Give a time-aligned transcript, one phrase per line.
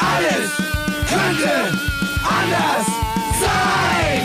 [0.00, 0.56] Alles
[1.08, 1.78] könnte
[2.24, 2.86] anders
[3.38, 4.22] sein.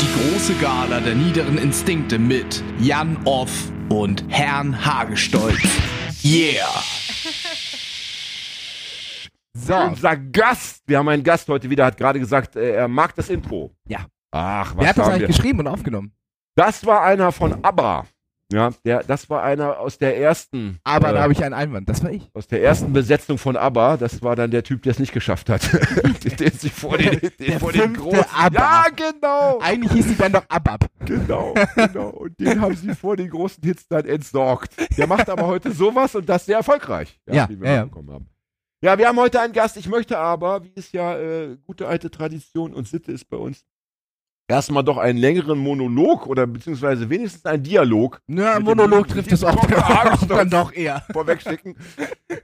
[0.00, 3.50] Die große Gala der niederen Instinkte mit Jan Off
[3.90, 5.60] und Herrn Hagestolz.
[6.24, 6.66] Yeah!
[9.54, 9.74] So.
[9.74, 13.28] Unser Gast, wir haben einen Gast heute wieder, hat gerade gesagt, äh, er mag das
[13.28, 13.74] Intro.
[13.86, 14.06] Ja.
[14.30, 15.26] Ach, was Wer hat das eigentlich wir?
[15.28, 16.12] geschrieben und aufgenommen?
[16.54, 18.06] Das war einer von ABBA.
[18.50, 20.78] Ja, der, das war einer aus der ersten.
[20.82, 21.86] Aber äh, da habe ich einen Einwand.
[21.86, 22.30] Das war ich.
[22.32, 25.50] aus der ersten Besetzung von ABBA, das war dann der Typ, der es nicht geschafft
[25.50, 25.70] hat.
[26.40, 28.24] den, sich vor den, den, der vor den großen.
[28.34, 28.58] ABBA.
[28.58, 29.58] Ja, genau.
[29.60, 30.86] Eigentlich hieß die Band doch Abab.
[31.04, 32.08] Genau, genau.
[32.08, 34.74] Und den haben sie vor den großen Hits dann entsorgt.
[34.96, 37.20] Der macht aber heute sowas und das sehr erfolgreich.
[37.26, 37.82] Ja, wie wir ja, ja.
[37.82, 38.28] mitbekommen haben.
[38.80, 39.76] Ja, wir haben heute einen Gast.
[39.76, 43.64] Ich möchte aber, wie es ja äh, gute alte Tradition und Sitte ist bei uns,
[44.48, 49.42] erstmal doch einen längeren Monolog oder beziehungsweise wenigstens einen Dialog Ja, Monolog trifft es.
[49.44, 50.26] Hagestolz.
[50.28, 51.02] dann doch eher.
[51.12, 51.76] vorwegschicken.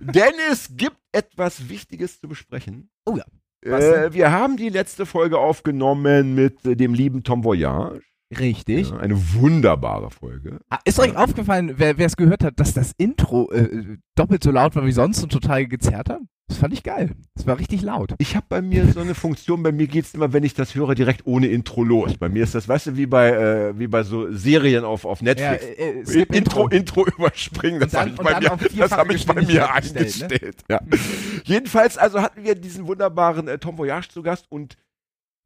[0.00, 2.90] Denn es gibt etwas Wichtiges zu besprechen.
[3.06, 3.24] Oh ja.
[3.64, 8.02] Äh, wir haben die letzte Folge aufgenommen mit äh, dem lieben Tom Voyage.
[8.38, 8.90] Richtig.
[8.90, 10.58] Ja, eine wunderbare Folge.
[10.68, 14.74] Ah, Ist euch aufgefallen, wer es gehört hat, dass das Intro äh, doppelt so laut
[14.76, 16.20] war wie sonst und total gezerrt hat?
[16.48, 17.16] Das fand ich geil.
[17.34, 18.14] Das war richtig laut.
[18.18, 20.94] Ich habe bei mir so eine Funktion, bei mir geht's immer, wenn ich das höre,
[20.94, 22.18] direkt ohne Intro los.
[22.18, 25.22] Bei mir ist das, weißt du, wie bei, äh, wie bei so Serien auf, auf
[25.22, 25.64] Netflix.
[25.64, 29.34] äh, äh, Skip Intro, Intro überspringen, das habe ich bei mir, das hab ich bei
[29.34, 30.28] mir Geschwindigkeit gestellt, ne?
[30.28, 30.64] eingestellt.
[30.68, 30.80] Ja.
[31.44, 34.76] Jedenfalls, also hatten wir diesen wunderbaren äh, Tom Voyage zu Gast und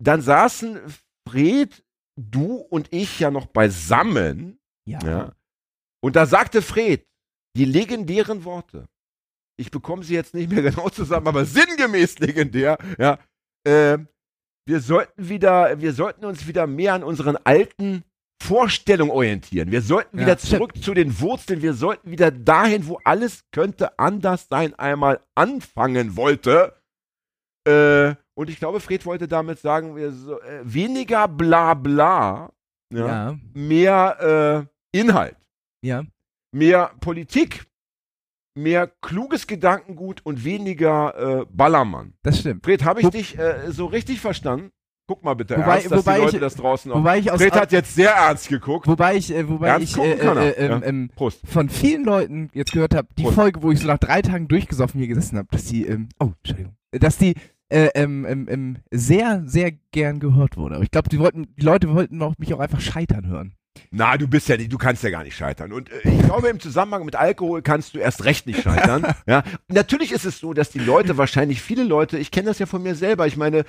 [0.03, 0.81] dann saßen
[1.29, 1.85] Fred,
[2.17, 4.99] du und ich ja noch beisammen, Ja.
[5.05, 5.33] ja.
[6.01, 7.07] Und da sagte Fred
[7.57, 8.87] die legendären Worte.
[9.59, 13.19] Ich bekomme sie jetzt nicht mehr genau zusammen, aber sinngemäß legendär, ja.
[13.67, 13.99] Äh,
[14.67, 18.05] wir sollten wieder, wir sollten uns wieder mehr an unseren alten
[18.43, 19.73] Vorstellungen orientieren.
[19.73, 20.51] Wir sollten Ja, wieder stimmt.
[20.51, 21.61] zurück zu den Wurzeln.
[21.63, 26.75] Wir sollten wieder dahin, wo alles könnte anders sein, einmal anfangen wollte.
[27.67, 32.53] Äh, und ich glaube, Fred wollte damit sagen, wir so, äh, weniger bla bla,
[32.95, 33.39] ja, Ja.
[33.55, 35.37] mehr äh, Inhalt,
[35.83, 36.05] Ja.
[36.53, 37.65] mehr Politik,
[38.59, 42.15] mehr kluges Gedankengut und weniger äh, Ballermann.
[42.23, 42.65] Das stimmt.
[42.65, 44.71] Fred, habe ich Wo- dich äh, so richtig verstanden?
[45.11, 46.97] Guck mal bitte Wobei- ernst, dass wobei die Leute ich- das draußen auch.
[46.97, 48.87] Wobei ich aus Fred hat jetzt sehr ernst geguckt.
[48.87, 51.29] wobei ich äh, wobei Ernst ich äh, er, äh, ähm, ja.
[51.45, 53.35] von vielen Leuten jetzt gehört habe, die Prost.
[53.35, 56.33] Folge, wo ich so nach drei Tagen durchgesoffen hier gesessen habe, dass die ähm, oh
[56.43, 57.35] Entschuldigung, dass die
[57.71, 60.75] äh, ähm, ähm, ähm, sehr sehr gern gehört wurde.
[60.75, 63.55] Aber ich glaube, die wollten die Leute wollten auch, mich auch einfach scheitern hören.
[63.91, 65.73] Na, du bist ja nicht, du kannst ja gar nicht scheitern.
[65.73, 69.07] Und äh, ich glaube, im Zusammenhang mit Alkohol kannst du erst recht nicht scheitern.
[69.27, 69.43] ja.
[69.69, 72.83] Natürlich ist es so, dass die Leute wahrscheinlich, viele Leute, ich kenne das ja von
[72.83, 73.65] mir selber, ich meine,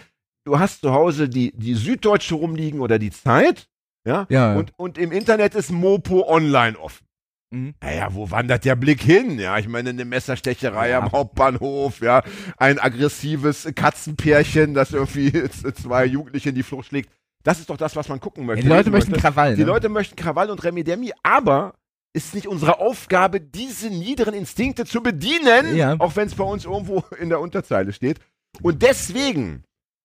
[0.46, 3.68] du hast zu Hause die, die Süddeutsche rumliegen oder die Zeit,
[4.08, 4.56] ja, Ja.
[4.56, 7.06] und, und im Internet ist Mopo online offen.
[7.52, 7.74] Mhm.
[7.82, 9.40] Naja, wo wandert der Blick hin?
[9.40, 11.00] Ja, ich meine, eine Messerstecherei Ja.
[11.00, 12.24] am Hauptbahnhof, ja,
[12.58, 15.32] ein aggressives Katzenpärchen, das irgendwie
[15.74, 17.10] zwei Jugendliche in die Flucht schlägt.
[17.44, 18.64] Das ist doch das, was man gucken Ja, möchte.
[18.64, 19.28] die Leute möchten möchte.
[19.28, 19.56] Krawall.
[19.56, 19.68] Die ne?
[19.68, 21.74] Leute möchten Krawall und Remi Demi, aber
[22.14, 25.96] ist nicht unsere Aufgabe, diese niederen Instinkte zu bedienen, Ja.
[26.00, 28.20] auch wenn es bei uns irgendwo in der Unterzeile steht.
[28.62, 29.64] Und deswegen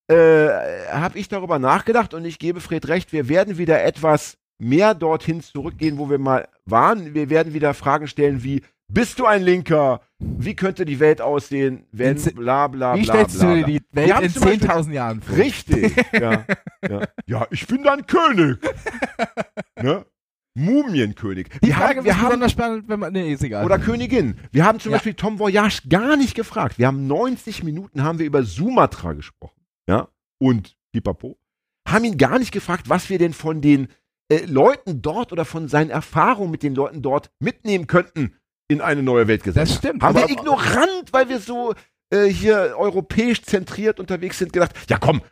[0.08, 0.48] äh,
[0.92, 5.40] habe ich darüber nachgedacht und ich gebe Fred recht, wir werden wieder etwas mehr dorthin
[5.40, 7.14] zurückgehen, wo wir mal waren.
[7.14, 10.00] Wir werden wieder Fragen stellen wie, bist du ein Linker?
[10.18, 13.64] Wie könnte die Welt aussehen, wenn ze- bla bla Wie bla stellst bla, du dir
[13.64, 13.72] bla.
[13.72, 15.36] die Welt haben in zum Beispiel- 10.000 Jahren vor?
[15.36, 16.44] Richtig, ja,
[16.88, 17.00] ja.
[17.26, 18.58] Ja, ich bin dann König.
[19.82, 20.04] ne?
[20.56, 21.48] Mumienkönig.
[21.62, 23.12] Die Wir Frage haben, wir haben, besonders spannend, wenn man.
[23.12, 23.64] Nee, ist egal.
[23.64, 24.36] oder Königin.
[24.52, 24.96] Wir haben zum Ja.
[24.98, 26.78] Beispiel Tom Voyage gar nicht gefragt.
[26.78, 29.60] Wir haben 90 Minuten haben wir über Sumatra gesprochen.
[29.88, 30.08] Ja?
[30.40, 31.36] Und Pipapo.
[31.88, 33.88] Haben ihn gar nicht gefragt, was wir denn von den
[34.30, 38.36] äh, Leuten dort oder von seinen Erfahrungen mit den Leuten dort mitnehmen könnten
[38.68, 39.82] in eine neue Weltgesellschaft.
[39.84, 41.74] Das stimmt, Haben wir aber- ignorant, weil wir so
[42.10, 45.22] äh, hier europäisch zentriert unterwegs sind, gedacht, ja komm,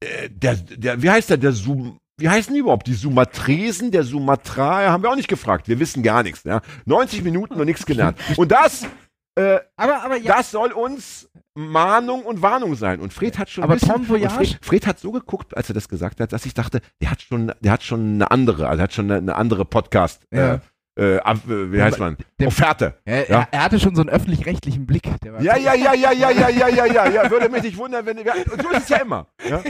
[0.00, 2.86] äh, der, der, wie heißt der, der Sum, wie heißen die überhaupt?
[2.86, 5.68] Die Sumatresen, der Sumatra, haben wir auch nicht gefragt.
[5.68, 6.44] Wir wissen gar nichts.
[6.44, 6.60] Ja?
[6.84, 8.18] 90 Minuten und nichts gelernt.
[8.36, 8.86] Und das,
[9.34, 10.36] äh, aber, aber ja.
[10.36, 13.00] das soll uns Mahnung und Warnung sein.
[13.00, 15.88] Und Fred hat schon Aber ein bisschen, Fred, Fred hat so geguckt, als er das
[15.88, 18.92] gesagt hat, dass ich dachte, der hat schon, der hat schon eine andere, also hat
[18.92, 20.54] schon eine, eine andere Podcast, Ja.
[20.54, 20.60] äh,
[20.94, 22.16] äh, äh, wie heißt man?
[22.38, 22.94] der- Offerte.
[23.04, 23.48] er, ja.
[23.50, 25.08] er, hatte schon so einen öffentlich-rechtlichen Blick.
[25.40, 28.18] Ja, ja, ja, ja, ja, ja, ja, ja, ja, ja, würde mich nicht wundern, wenn,
[28.18, 29.26] ja, und so ist es ja immer.
[29.48, 29.62] Ja?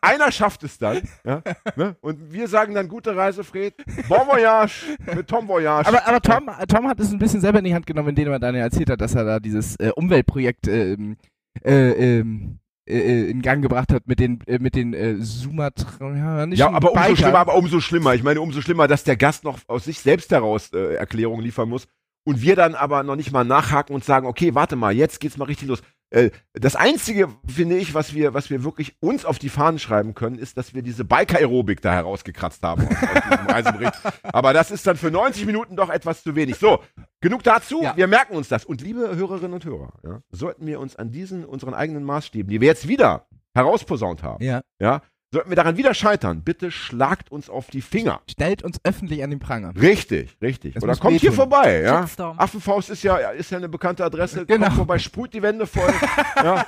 [0.00, 1.42] Einer schafft es dann, ja,
[1.76, 1.96] ne?
[2.00, 3.74] und wir sagen dann gute Reise, Fred,
[4.08, 5.88] Bon Voyage mit Tom Voyage.
[5.88, 8.38] Aber, aber Tom, Tom hat es ein bisschen selber in die Hand genommen, indem er
[8.38, 11.16] dann erzählt hat, dass er da dieses äh, Umweltprojekt ähm,
[11.64, 16.70] äh, ähm, äh, in Gang gebracht hat mit den äh, mit den äh, Sumatranischen Ja,
[16.70, 18.14] aber umso schlimmer, aber umso schlimmer.
[18.14, 21.68] Ich meine, umso schlimmer, dass der Gast noch aus sich selbst heraus äh, Erklärungen liefern
[21.68, 21.86] muss
[22.24, 25.36] und wir dann aber noch nicht mal nachhaken und sagen, okay, warte mal, jetzt geht's
[25.36, 25.82] mal richtig los.
[26.10, 30.14] Äh, das einzige, finde ich, was wir, was wir wirklich uns auf die Fahnen schreiben
[30.14, 34.12] können, ist, dass wir diese Biker-Aerobik da herausgekratzt haben aus, aus.
[34.22, 36.56] Aber das ist dann für 90 Minuten doch etwas zu wenig.
[36.56, 36.82] So,
[37.20, 37.82] genug dazu.
[37.82, 37.96] Ja.
[37.96, 38.64] Wir merken uns das.
[38.64, 42.60] Und liebe Hörerinnen und Hörer, ja, sollten wir uns an diesen, unseren eigenen Maßstäben, die
[42.60, 44.62] wir jetzt wieder herausposaunt haben, Ja.
[44.80, 48.20] ja, sollten wir daran wieder scheitern, bitte schlagt uns auf die Finger.
[48.30, 49.72] Stellt uns öffentlich an den Pranger.
[49.76, 50.74] Richtig, richtig.
[50.74, 51.36] Das Oder kommt hier wehtun.
[51.36, 52.02] vorbei, ja.
[52.02, 52.38] Shitstorm.
[52.38, 54.46] Affenfaust ist ja, ist ja eine bekannte Adresse.
[54.46, 54.66] Genau.
[54.66, 55.92] Kommt vorbei, sprüht die Wände voll.
[56.36, 56.66] ja.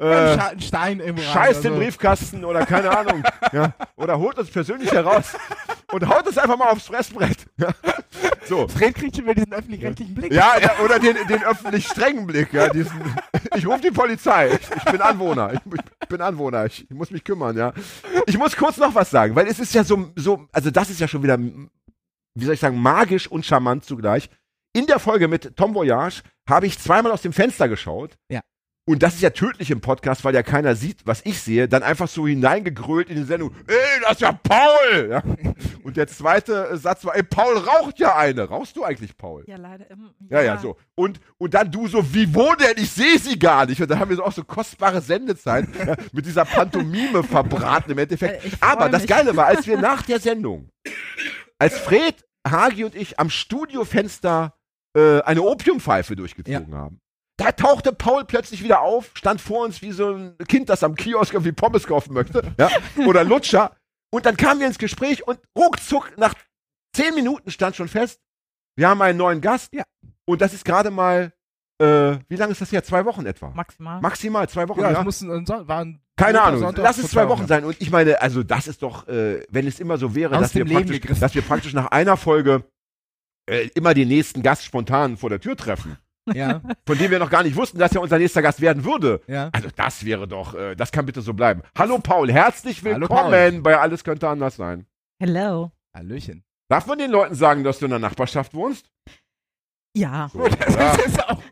[0.00, 1.78] Äh, ein Stein im scheißt den so.
[1.78, 3.22] Briefkasten oder keine Ahnung.
[3.52, 3.74] ja.
[3.96, 5.34] Oder holt uns persönlich heraus
[5.92, 7.46] und haut uns einfach mal aufs Fressbrett.
[7.58, 7.68] Ja.
[8.46, 8.66] So.
[8.68, 10.32] Fred kriegt schon wieder diesen öffentlich-rechtlichen Blick.
[10.32, 12.52] Ja, ja, oder den, den öffentlich strengen Blick.
[12.52, 12.98] Ja, diesen,
[13.54, 14.48] ich rufe die Polizei.
[14.52, 15.52] Ich, ich bin Anwohner.
[15.52, 15.60] Ich,
[16.02, 16.64] ich bin Anwohner.
[16.66, 17.72] Ich, ich muss mich kümmern, ja.
[18.26, 21.00] Ich muss kurz noch was sagen, weil es ist ja so, so, also das ist
[21.00, 24.28] ja schon wieder, wie soll ich sagen, magisch und charmant zugleich.
[24.74, 28.16] In der Folge mit Tom Voyage habe ich zweimal aus dem Fenster geschaut.
[28.30, 28.40] Ja.
[28.88, 31.68] Und das ist ja tödlich im Podcast, weil ja keiner sieht, was ich sehe.
[31.68, 33.54] Dann einfach so hineingegrölt in die Sendung.
[33.66, 34.68] Ey, das ist ja Paul!
[35.10, 35.22] Ja.
[35.82, 38.44] Und der zweite äh, Satz war, ey, Paul raucht ja eine.
[38.48, 39.44] Rauchst du eigentlich, Paul?
[39.46, 39.90] Ja, leider.
[39.90, 40.76] ähm, Ja, ja, so.
[40.94, 42.74] Und, und dann du so, wie wo denn?
[42.76, 43.80] Ich sehe sie gar nicht.
[43.80, 47.98] Und da haben wir so auch so kostbare Sendezeit ja, mit dieser Pantomime verbraten im
[47.98, 48.44] Endeffekt.
[48.44, 49.10] Äh, Aber das mich.
[49.10, 50.70] Geile war, als wir nach der Sendung,
[51.58, 54.54] als Fred, Hagi und ich am Studiofenster
[54.96, 57.00] äh, eine Opiumpfeife durchgezogen haben,
[57.38, 60.94] da tauchte Paul plötzlich wieder auf, stand vor uns wie so ein Kind, das am
[60.94, 62.68] Kiosk irgendwie Pommes kaufen möchte, ja,
[63.06, 63.72] oder Lutscher.
[64.10, 66.34] Und dann kamen wir ins Gespräch und ruckzuck nach
[66.94, 68.20] zehn Minuten stand schon fest,
[68.76, 69.72] wir haben einen neuen Gast.
[69.72, 69.84] Ja.
[70.24, 71.32] Und das ist gerade mal,
[71.80, 72.84] äh, wie lange ist das her?
[72.84, 73.50] Zwei Wochen etwa.
[73.50, 74.00] Maximal.
[74.00, 74.80] Maximal zwei Wochen.
[74.80, 76.60] Ja, Ja, es mussten ein Son waren Keine Ahnung.
[76.60, 77.64] Sonntag, Lass es zwei Wochen sein.
[77.64, 80.64] Und ich meine, also das ist doch, äh, wenn es immer so wäre, dass wir,
[80.64, 82.64] dass wir praktisch nach einer Folge
[83.50, 85.98] äh, immer den nächsten Gast spontan vor der Tür treffen,
[86.34, 89.20] Ja, von dem wir noch gar nicht wussten, dass er unser nächster Gast werden würde.
[89.26, 89.50] ja.
[89.52, 91.62] Also das wäre doch, äh, das kann bitte so bleiben.
[91.76, 94.86] Hallo Paul, herzlich Hallo, willkommen bei Alles könnte anders sein.
[95.20, 95.70] Hello.
[95.94, 96.44] Hallöchen.
[96.68, 98.90] Darf man den Leuten sagen, dass du in der Nachbarschaft wohnst?
[99.96, 100.30] Ja.
[100.32, 100.54] So, ja.
[100.56, 101.42] Das ist auch,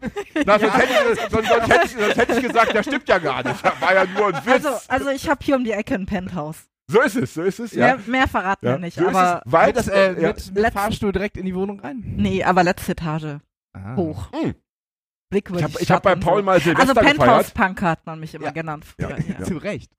[0.44, 3.19] Na, sonst, hätte ich, sonst, sonst, hätte ich, sonst hätte ich gesagt, das stimmt ja
[3.19, 3.64] gar nicht.
[3.64, 4.67] Das war ja nur ein Witz.
[4.67, 6.69] Also, also ich habe hier um die Ecke ein Penthouse.
[6.88, 7.87] so ist es, so ist es, ja.
[7.96, 8.72] Mehr, mehr verraten ja.
[8.72, 10.29] wir nicht, so aber ist es, weil das, äh, ja.
[10.29, 12.02] mit, mit Fahrstuhl direkt in die Wohnung rein.
[12.17, 13.38] nee, aber letzte Etage
[13.72, 13.94] Ah.
[13.96, 14.31] hoch.
[14.32, 14.55] Hm.
[15.36, 17.54] Blick über Ich die habe ich hab bei Paul mal Silvester Also Penthouse gefeiert.
[17.54, 18.50] Punk hat man mich immer Ja.
[18.52, 18.84] genannt.
[18.98, 19.44] Ja, Früher, ja.
[19.44, 19.90] Zu Recht.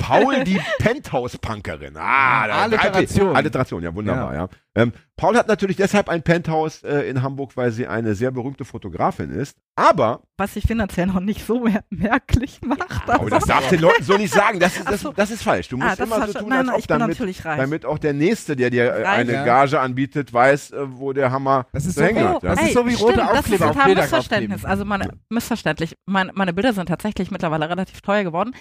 [0.00, 1.96] Paul, die Penthouse-Punkerin.
[1.96, 3.34] Ah, da- Alliteration.
[3.36, 4.48] Alliteration, ja, wunderbar, ja.
[4.76, 8.64] Ähm, Paul hat natürlich deshalb ein Penthouse äh, in Hamburg, weil sie eine sehr berühmte
[8.64, 9.56] Fotografin ist.
[9.76, 13.08] Aber, Was sich finanziell noch nicht so mer merklich macht.
[13.20, 14.58] oh, das darfst du den Leuten so nicht sagen.
[14.58, 15.12] Das ist, das, so.
[15.12, 15.68] das ist falsch.
[15.68, 17.58] Du musst ah, das immer so schon- tun, nein, als ob damit, natürlich reich.
[17.58, 19.44] damit auch der Nächste, der dir äh, Reich, eine ja.
[19.44, 22.12] Gage anbietet, weiß, äh, wo der Hammer Das ist so hat.
[22.12, 22.38] Ja.
[22.40, 24.64] das ist so wie rote stimmt, das Aufkleber ist auf total Missverständnis.
[24.64, 25.96] Also meine, missverständlich.
[26.06, 28.54] Meine, meine Bilder sind tatsächlich mittlerweile relativ teuer geworden.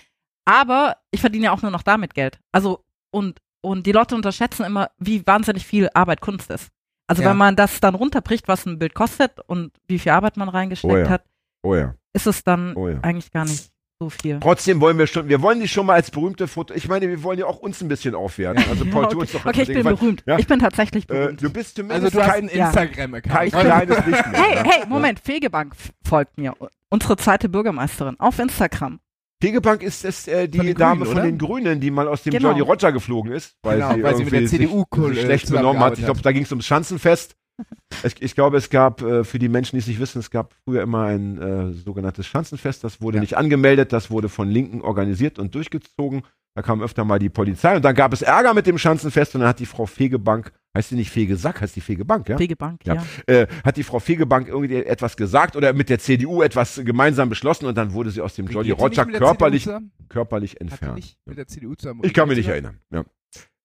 [0.46, 2.40] Aber ich verdiene ja auch nur noch damit Geld.
[2.52, 6.70] Also, und, und die Leute unterschätzen immer, wie wahnsinnig viel Arbeit Kunst ist.
[7.08, 7.30] Also Ja.
[7.32, 10.94] wenn man das dann runterbricht, was ein Bild kostet und wie viel Arbeit man reingesteckt
[10.94, 11.10] Oh ja.
[11.10, 11.24] hat,
[11.64, 11.96] Oh ja.
[12.14, 13.00] ist es dann Oh ja.
[13.02, 14.40] eigentlich gar nicht so viel.
[14.42, 17.24] Trotzdem wollen wir schon, wir wollen dich schon mal als berühmte Foto, ich meine, wir
[17.24, 18.64] wollen ja auch uns ein bisschen aufwerten.
[18.70, 19.96] Also Paul, okay, doch okay, ich bin Gefallen.
[19.98, 20.24] berühmt.
[20.26, 20.38] Ja.
[20.40, 21.42] Ich bin tatsächlich Äh, berühmt.
[21.42, 22.48] du bist Also zumindest du hast kein.
[22.50, 23.34] Instagram-Account.
[23.34, 24.42] kein bin- kleines Licht mehr.
[24.44, 24.64] hey, ja.
[24.64, 25.74] hey, Moment, Fegebank
[26.06, 26.54] folgt mir.
[26.90, 29.00] Unsere zweite Bürgermeisterin auf Instagram.
[29.48, 31.26] Fegebank ist es äh, die Von den Dame Grünen, von oder?
[31.26, 32.50] den Grünen, die mal aus dem Genau.
[32.50, 35.52] Jolly Roger geflogen ist, weil, Genau, sie, weil sie mit der CDU sich äh, schlecht
[35.52, 35.98] benommen hat.
[35.98, 37.36] Ich glaube, da ging es ums Schanzenfest.
[38.04, 40.56] Ich, ich glaube, es gab, äh, für die Menschen, die es nicht wissen, es gab
[40.66, 42.84] früher immer ein äh, sogenanntes Schanzenfest.
[42.84, 43.22] Das wurde Ja.
[43.22, 46.24] nicht angemeldet, das wurde von Linken organisiert und durchgezogen.
[46.56, 49.42] Da kam öfter mal die Polizei und dann gab es Ärger mit dem Schanzenfest und
[49.42, 52.38] dann hat die Frau Fegebank, heißt die nicht Fegesack, heißt die Fegebank, ja?
[52.38, 52.96] Fegebank, Ja.
[52.96, 53.04] ja.
[53.28, 57.66] äh, hat die Frau Fegebank irgendwie etwas gesagt oder mit der CDU etwas gemeinsam beschlossen
[57.68, 59.70] und dann wurde sie aus dem Jolly Roger körperlich,
[60.10, 60.96] körperlich entfernt.
[60.96, 62.02] nicht mit der CDU zusammen?
[62.04, 62.80] Ich kann mich nicht erinnern.
[62.92, 63.04] Ja.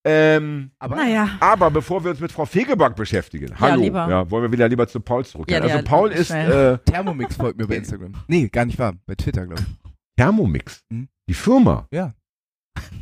[0.06, 1.28] Ähm, Aber Naja.
[1.40, 4.08] aber bevor wir uns mit Frau Fegebank beschäftigen, hallo, lieber.
[4.08, 5.66] Ja, wollen wir wieder lieber zu Paul zurückkehren.
[5.68, 8.12] Ja, also Paul ist äh, Thermomix folgt mir bei Instagram.
[8.28, 8.94] Nee, gar nicht wahr.
[9.06, 9.90] Bei Twitter, glaube ich.
[10.16, 11.08] Thermomix, Hm.
[11.28, 11.86] die Firma.
[11.90, 12.14] Ja.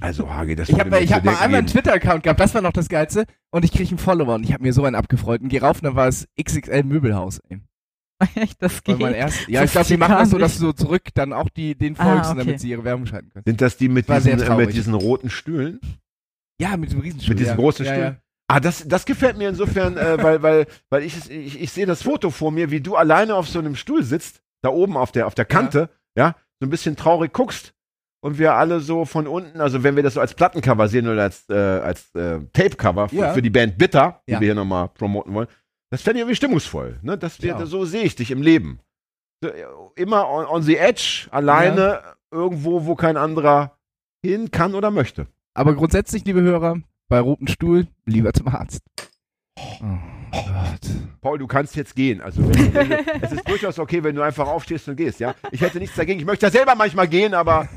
[0.01, 1.67] Also Hage, das Ich habe hab mal einmal einen.
[1.67, 3.27] Twitter-Account gehabt, das war noch das Geilste.
[3.51, 5.41] Und ich kriege einen Follower und ich habe mir so einen abgefreut.
[5.41, 7.41] Und geh rauf, und dann war es XXL Möbelhaus.
[7.49, 7.61] Ey.
[8.35, 8.99] Echt, das geht.
[8.99, 11.51] mein erst, ja, ich glaube, die machen das so, dass du so zurück dann auch
[11.51, 12.39] die, den Ah, folgst, okay.
[12.39, 13.45] damit sie ihre Werbung schalten können.
[13.47, 15.81] Sind das die mit diesen, äh, mit diesen roten Stühlen?
[16.59, 17.31] Ja, mit diesem Riesenstuhl.
[17.31, 17.57] Mit diesen ja.
[17.57, 18.15] großen ja, Stühlen?
[18.15, 18.21] Ja.
[18.49, 22.03] Ah, das, das gefällt mir insofern, äh, weil, weil, weil ich, ich, ich sehe das
[22.05, 25.27] Foto vor mir, wie du alleine auf so einem Stuhl sitzt, da oben auf der,
[25.27, 26.37] auf der Kante, ja.
[26.61, 27.75] so ein bisschen traurig guckst
[28.21, 31.23] und wir alle so von unten, also wenn wir das so als Plattencover sehen oder
[31.23, 33.33] als, äh, als äh, Tapecover für, Ja.
[33.35, 34.41] für die Band Bitter, die Ja.
[34.41, 35.49] wir hier nochmal promoten wollen,
[35.91, 36.99] das fände ich irgendwie stimmungsvoll.
[37.03, 37.17] Ne?
[37.19, 37.67] Das wir, Ja.
[37.67, 38.81] So sehe ich dich im Leben.
[39.43, 39.65] So, äh,
[39.97, 43.77] immer on, on the edge, alleine, irgendwo, wo kein anderer
[44.25, 45.27] hin kann oder möchte.
[45.55, 48.81] Aber grundsätzlich, liebe Hörer, bei rotem Stuhl lieber zum Arzt.
[49.59, 49.99] Oh.
[51.21, 52.21] Paul, du kannst jetzt gehen.
[52.21, 55.35] Also wenn, wenn, du- es ist durchaus okay, wenn du einfach aufstehst und gehst, ja.
[55.51, 56.21] Ich hätte nichts dagegen.
[56.21, 57.69] Ich möchte ja selber manchmal gehen, aber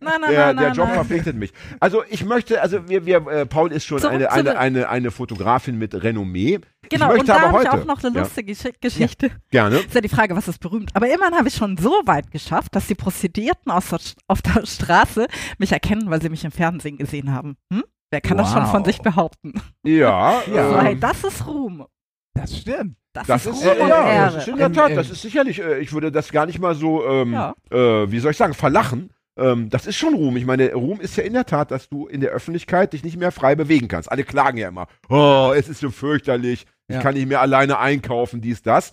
[0.00, 1.52] Nein, nein, der, nein, der Job verpflichtet mich.
[1.80, 5.10] Also ich möchte, also wir, wir äh, Paul ist schon Zurück eine, eine, eine, eine
[5.10, 6.60] Fotografin mit Renommee.
[6.88, 8.22] Genau, und da habe ich auch noch eine Ja.
[8.22, 9.30] lustige Gesch- Geschichte.
[9.50, 9.78] Gerne.
[9.78, 10.90] Ist ja die Frage, was ist berühmt?
[10.94, 15.26] Aber immerhin habe ich schon so weit geschafft, dass die Prostituierten aus auf der Straße
[15.58, 17.56] mich erkennen, weil sie mich im Fernsehen gesehen haben.
[17.72, 17.82] Hm?
[18.14, 18.70] Wer kann das schon Wow.
[18.70, 19.54] von sich behaupten?
[19.82, 20.68] Ja, Ja.
[20.70, 21.84] So, hey, ähm, das ist Ruhm.
[22.32, 22.96] Das stimmt.
[23.12, 24.24] Das, das ist ist, Ruhm äh, und ja, Ehre.
[24.26, 26.76] das ist in der Tat, das ist sicherlich, äh, ich würde das gar nicht mal
[26.76, 27.54] so, ähm, Ja.
[27.72, 29.10] äh, wie soll ich sagen, verlachen.
[29.36, 30.36] Ähm, das ist schon Ruhm.
[30.36, 33.16] Ich meine, Ruhm ist ja in der Tat, dass du in der Öffentlichkeit dich nicht
[33.16, 34.12] mehr frei bewegen kannst.
[34.12, 37.02] Alle klagen ja immer, oh, es ist so fürchterlich, ich Ja.
[37.02, 38.92] kann nicht mehr alleine einkaufen, dies, das.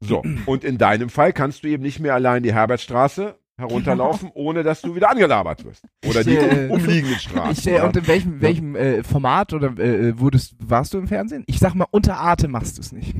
[0.00, 4.62] So, und in deinem Fall kannst du eben nicht mehr allein die Herbertstraße herunterlaufen, ohne
[4.62, 5.84] dass du wieder angelabert wirst.
[6.06, 7.52] Oder die Äh, umliegenden Straßen.
[7.52, 11.06] Ich, äh, und in welchem, welchem äh, Format oder äh, äh, wurdest, warst du im
[11.08, 11.44] Fernsehen?
[11.46, 13.14] Ich sag mal, unter Atem machst du es nicht.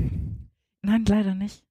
[0.82, 1.62] Nein, leider nicht.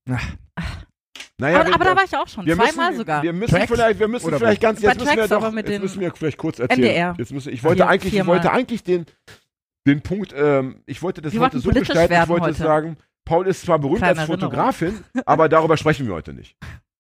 [1.38, 3.24] naja, aber, wir- aber da war ich auch schon, wir zweimal müssen, sogar.
[3.24, 3.72] Wir müssen Tracks?
[3.72, 6.38] vielleicht, wir müssen Oder vielleicht ganz, jetzt müssen wir doch, jetzt den müssen wir vielleicht
[6.38, 6.80] kurz erzählen.
[6.84, 7.16] NDR.
[7.18, 9.06] Jetzt müssen, ich wollte Vier- eigentlich, ich wollte eigentlich den,
[9.86, 12.54] den Punkt, ähm, ich wollte das Wir heute so gestalten, ich wollte heute.
[12.58, 14.28] sagen, Paul ist zwar berühmt Kleine als.
[14.30, 16.56] Fotografin, aber darüber sprechen wir heute nicht.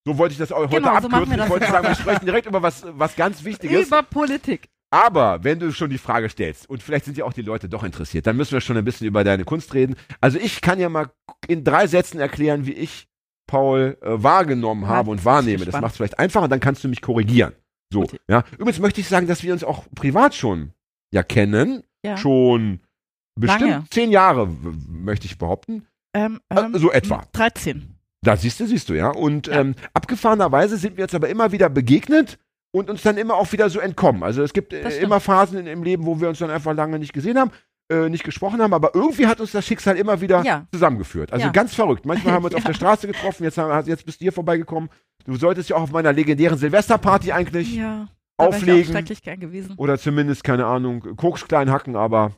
[0.05, 1.37] So wollte ich das auch heute Genau, so abkürzen.
[1.37, 3.87] wir ich wollte sagen, wir sprechen direkt über was, was ganz Wichtiges.
[3.87, 4.69] Über Politik.
[4.91, 7.83] Aber wenn du schon die Frage stellst, und vielleicht sind ja auch die Leute doch
[7.83, 9.95] interessiert, dann müssen wir schon ein bisschen über deine Kunst reden.
[10.21, 11.09] Also ich kann ja mal
[11.47, 13.07] in drei Sätzen erklären, wie ich
[13.47, 15.65] Paul äh, wahrgenommen Ja, habe und wahrnehme.
[15.65, 17.53] Das macht es vielleicht einfacher, dann kannst du mich korrigieren.
[17.91, 18.19] So, Gut.
[18.27, 18.43] ja.
[18.53, 20.73] Übrigens möchte ich sagen, dass wir uns auch privat schon
[21.11, 21.83] ja kennen.
[22.05, 22.17] Ja.
[22.17, 22.79] Schon
[23.39, 23.85] bestimmt Lange.
[23.89, 24.47] zehn Jahre,
[24.89, 25.87] möchte ich behaupten.
[26.15, 27.23] Ähm, Äh, ähm, so etwa.
[27.33, 27.92] 13.
[28.23, 29.09] Da siehst du, siehst du, ja.
[29.09, 29.61] Und Ja.
[29.61, 32.37] Ähm, abgefahrenerweise sind wir uns aber immer wieder begegnet
[32.71, 34.23] und uns dann immer auch wieder so entkommen.
[34.23, 36.97] Also es gibt äh, immer Phasen in, im Leben, wo wir uns dann einfach lange
[36.99, 37.51] nicht gesehen haben,
[37.91, 40.65] äh, nicht gesprochen haben, aber irgendwie hat uns das Schicksal immer wieder Ja.
[40.71, 41.31] zusammengeführt.
[41.33, 41.51] Also Ja.
[41.51, 42.05] ganz verrückt.
[42.05, 44.89] Manchmal haben wir uns auf der Straße getroffen, jetzt, haben, jetzt bist du hier vorbeigekommen.
[45.25, 48.07] Du solltest ja auch auf meiner legendären Silvesterparty eigentlich Ja.
[48.35, 49.05] Auflegen
[49.77, 52.31] oder zumindest, keine Ahnung, Koks klein hacken, aber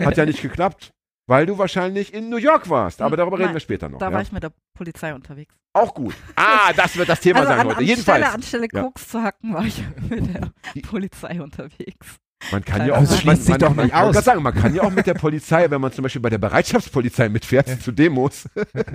[0.00, 0.92] hat ja nicht geklappt.
[1.26, 3.00] Weil du wahrscheinlich in New York warst.
[3.00, 3.98] Aber Hm, darüber reden nein, wir später noch.
[3.98, 4.12] Da ja?
[4.12, 5.54] war ich mit der Polizei unterwegs.
[5.72, 6.14] Auch gut.
[6.36, 7.76] Ah, das wird das Thema also sein an, heute.
[7.78, 8.34] anstelle, Jedenfalls.
[8.34, 8.82] anstelle Ja.
[8.82, 12.18] Koks zu hacken, war ich mit der Die- Polizei unterwegs.
[12.52, 14.14] Man kann ja auch, Das man, schließt sich man, doch man, nicht aus.
[14.14, 16.36] kann sagen, man kann ja auch mit der Polizei, wenn man zum Beispiel bei der
[16.36, 18.46] Bereitschaftspolizei mitfährt zu Demos,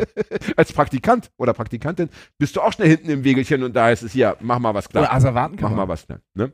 [0.56, 4.12] als Praktikant oder Praktikantin, bist du auch schnell hinten im Wegelchen und da heißt es
[4.12, 5.04] hier, mach mal was klar.
[5.06, 6.22] Oder Asservaten Mach mal was schnell.
[6.36, 6.54] Ne?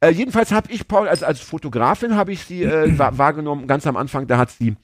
[0.00, 3.84] Äh, jedenfalls habe ich Paul, als, als Fotografin habe ich sie äh, wa- wahrgenommen, ganz
[3.86, 4.76] am Anfang, da hat sie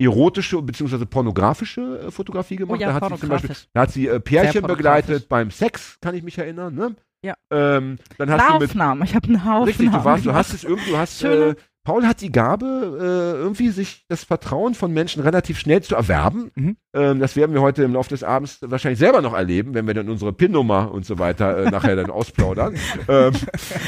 [0.00, 1.04] erotische bzw.
[1.04, 2.78] pornografische äh, Fotografie gemacht.
[2.78, 5.98] Oh ja, da hat sie zum Beispiel, da hat sie äh, Pärchen begleitet beim Sex,
[6.00, 6.74] kann ich mich erinnern.
[6.74, 6.96] Ne?
[7.22, 7.34] Ja.
[7.50, 9.02] Ähm, dann hast du mit Aufnahmen.
[9.02, 11.54] Ich habe einen Haufen Richtig, du warst, du hast es irgendwie, du hast, äh,
[11.90, 12.66] Paul hat die Gabe,
[13.00, 16.52] äh, irgendwie sich das Vertrauen von Menschen relativ schnell zu erwerben.
[16.54, 16.76] Mhm.
[16.94, 19.94] Ähm, das werden wir heute im Laufe des Abends wahrscheinlich selber noch erleben, wenn wir
[19.94, 22.76] dann unsere PIN-Nummer und so weiter äh, nachher dann ausplaudern.
[23.08, 23.32] ähm,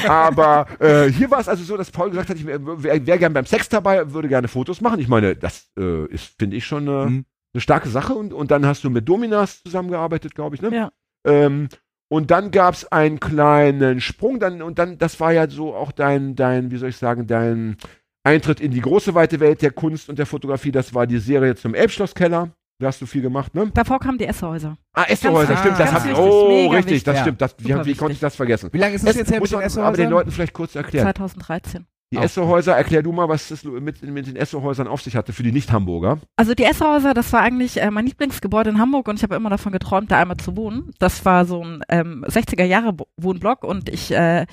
[0.05, 3.31] aber äh, hier war es also so, dass Paul gesagt hat, ich wäre wär, gern
[3.31, 4.99] beim Sex dabei, würde gerne Fotos machen.
[4.99, 7.25] Ich meine, das äh, ist, finde ich, schon eine, Mhm.
[7.53, 8.15] eine starke Sache.
[8.15, 10.75] Und, und dann hast du mit Dominas zusammengearbeitet, glaube ich, ne?
[10.75, 10.91] Ja.
[11.25, 11.69] Ähm,
[12.13, 15.91] und dann gab es einen kleinen Sprung, dann, und dann, das war ja so auch
[15.91, 17.75] dein, dein, wie soll ich sagen, dein
[18.23, 20.71] Eintritt in die große weite Welt der Kunst und der Fotografie.
[20.71, 22.51] Das war die Serie zum Elbschlosskeller.
[22.79, 23.69] Da hast du viel gemacht, ne?
[23.73, 24.77] Davor kamen die Esshäuser.
[24.93, 27.03] Ah, Essohäuser, Ganz- stimmt, das hab Oh, richtig, wichtig.
[27.03, 27.21] das Ja.
[27.21, 27.41] stimmt.
[27.41, 28.69] Das, wie, wie konnte ich das vergessen?
[28.71, 30.11] Wie lange ist das Es jetzt her muss mit den man aber den Esserhäusern?
[30.11, 31.05] Leuten vielleicht kurz erklären.
[31.05, 31.85] 2013.
[32.13, 32.23] Die.
[32.23, 35.51] Essohäuser, erklär du mal, was das mit, mit den Essohäusern auf sich hatte für die
[35.51, 36.19] Nicht-Hamburger.
[36.35, 39.49] Also die Esshäuser, das war eigentlich äh, mein Lieblingsgebäude in Hamburg und ich habe immer
[39.49, 40.91] davon geträumt, da einmal zu wohnen.
[40.99, 44.45] Das war so ein ähm, 60er Jahre Bo- Wohnblock und ich, äh,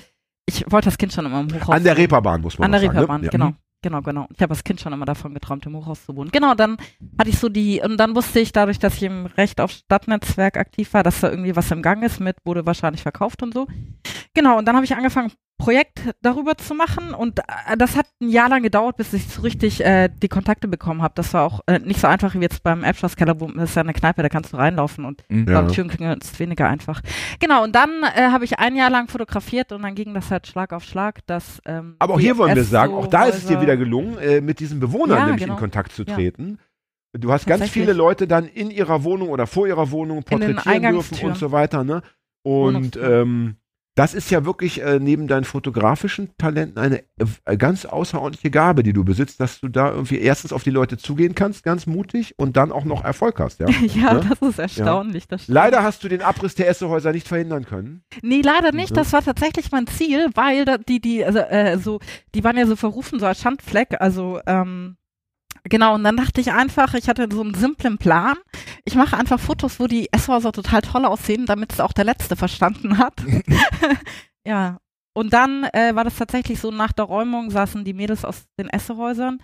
[0.45, 2.81] ich wollte das Kind schon immer im Hochhaus An der Reeperbahn, muss man An der
[2.81, 3.25] sagen, Reeperbahn, ne?
[3.27, 3.31] Ja.
[3.31, 3.53] genau.
[3.83, 4.27] Genau, genau.
[4.35, 6.29] Ich habe als Kind schon immer davon geträumt, im Hochhaus zu wohnen.
[6.31, 6.77] Genau, dann
[7.17, 10.55] hatte ich so die, und dann wusste ich dadurch, dass ich im Recht auf Stadtnetzwerk
[10.57, 13.65] aktiv war, dass da irgendwie was im Gang ist mit, wurde wahrscheinlich verkauft und so.
[14.35, 18.29] Genau, und dann habe ich angefangen, Projekt darüber zu machen und äh, das hat ein
[18.29, 21.13] Jahr lang gedauert, bis ich so richtig äh, die Kontakte bekommen habe.
[21.15, 23.81] Das war auch äh, nicht so einfach wie jetzt beim Abschlusskeller, wo das ist ja
[23.83, 25.47] eine Kneipe, da kannst du reinlaufen und Mhm.
[25.47, 25.61] Ja.
[25.61, 27.01] beim Türenklingeln ist es weniger einfach.
[27.39, 30.47] Genau, und dann äh, habe ich ein Jahr lang fotografiert und dann ging das halt
[30.47, 31.19] Schlag auf Schlag.
[31.27, 34.17] Dass, ähm, Aber auch hier wollen wir sagen, auch da ist es dir wieder gelungen,
[34.17, 35.53] äh, mit diesen Bewohnern Ja, nämlich genau.
[35.53, 36.15] in Kontakt zu Ja.
[36.15, 36.57] treten.
[37.13, 41.17] Du hast ganz viele Leute dann in ihrer Wohnung oder vor ihrer Wohnung porträtieren dürfen
[41.25, 42.01] und so weiter, ne?
[42.43, 43.57] Und ähm,
[43.95, 47.03] Das ist ja wirklich äh, neben deinen fotografischen Talenten eine
[47.45, 50.97] äh, ganz außerordentliche Gabe, die du besitzt, dass du da irgendwie erstens auf die Leute
[50.97, 53.59] zugehen kannst, ganz mutig und dann auch noch Erfolg hast.
[53.59, 53.67] Ja?
[53.93, 54.29] ja, Ne?
[54.29, 55.27] das ist erstaunlich.
[55.27, 55.55] Das stimmt.
[55.55, 58.03] Leider hast du den Abriss der Essehäuser nicht verhindern können.
[58.21, 58.91] Nee, leider nicht.
[58.91, 58.95] Ja.
[58.95, 61.99] Das war tatsächlich mein Ziel, weil die, die, also, äh, so,
[62.33, 63.99] die waren ja so verrufen, so als Schandfleck.
[63.99, 64.95] Also, ähm,
[65.65, 68.35] genau, und dann dachte ich einfach, ich hatte so einen simplen Plan.
[68.85, 72.35] Ich mache einfach Fotos, wo die Esshäuser total toll aussehen, damit es auch der Letzte
[72.35, 73.13] verstanden hat.
[74.45, 74.79] ja.
[75.13, 78.69] Und dann äh, war das tatsächlich so, nach der Räumung saßen die Mädels aus den
[78.69, 79.39] Essehäusern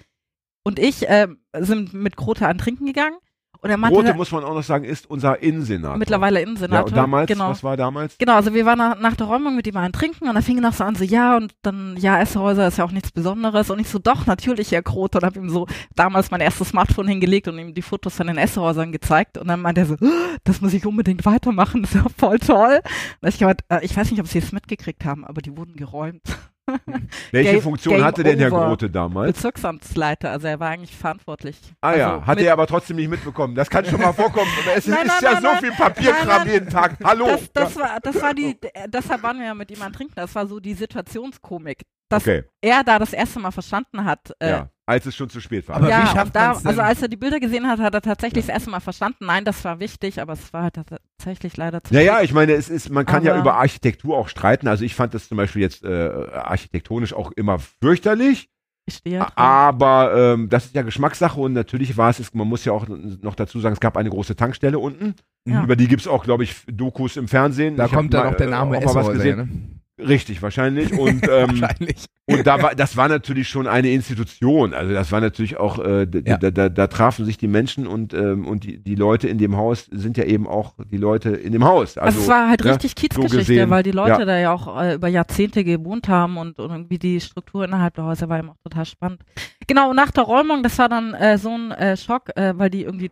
[0.63, 1.27] und ich äh,
[1.57, 3.17] sind mit Grote an Trinken gegangen.
[3.61, 5.97] Und er meinte, Rote, muss man auch noch sagen, ist unser Innensenator.
[5.97, 6.87] mittlerweile Ja, Innensenator.
[6.87, 7.49] und damals, genau.
[7.49, 8.17] was war damals?
[8.17, 10.57] Genau, also wir waren nach, nach der Räumung mit ihm einen trinken und dann fing
[10.57, 13.69] er noch so an, so ja und dann, ja, Esshäuser ist ja auch nichts Besonderes
[13.69, 17.07] und ich so, doch, natürlich, Herr Kroth und habe ihm so damals mein erstes Smartphone
[17.07, 20.07] hingelegt und ihm die Fotos von den Esshäusern gezeigt und dann meinte er so, "Oh,
[20.43, 22.79] das muss ich unbedingt weitermachen, das ist ja voll toll.
[22.83, 25.55] Und da ich gemeint, äh, ich weiß nicht, ob Sie es mitgekriegt haben, aber die
[25.57, 26.21] wurden geräumt.
[27.31, 28.49] Welche Game- Funktion Game hatte denn Herr.
[28.49, 29.33] Grote damals?
[29.33, 31.59] Bezirksamtsleiter, also er war eigentlich verantwortlich.
[31.81, 33.55] Ah ja, also hat mit- er aber trotzdem nicht mitbekommen.
[33.55, 34.49] Das kann schon mal vorkommen.
[34.75, 36.97] Es Nein, ist nein, ja nein, so viel Papierkram jeden Tag.
[37.03, 37.27] Hallo.
[37.27, 38.57] Das, das, war, das war die,
[38.87, 41.83] deshalb waren wir ja mit ihm an Trinken, das war so die Situationskomik.
[42.09, 45.39] Dass okay, er da das erste Mal verstanden hat, äh, ja, als es schon zu
[45.41, 45.75] spät war.
[45.75, 48.45] Aber ja, wie schafft da, also als er die Bilder gesehen hat, hat er tatsächlich
[48.45, 49.25] das erste Mal verstanden.
[49.25, 52.25] Nein, das war wichtig, aber es war halt tatsächlich leider zu Ja, ja, spät.
[52.25, 54.67] ich meine, es ist, man kann ja Aber- über Architektur auch streiten.
[54.67, 58.49] Also ich fand das zum Beispiel jetzt äh, architektonisch auch immer fürchterlich,
[58.85, 59.31] Ich stehe dran.
[59.35, 63.35] aber ähm, das ist ja Geschmackssache und natürlich war es, man muss ja auch noch
[63.35, 65.15] dazu sagen, es gab eine große Tankstelle unten.
[65.45, 65.63] Ja.
[65.63, 67.75] Über die gibt es auch, glaube ich, Dokus im Fernsehen.
[67.75, 69.37] Da Ich kommt dann mal, auch der äh, Name auch mal was gesehen.
[69.37, 69.76] ne?
[69.99, 70.91] Richtig, wahrscheinlich.
[70.97, 72.05] Und, ähm, Wahrscheinlich.
[72.27, 74.73] und da war, das war natürlich schon eine Institution.
[74.73, 76.37] Also das war natürlich auch, äh, Ja.
[76.37, 79.55] da, da, da trafen sich die Menschen und, ähm, und die, die Leute in dem
[79.57, 81.97] Haus sind ja eben auch die Leute in dem Haus.
[81.97, 84.25] Also, Also, es war halt ne, richtig Kiezgeschichte, gesehen, weil die Leute ja.
[84.25, 88.03] da ja auch äh, über Jahrzehnte gewohnt haben und, und irgendwie die Struktur innerhalb der
[88.05, 89.21] Häuser war eben auch total spannend.
[89.65, 92.83] Genau, nach der Räumung, das war dann äh, so ein äh, Schock, äh, weil die
[92.83, 93.11] irgendwie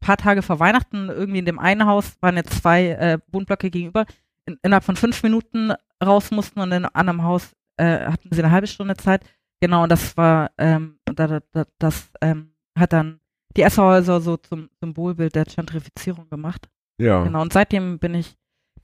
[0.00, 4.04] paar Tage vor Weihnachten irgendwie in dem einen Haus waren jetzt zwei äh, Wohnblöcke gegenüber,
[4.46, 5.72] in, innerhalb von fünf Minuten
[6.04, 9.24] raus mussten und in einem anderen Haus äh, hatten sie eine halbe Stunde Zeit.
[9.60, 13.20] Genau, und das war, ähm, da, da, da, das ähm, hat dann
[13.56, 16.68] die Esshäuser so zum Symbolbild der Gentrifizierung gemacht.
[16.98, 17.22] ja.
[17.22, 18.34] Genau, und seitdem bin ich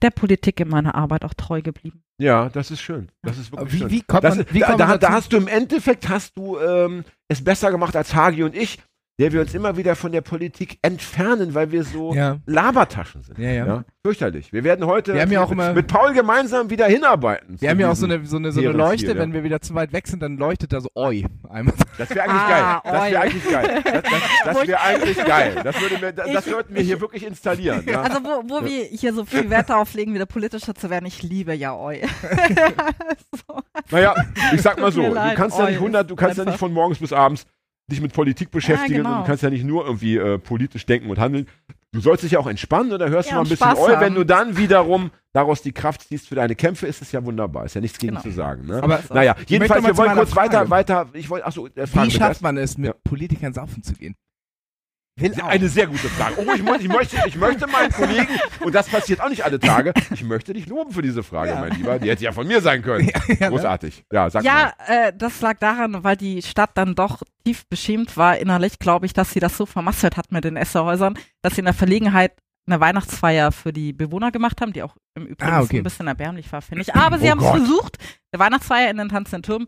[0.01, 2.03] der Politik in meiner Arbeit auch treu geblieben.
[2.21, 3.11] ja, das ist schön.
[3.23, 3.89] Das ist wirklich Wie, schön.
[3.89, 5.13] wie kommt Das, man, wie da, kommt da, man da dazu?
[5.13, 8.79] hast du im Endeffekt hast du ähm, es besser gemacht als Hagi und ich,
[9.19, 12.37] der wir uns immer wieder von der Politik entfernen, weil wir so ja.
[12.45, 13.37] Labertaschen sind.
[13.37, 13.83] Ja, ja.
[14.01, 14.53] Fürchterlich.
[14.53, 17.59] Wir werden heute Wir haben ja auch mit, immer- mit Paul gemeinsam wieder hinarbeiten.
[17.59, 19.35] Wir haben ja auch so eine, so eine, so eine Leuchte, hier, wenn ja.
[19.35, 21.25] wir wieder zu weit weg sind, dann leuchtet da so Oi.
[21.49, 21.73] Einmal.
[21.97, 22.93] Das wäre eigentlich Ah, geil.
[22.93, 23.11] Das oi.
[23.11, 23.81] wäre eigentlich geil.
[23.83, 24.13] Das, das,
[24.45, 25.55] das wäre eigentlich geil.
[25.65, 27.83] Das, würde mir, das, das Ich- sollten wir hier wirklich installieren.
[27.85, 28.01] Ja?
[28.01, 31.21] Also wo, wo wir hier so viel Wert darauf legen, wieder politischer zu werden, ich
[31.23, 31.95] liebe ja eu.
[33.47, 33.59] so.
[33.91, 34.15] Naja,
[34.53, 36.71] ich sag mal so, du kannst ja Oi nicht 100, du kannst ja nicht von
[36.71, 37.45] morgens bis abends
[37.89, 39.11] dich mit Politik beschäftigen genau.
[39.15, 41.47] und du kannst ja nicht nur irgendwie äh, politisch denken und handeln.
[41.91, 43.99] Du sollst dich ja auch entspannen und da hörst Ja, du mal ein bisschen Eu,
[43.99, 47.65] wenn du dann wiederum daraus die Kraft ziehst für deine Kämpfe, ist es ja wunderbar.
[47.65, 48.21] Ist ja nichts gegen Genau.
[48.21, 48.67] zu sagen.
[48.67, 48.81] Ne?
[48.83, 50.69] Aber naja, jedenfalls, wir wollen kurz meiner weiter, Frage.
[50.69, 52.93] weiter, ich wollte, achso, äh, Frage Wie schafft man es, mit Ja.
[53.03, 54.15] Politikern saufen zu gehen?
[55.19, 55.47] Will auch.
[55.47, 56.35] Eine sehr gute Frage.
[56.37, 58.27] Oh, ich, ich, möchte, ich möchte meinen Kollegen,
[58.61, 61.59] und das passiert auch nicht alle Tage, ich möchte dich loben für diese Frage, Ja.
[61.59, 61.99] mein Lieber.
[61.99, 63.07] Die hätte ja von mir sein können.
[63.29, 63.49] ja, ne?
[63.49, 64.05] Großartig.
[64.11, 68.37] Ja, sag Ja, äh, das lag daran, weil die Stadt dann doch tief beschämt war
[68.37, 71.65] innerlich, glaube ich, dass sie das so vermasselt hat mit den Esserhäusern, dass sie in
[71.65, 72.33] der Verlegenheit
[72.67, 75.77] eine Weihnachtsfeier für die Bewohner gemacht haben, die auch im Übrigen Ah, okay.
[75.77, 76.93] ein bisschen erbärmlich war, finde ich.
[76.93, 77.97] Aber sie Oh haben es versucht,
[78.31, 79.67] eine Weihnachtsfeier in den tanzenden Türmen.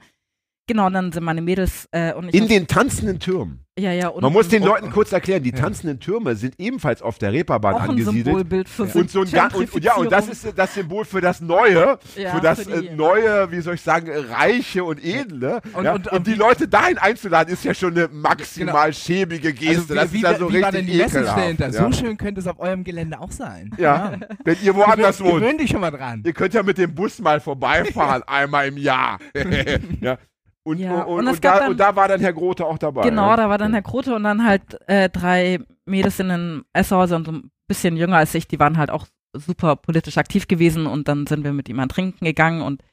[0.68, 2.36] Genau, und dann sind meine Mädels äh, und ich.
[2.36, 3.66] In den tanzenden Türmen.
[3.78, 5.58] ja, ja, und Man muss den und- Leuten kurz erklären, die Ja.
[5.58, 8.26] tanzenden Türme sind ebenfalls auf der Reeperbahn auch ein angesiedelt.
[8.26, 11.04] Symbolbild für Und so ein ganz, und, und ja, und das ist äh, das Symbol
[11.04, 14.84] für das Neue, Ja, für das für die- äh, neue, wie soll ich sagen, Reiche
[14.84, 15.62] und Edle.
[15.74, 15.94] Und- ja?
[15.94, 18.94] und- und, und die wie- Leute dahin einzuladen, ist ja schon eine maximal Genau.
[18.94, 19.78] schäbige Geste.
[19.82, 21.74] Also, das wie, ist ja so wie war richtig denn die ekelhaft.
[21.74, 23.72] So schön könnte es auf eurem Gelände auch sein.
[23.78, 24.14] ja.
[24.46, 25.42] wenn ihr woanders wohnt.
[25.42, 26.22] gewöhn dich schon mal dran.
[26.26, 29.18] Ihr könnt ja mit dem Bus mal vorbeifahren, einmal im Jahr.
[30.02, 30.18] ja.
[30.64, 32.78] Und, Ja, und, und, und und, da, dann- und da war dann Herr Grote auch
[32.78, 33.02] dabei.
[33.02, 33.36] Genau, ja?
[33.38, 37.32] da war dann Herr Krote und dann halt äh, drei Mädels in den Esshäusern, so
[37.32, 41.26] ein bisschen jünger als ich, die waren halt auch super politisch aktiv gewesen und dann
[41.26, 42.84] sind wir mit ihm an Trinken gegangen und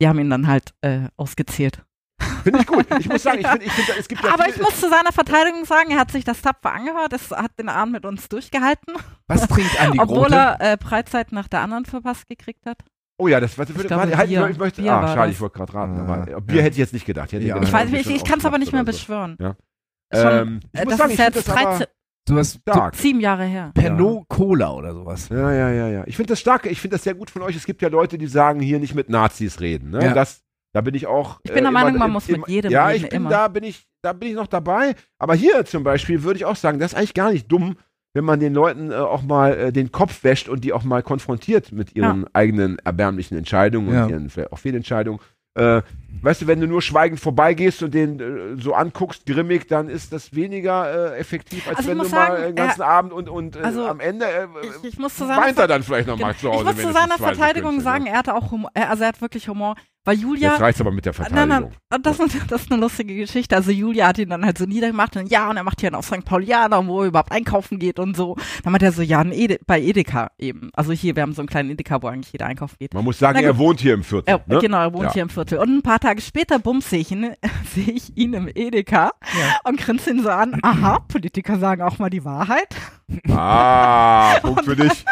[0.00, 1.82] die haben ihn dann halt äh, ausgezählt.
[2.44, 2.86] Finde ich gut.
[2.98, 5.12] Ich muss sagen, ich finde, find, es gibt ja Aber viele, ich muss zu seiner
[5.12, 8.94] Verteidigung sagen, er hat sich das tapfer angehört, es hat den Abend mit uns durchgehalten,
[9.26, 10.34] Was trinkt Andi obwohl Grote?
[10.36, 12.78] er äh, Preitzeit nach der anderen verpasst gekriegt hat.
[13.20, 14.48] Oh ja, das was, Ich warte, glaube, warte, halt, Bier.
[14.48, 14.80] ich möchte.
[14.82, 15.98] Bier ah, war schade, ich wollte gerade raten.
[15.98, 16.62] Ah, Aber Bier ja.
[16.62, 17.32] hätte ich jetzt nicht gedacht.
[17.32, 17.54] Ich, Ja.
[17.54, 18.86] gedacht, Ich weiß irgendwie nicht, schon ich kann es aber nicht mehr so.
[18.86, 19.36] beschwören.
[19.40, 19.56] Ja.
[20.12, 21.86] Ähm, ich äh, muss das sagen, ist ich jetzt finde das aber- 13,
[22.28, 22.94] Sowas Stark.
[22.94, 23.70] Sieben Jahre her.
[23.74, 25.30] Pernod Cola oder sowas.
[25.30, 26.02] Ja, ja, ja, ja.
[26.06, 26.66] Ich finde das stark.
[26.66, 27.56] Ich finde das sehr gut von euch.
[27.56, 29.90] Es gibt ja Leute, die sagen, hier nicht mit Nazis reden.
[29.90, 30.04] Ne?
[30.04, 30.12] Ja.
[30.14, 30.42] Das,
[30.74, 31.40] da bin ich auch.
[31.42, 33.16] Ich bin der immer- Meinung, man im- muss im- mit jedem Ja, reden, ich bin
[33.22, 33.30] immer.
[33.30, 34.94] da, bin ich, da bin ich noch dabei.
[35.18, 37.76] Aber hier zum Beispiel würde ich auch sagen, das ist eigentlich gar nicht dumm,
[38.14, 41.02] wenn man den Leuten äh, auch mal äh, den Kopf wäscht und die auch mal
[41.02, 44.04] konfrontiert mit ihren eigenen erbärmlichen Entscheidungen Ja.
[44.04, 45.20] und ihren vielleicht auch Fehlentscheidungen.
[45.54, 45.82] Äh,
[46.22, 50.12] weißt du, wenn du nur schweigend vorbeigehst und den äh, so anguckst, grimmig, dann ist
[50.12, 53.28] das weniger äh, effektiv, als Also wenn du muss mal sagen, den ganzen Abend und,
[53.28, 54.46] und äh, also am Ende äh,
[54.82, 56.70] Ich, ich muss zu seiner, weint er dann vielleicht noch mal zu Hause.
[56.70, 59.48] ich muss zu seiner Verteidigung sagen, er hatte auch Humor, äh, also er hat wirklich
[59.48, 59.74] Humor,
[60.08, 61.72] weil Julia, Jetzt reicht's aber mit der Nein, Verteidigung.
[61.90, 63.54] nein, das ist, das ist eine lustige Geschichte.
[63.54, 66.06] Also Julia hat ihn dann halt so niedergemacht und ja, und er macht hier auf
[66.06, 66.24] St.
[66.24, 68.34] Paulianer, wo er überhaupt einkaufen geht und so.
[68.64, 70.70] Dann meint er so, ja, Ede bei Edeka eben.
[70.72, 72.94] Also hier, wir haben so einen kleinen Edeka, wo eigentlich jeder einkaufen geht.
[72.94, 74.30] Man muss sagen, Na er wohnt hier im Viertel.
[74.30, 74.60] Er, ne?
[74.60, 75.12] Genau, er wohnt Ja.
[75.12, 75.58] hier im Viertel.
[75.58, 77.34] Und ein paar Tage später, bums, sehe ich ihn,
[77.74, 79.10] sehe ich ihn im Edeka
[79.64, 80.58] und grinse ihn so an.
[80.62, 82.74] Aha, Politiker sagen auch mal die Wahrheit.
[83.28, 85.04] Ah, Punkt für dich.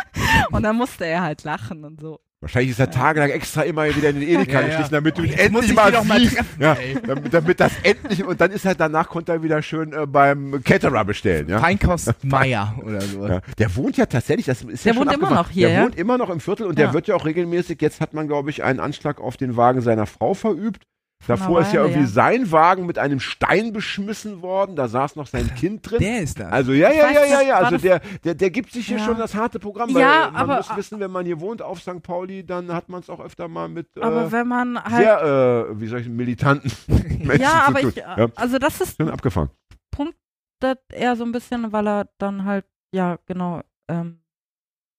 [0.52, 2.18] Und dann musste er halt lachen und so.
[2.46, 4.66] Wahrscheinlich ist er tagelang extra immer wieder in den Edeka Ja, ja.
[4.68, 6.36] geschlichen, damit du ihn endlich ich mal mal siehst.
[6.36, 9.92] treffen, ja, damit, damit das endlich, und dann ist er danach, konnte er wieder schön
[9.92, 11.48] äh, beim Caterer bestellen.
[11.48, 11.58] Ja?
[11.58, 13.26] Feinkost Meier oder so.
[13.26, 13.40] Ja.
[13.58, 15.82] Der wohnt ja tatsächlich, das ist ja Der schon wohnt immer noch hier, Der ja?
[15.84, 16.84] wohnt immer noch im Viertel und Ja.
[16.86, 19.80] der wird ja auch regelmäßig, jetzt hat man, glaube ich, einen Anschlag auf den Wagen
[19.80, 20.84] seiner Frau verübt.
[21.18, 22.06] Vor Davor ist ja irgendwie ja.
[22.06, 25.98] sein Wagen mit einem Stein beschmissen worden, da saß noch sein Kind drin.
[25.98, 26.52] Der ist das.
[26.52, 27.54] Also ja, ja, ja, ja, ja.
[27.56, 29.04] Also der, der, der gibt sich hier Ja.
[29.04, 29.90] schon das harte Programm.
[29.90, 32.02] Ja, weil man aber- muss wissen, wenn man hier wohnt auf St.
[32.02, 34.96] Pauli, dann hat man es auch öfter mal mit Aber äh, wenn man halt.
[35.02, 36.70] sehr, äh, wie soll ich, militanten
[37.18, 37.96] Menschen ja, aber ich.
[37.96, 39.50] Ja, also das ist abgefahren.
[39.90, 44.20] punktet er so ein bisschen, weil er dann halt, ja, genau, ähm,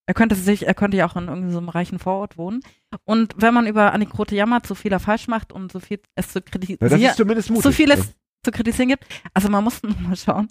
[0.08, 2.62] er könnte sich, er könnte ja auch in irgendeinem so reichen Vorort wohnen.
[3.04, 6.00] Und wenn man über Annik Grote jammert, so viel er falsch macht und so viel
[6.16, 7.62] es zu Ja, kritisieren, mutig.
[7.62, 9.06] so viel es zu kritisieren gibt.
[9.34, 10.48] Also man muss mal schauen,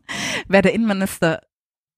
[0.47, 1.40] wer der Innenminister,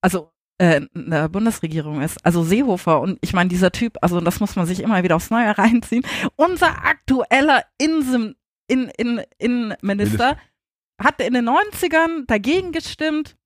[0.00, 2.24] also äh, in der Bundesregierung ist.
[2.24, 5.30] Also Seehofer und ich meine, dieser Typ, also das muss man sich immer wieder aufs
[5.30, 6.04] Neue reinziehen.
[6.36, 8.36] Unser aktueller Insim,
[8.68, 10.36] in, in, Innenminister
[11.00, 13.36] hat in den 90ern dagegen gestimmt,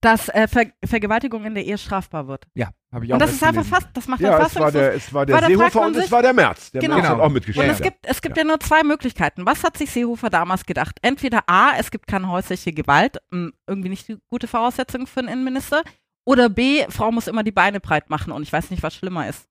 [0.00, 2.46] dass äh, Ver Vergewaltigung in der Ehe strafbar wird.
[2.54, 4.70] ja, habe ich auch Und das ist einfach fast, das macht Ja, man es war
[4.72, 6.70] der, es war der Seehofer und es war der Merz.
[6.70, 6.94] Der Genau.
[6.96, 7.24] Merz hat Genau.
[7.26, 7.64] auch mitgespielt.
[7.64, 7.84] Und Ja, es ja.
[7.86, 8.44] gibt, es gibt ja.
[8.44, 9.44] nur zwei Möglichkeiten.
[9.44, 10.98] Was hat sich Seehofer damals gedacht?
[11.02, 15.82] Entweder A, es gibt keine häusliche Gewalt, irgendwie nicht die gute Voraussetzung für einen Innenminister.
[16.24, 19.28] Oder B, Frau muss immer die Beine breit machen und ich weiß nicht, was schlimmer
[19.28, 19.48] ist.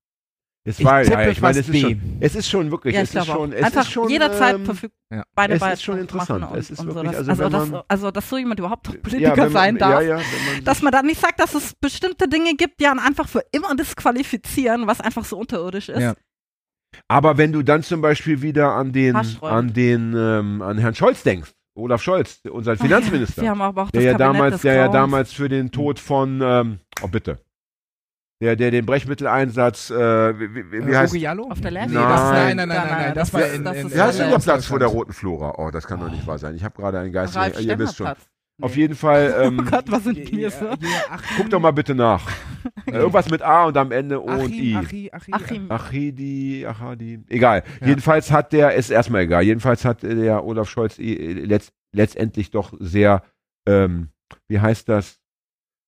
[0.67, 3.01] Es Ich war, ja, tippe ich meine, es ist, schon, es ist schon wirklich, ja,
[3.01, 4.97] es ich ist schon, es Einfach ist schon, jederzeit ähm, verfügbar.
[5.19, 5.23] ja.
[5.33, 6.51] Beine es ist schon interessant.
[6.51, 6.85] Und, Es ist so.
[6.93, 9.51] wirklich, also also, wenn das, man- also, dass so jemand überhaupt noch ja, Politiker man,
[9.53, 10.01] sein darf.
[10.03, 10.21] Ja, ja,
[10.65, 13.73] Dass man dann nicht sagt, dass es bestimmte Dinge gibt, die einen einfach für immer
[13.77, 16.01] disqualifizieren, was einfach so unterirdisch ist.
[16.01, 16.15] Ja.
[17.07, 21.23] Aber wenn du dann zum Beispiel wieder an den, an den, ähm, an Herrn Scholz
[21.23, 25.31] denkst, Olaf Scholz, unseren Finanzminister, Wir haben aber auch der ja damals, der ja damals
[25.31, 27.39] für den Tod von, ähm, oh bitte,
[28.41, 31.49] der, der den Brechmitteleinsatz, äh, wie, wie, wie Äh, heißt, Ogiallo?
[31.49, 31.71] auf der
[32.09, 34.29] das, nein, nein, nein, nein, nein, das war das- in, in, ist wie heißt denn
[34.29, 34.37] ja.
[34.37, 35.55] der Platz vor der roten Flora?
[35.57, 36.55] Oh, das kann doch nicht wahr sein.
[36.55, 37.35] Ich habe gerade einen Geist.
[37.35, 38.13] Ralf ihr wisst schon.
[38.59, 40.49] Auf jeden Fall, Oh ähm, Gott, was sind Achim-
[41.37, 42.27] guck doch mal bitte nach.
[42.85, 44.75] Äh, Irgendwas mit A und am Ende O und I.
[44.75, 45.71] Achim, Achim.
[45.71, 47.19] Achidi, Achadi.
[47.29, 47.63] Egal.
[47.81, 47.87] Ja.
[47.87, 52.73] Jedenfalls hat der, ist erstmal egal, jedenfalls hat der Olaf Scholz äh, letzt, letztendlich doch
[52.79, 53.23] sehr,
[53.67, 54.09] ähm,
[54.49, 55.19] wie heißt das,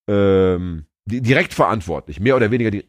[0.09, 2.86] ähm, direkt verantwortlich, mehr oder weniger die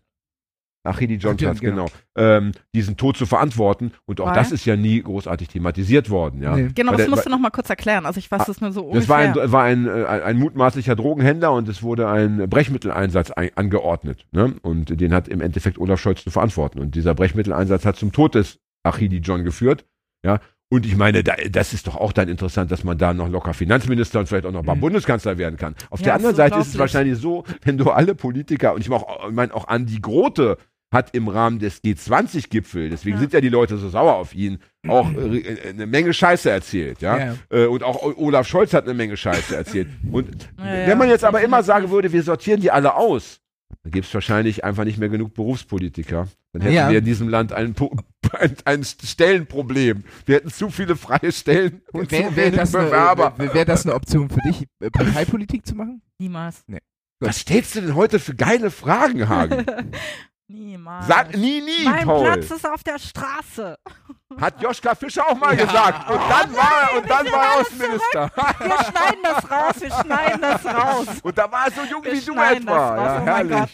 [0.83, 1.87] Achidi John John, Platz, genau.
[1.87, 4.35] genau, ähm, diesen Tod zu verantworten und auch Weil?
[4.35, 6.57] das ist ja nie großartig thematisiert worden, ja.
[6.57, 6.71] Nee.
[6.75, 8.07] Genau, Weil das der- musst du noch mal kurz erklären.
[8.07, 10.97] Also ich weiß das nur so Das war ein, war ein, äh, ein, ein mutmaßlicher
[10.97, 14.27] Drogenhändler und es wurde ein Brechmitteleinsatz ein, angeordnet.
[14.33, 14.55] Ne?
[14.63, 16.79] Und den hat im Endeffekt Olaf Scholz zu verantworten.
[16.79, 19.85] Und dieser Brechmitteleinsatz hat zum Tod des Achidi John geführt.
[20.25, 20.41] Ja?
[20.73, 23.55] Und ich meine, da, das ist doch auch dann interessant, dass man da noch locker
[23.55, 24.81] Finanzminister und vielleicht auch noch mal Mhm.
[24.81, 25.75] Bundeskanzler werden kann.
[25.91, 28.89] Auf Ja, der anderen Seite ist es wahrscheinlich so, wenn du alle Politiker, und ich
[28.89, 30.59] meine auch, ich mein, auch Andi Grote
[30.93, 33.21] hat im Rahmen des G20-Gipfel, deswegen Ja.
[33.21, 37.01] sind ja die Leute so sauer auf ihn, auch äh, äh, eine Menge Scheiße erzählt.
[37.01, 37.19] Ja?
[37.19, 37.35] Ja.
[37.51, 39.89] Äh, und auch Olaf Scholz hat eine Menge Scheiße erzählt.
[40.11, 43.41] Und wenn man jetzt aber immer sagen würde, wir sortieren die alle aus,
[43.83, 46.29] dann gäbe es wahrscheinlich einfach nicht mehr genug Berufspolitiker.
[46.53, 46.91] Dann hätten Ja.
[46.91, 47.75] wir in diesem Land ein,
[48.39, 50.05] ein, ein Stellenproblem.
[50.27, 53.35] Wir hätten zu viele freie Stellen und Wäre zu wär wenig das, eine, Bewerber.
[53.39, 56.03] wär, wär das eine Option für dich, äh, Parteipolitik zu machen?
[56.19, 56.65] Niemals.
[57.21, 59.65] Was stellst du denn heute für geile Fragen, Hagen?
[60.49, 61.07] Niemals.
[61.07, 62.25] Sag nie, nie, mein Paul.
[62.25, 63.77] Platz ist auf der Straße.
[64.39, 66.09] Hat Joschka Fischer auch mal gesagt.
[66.09, 68.31] Und dann war er, und dann war er Außenminister.
[68.61, 71.07] Wir schneiden das raus, wir schneiden das raus.
[71.23, 72.89] Und da war er so jung Wir wie du etwa.
[72.95, 73.73] raus, Ja, oh mein herrlich.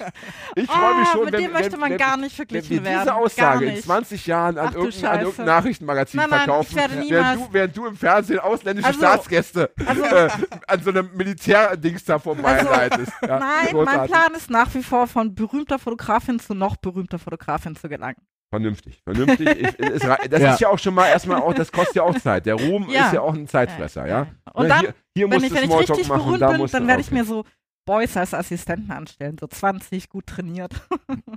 [0.55, 2.47] Ich freue mich Ah, schon, mit wenn, dem möchte wenn, man wenn, gar nicht wenn
[2.49, 3.01] verglichen wir werden.
[3.01, 3.85] diese Aussage in nicht.
[3.85, 7.49] 20 Jahren an Ach irgendein, an irgendein Nachrichtenmagazin Nein, nein, ich verkaufen, werde während du,
[7.53, 10.29] während du im Fernsehen ausländische Also- Staatsgäste also- äh,
[10.67, 13.13] an so einem Militärdings da vorbeileitest.
[13.23, 14.11] Ja, Nein, mein großartig.
[14.13, 18.17] Plan ist nach wie vor von berühmter Fotografin zu noch berühmter Fotografin zu gelangen.
[18.51, 19.49] Vernünftig, vernünftig.
[19.49, 20.53] Ich, es, das Ja.
[20.55, 22.47] ist ja auch schon mal erstmal auch, das kostet ja auch Zeit.
[22.47, 23.07] Der Ruhm Ja.
[23.07, 24.27] ist ja auch ein Zeitfresser, ja.
[24.53, 26.87] Und Ne, dann, hier, hier wenn ich, wenn ich richtig machen, berühmt da bin, dann
[26.87, 27.45] werde ich mir so
[27.87, 30.73] Boys als Assistenten anstellen, so 20 gut trainiert.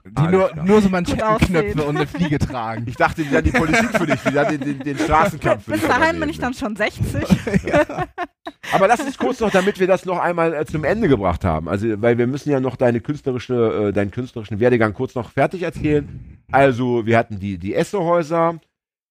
[0.06, 2.86] Die nur, nur so Manschettenknöpfe und eine Fliege tragen.
[2.88, 5.72] Ich dachte, die dann die Politik für dich, die dann den, den, den Straßenkampf für
[5.72, 7.24] Bis dich dahin bin ich dann schon 60.
[8.72, 11.69] Aber lass uns kurz noch, damit wir das noch einmal äh, zum Ende gebracht haben.
[11.69, 15.62] Also, weil wir müssen ja noch deine künstlerische, äh, deinen künstlerischen Werdegang kurz noch fertig
[15.63, 16.38] erzählen.
[16.51, 18.59] Also, wir hatten die, die Essehäuser,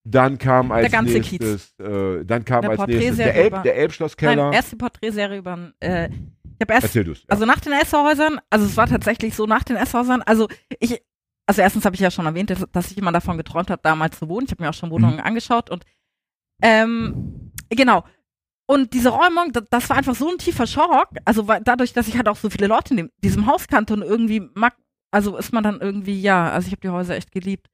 [0.03, 3.75] dann kam als ganze nächstes, äh, dann kam Eine als nächstes der, Elb, über- der
[3.77, 4.35] Elbschlosskeller.
[4.35, 6.93] Nein, erst die Porträtserie über ein, äh, ich habe erst.
[6.95, 7.03] Ja.
[7.27, 10.47] also nach den Esserhäusern, also es war tatsächlich so nach den Esserhäusern, also
[10.79, 11.01] ich,
[11.45, 14.19] also erstens habe ich ja schon erwähnt, dass, dass ich immer davon geträumt habe, damals
[14.19, 14.45] zu wohnen.
[14.45, 15.21] Ich habe mir auch schon Wohnungen Mhm.
[15.23, 15.83] angeschaut und
[16.61, 18.03] ähm, genau.
[18.67, 21.09] Und diese Räumung, das, das war einfach so ein tiefer Schock.
[21.25, 24.03] Also dadurch, dass ich halt auch so viele Leute in dem, diesem Haus kannte und
[24.03, 24.75] irgendwie mag,
[25.11, 27.67] also ist man dann irgendwie, ja, also ich habe die Häuser echt geliebt.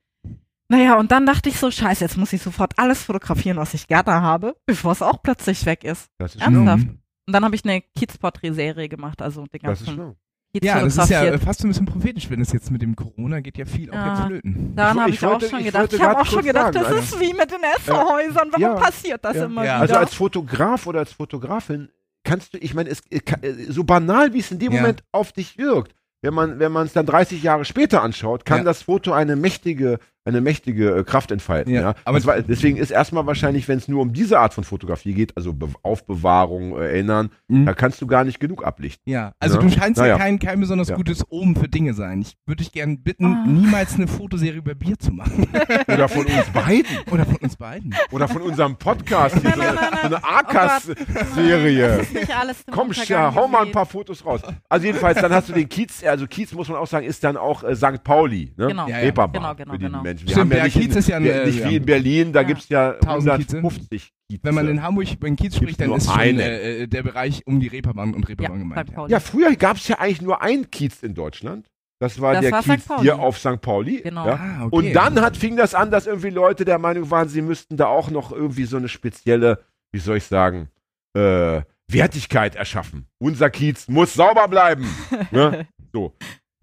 [0.68, 3.88] Naja, und dann dachte ich so, scheiße, jetzt muss ich sofort alles fotografieren, was ich
[3.88, 6.08] gerne habe, bevor es auch plötzlich weg ist.
[6.18, 6.88] das ist Ernsthaft?
[7.28, 10.16] Und dann habe ich eine Kids-Porträt-Serie gemacht, also den Das ist ganzen.
[10.54, 12.96] Kids Ja, das ist ja fast so ein bisschen prophetisch, wenn es jetzt mit dem
[12.96, 14.14] Corona geht ja viel auch Ja.
[14.18, 14.76] jetzt flöten.
[14.76, 15.94] Daran habe ich ich, auch wollte- schon ich gedacht.
[15.94, 18.48] Ich habe auch schon gedacht, sagen, das also- ist wie mit den Esserhäusern.
[18.52, 18.74] Warum Ja.
[18.76, 19.46] passiert das Ja.
[19.46, 19.74] immer Ja.
[19.76, 19.82] wieder?
[19.82, 21.90] Also als Fotograf oder als Fotografin
[22.24, 24.82] kannst du, ich meine, es äh, äh, so banal wie es in dem Ja.
[24.82, 25.94] Moment auf dich wirkt,
[26.26, 28.64] wenn man wenn man es dann 30 Jahre später anschaut, kann Ja.
[28.66, 31.74] das Foto eine mächtige eine mächtige äh, Kraft entfalten.
[31.74, 34.64] Ja, Ja, aber- war, deswegen ist erstmal wahrscheinlich, wenn es nur um diese Art von
[34.64, 37.66] Fotografie geht, also Be Aufbewahrung, äh, Erinnern, Mhm.
[37.66, 39.12] da kannst du gar nicht genug ablichten.
[39.12, 39.62] Ja, also Ja.
[39.62, 40.14] du scheinst Naja.
[40.14, 40.96] ja kein, kein besonders Ja.
[40.96, 42.22] gutes Omen für Dinge sein.
[42.22, 43.44] Ich würde dich gerne bitten, Ah.
[43.48, 45.48] niemals eine Fotoserie über Bier zu machen.
[45.88, 46.86] Oder von uns beiden.
[47.12, 47.96] Oder von uns beiden.
[48.12, 51.88] Oder von unserem Podcast, hier, so Nein, eine, nein, nein, so eine Das Arkas-Serie.
[52.00, 54.42] ist nicht alles dem Komm, ja, hau mal ein paar Fotos raus.
[54.70, 57.38] Also jedenfalls, dann hast du den Kiez, also Kiez muss man auch sagen, ist dann
[57.38, 58.04] auch äh, St.
[58.04, 58.68] Pauli, ne?
[58.68, 58.88] Genau.
[58.88, 60.02] Ja, Genau, genau, für die genau.
[60.02, 60.15] Menschen.
[60.18, 61.70] Stimmt, Wir ja, haben ja nicht, Kiez in, ist ja ein, wir- äh, nicht ja.
[61.70, 62.48] wie in Berlin, da Ja.
[62.48, 63.58] gibt's ja 1000 Kieze.
[63.58, 64.40] 150 Kieze.
[64.44, 66.44] Wenn man in Hamburg über den Kiez spricht, dann ist schon eine.
[66.44, 68.90] äh, äh, der Bereich um die Reeperbahn und Reeperbahn Ja, gemeint.
[68.96, 69.08] Ja.
[69.08, 71.68] Ja, früher gab's ja eigentlich nur ein Kiez in Deutschland.
[72.00, 72.62] Das war Das der war.
[72.64, 73.62] Kiez hier auf St.
[73.62, 74.02] Pauli.
[74.02, 74.26] Genau.
[74.28, 74.34] Ja.
[74.36, 74.76] Ah, okay.
[74.76, 77.88] Und dann hat, fing das an, dass irgendwie Leute der Meinung waren, sie müssten da
[77.88, 80.68] auch noch irgendwie so eine spezielle, wie soll ich sagen,
[81.16, 83.06] äh, Wertigkeit erschaffen.
[83.20, 84.86] Unser Kiez muss sauber bleiben.
[85.32, 85.68] ne?
[85.94, 86.14] So.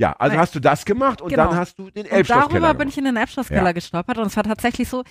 [0.02, 1.48] Ja, also hast du das gemacht und Genau.
[1.50, 3.72] dann hast du den Und Elbschlosskeller darüber bin ich in den Elbschlosskeller Ja.
[3.72, 5.04] gestolpert und es war tatsächlich so,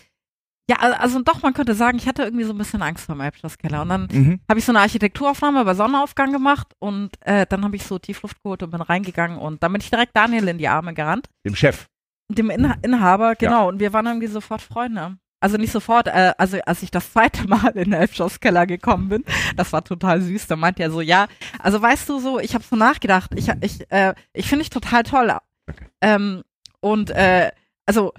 [0.69, 3.15] ja, al- also doch, man könnte sagen, ich hatte irgendwie so ein bisschen Angst vor
[3.15, 3.81] dem Elbschlosskeller.
[3.83, 4.39] Und dann Mhm.
[4.49, 8.43] habe ich so eine Architekturaufnahme bei Sonnenaufgang gemacht und äh, dann habe ich so Tiefluft
[8.43, 11.55] geholt und bin reingegangen und dann bin ich direkt Daniel in die Arme gerannt, Dem
[11.55, 11.87] Chef.
[12.29, 15.17] dem Inha Inhaber, genau, und wir waren irgendwie sofort Freunde.
[15.41, 19.25] Also nicht sofort, äh, also als ich das zweite Mal in den Elbschlosskeller gekommen bin,
[19.57, 21.27] das war total süß, da meinte er so, ja,
[21.59, 25.03] also weißt du so, ich habe so nachgedacht, ich, ich, äh, ich finde dich total
[25.03, 25.35] toll.
[25.99, 26.43] Ähm,
[26.79, 27.51] und äh,
[27.85, 28.13] also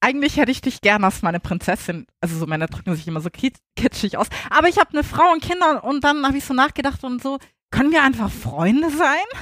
[0.00, 2.06] eigentlich hätte ich dich gern als meine Prinzessin.
[2.20, 4.28] Also so Männer drücken sich immer so kit- kitschig aus.
[4.50, 7.38] Aber ich habe eine Frau und Kinder und dann habe ich so nachgedacht und so,
[7.70, 9.40] können wir einfach Freunde sein?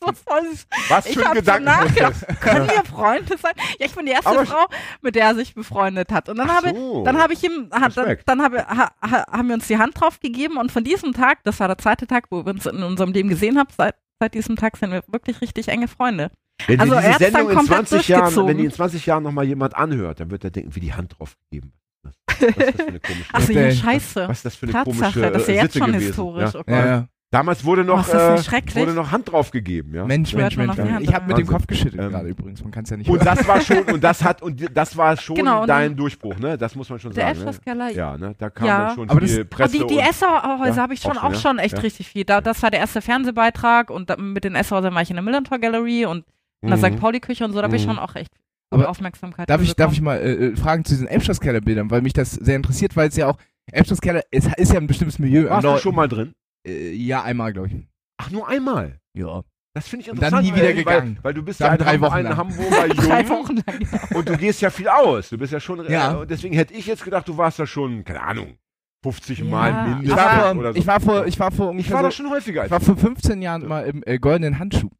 [0.00, 0.42] So voll.
[0.88, 2.26] Was Ich für ein habe so Gedankenprozess.
[2.40, 3.52] können wir Freunde sein?
[3.78, 4.66] Ja, ich bin die erste Aber- Frau,
[5.02, 6.28] mit der er sich befreundet hat.
[6.28, 7.04] Und dann Ach habe so.
[7.04, 10.00] dann habe ich ihm, hat, dann, dann habe, ha, ha, haben wir uns die Hand
[10.00, 12.82] drauf gegeben und von diesem Tag, das war der zweite Tag, wo wir uns in
[12.82, 16.30] unserem Leben gesehen haben, seit, seit diesem Tag sind wir wirklich richtig enge Freunde.
[16.66, 19.46] Wenn Also die diese Sendung in komplett 20 Jahren, wenn die in 20 Jahren nochmal
[19.46, 21.72] jemand anhört, dann wird er denken, wie die Hand drauf gegeben.
[22.02, 24.28] Was ist das für eine komische, Achso, der- ja, scheiße.
[24.28, 26.06] was ist das für eine Tatsache, komische das ist ja jetzt Sitte schon gewesen?
[26.06, 26.52] historisch.
[26.54, 26.60] Ja?
[26.60, 26.68] Oh Gott.
[26.68, 27.06] Ja, ja.
[27.32, 29.94] Damals wurde noch, Oh, das äh, wurde noch Hand drauf gegeben.
[29.94, 30.04] Ja?
[30.04, 30.66] Mensch, Mensch, Mensch.
[30.66, 30.94] noch die Mensch.
[30.94, 31.46] Hand Ich habe mit dem.
[31.46, 32.60] Kopf geschüttelt Ähm, gerade übrigens.
[32.64, 33.36] Man kann es ja nicht Und hören.
[33.36, 36.36] das war schon, und das hat, und die- das war schon Genau, und dein Durchbruch,
[36.40, 36.58] ne?
[36.58, 37.38] Das muss man schon Der sagen.
[37.38, 37.44] Ne?
[37.46, 38.34] Elbschlosskeller, Ja, ne?
[38.36, 38.86] Da kam Ja.
[38.86, 41.18] dann schon Aber das- viel Ah, Presse die, die und, Esserhäuser Ja, habe ich schon
[41.18, 41.80] auch auch schon, echt Ja.
[41.82, 42.24] richtig viel.
[42.24, 45.22] Da, das war der erste Fernsehbeitrag und da, mit den Esserhäusern war ich in der
[45.22, 46.24] Millantor Gallery und
[46.62, 46.94] in der Mhm.
[46.96, 47.00] St.
[47.00, 47.90] Pauli-Küche und so, da habe ich Mhm.
[47.90, 48.32] schon auch echt
[48.72, 52.12] Aber Aufmerksamkeit Darf ich, darf ich mal äh, äh, fragen zu diesen Elbschlosskeller-Bildern, weil mich
[52.12, 53.36] das sehr interessiert, weil es ja auch,
[53.72, 55.48] Elbschlosskeller ist, ist ja ein bestimmtes Milieu.
[55.48, 56.32] Warst du schon mal drin?
[56.66, 57.74] Äh, ja, einmal, glaube ich.
[58.18, 59.00] Ach, nur einmal.
[59.14, 59.42] Ja.
[59.72, 60.48] Das finde ich Und dann interessant.
[60.48, 61.16] nie wieder weil, gegangen.
[61.16, 62.36] Weil, weil du bist Dann ja ein, drei Hamburg, Wochen lang.
[62.36, 63.78] Hamburger Drei Jung Wochen lang.
[63.78, 64.18] genau.
[64.18, 65.30] und du gehst ja viel aus.
[65.30, 66.12] Du bist ja schon, Ja.
[66.12, 68.56] äh, und deswegen hätte ich jetzt gedacht, du warst da schon, keine Ahnung,
[69.04, 70.78] 50 Ja, Mal Ich mindestens war, vor, oder so.
[70.78, 72.64] ich war vor, ich war vor Ich ungefähr war da schon häufiger.
[72.66, 74.90] ich war vor 15 Jahren mal im äh, goldenen Handschuh.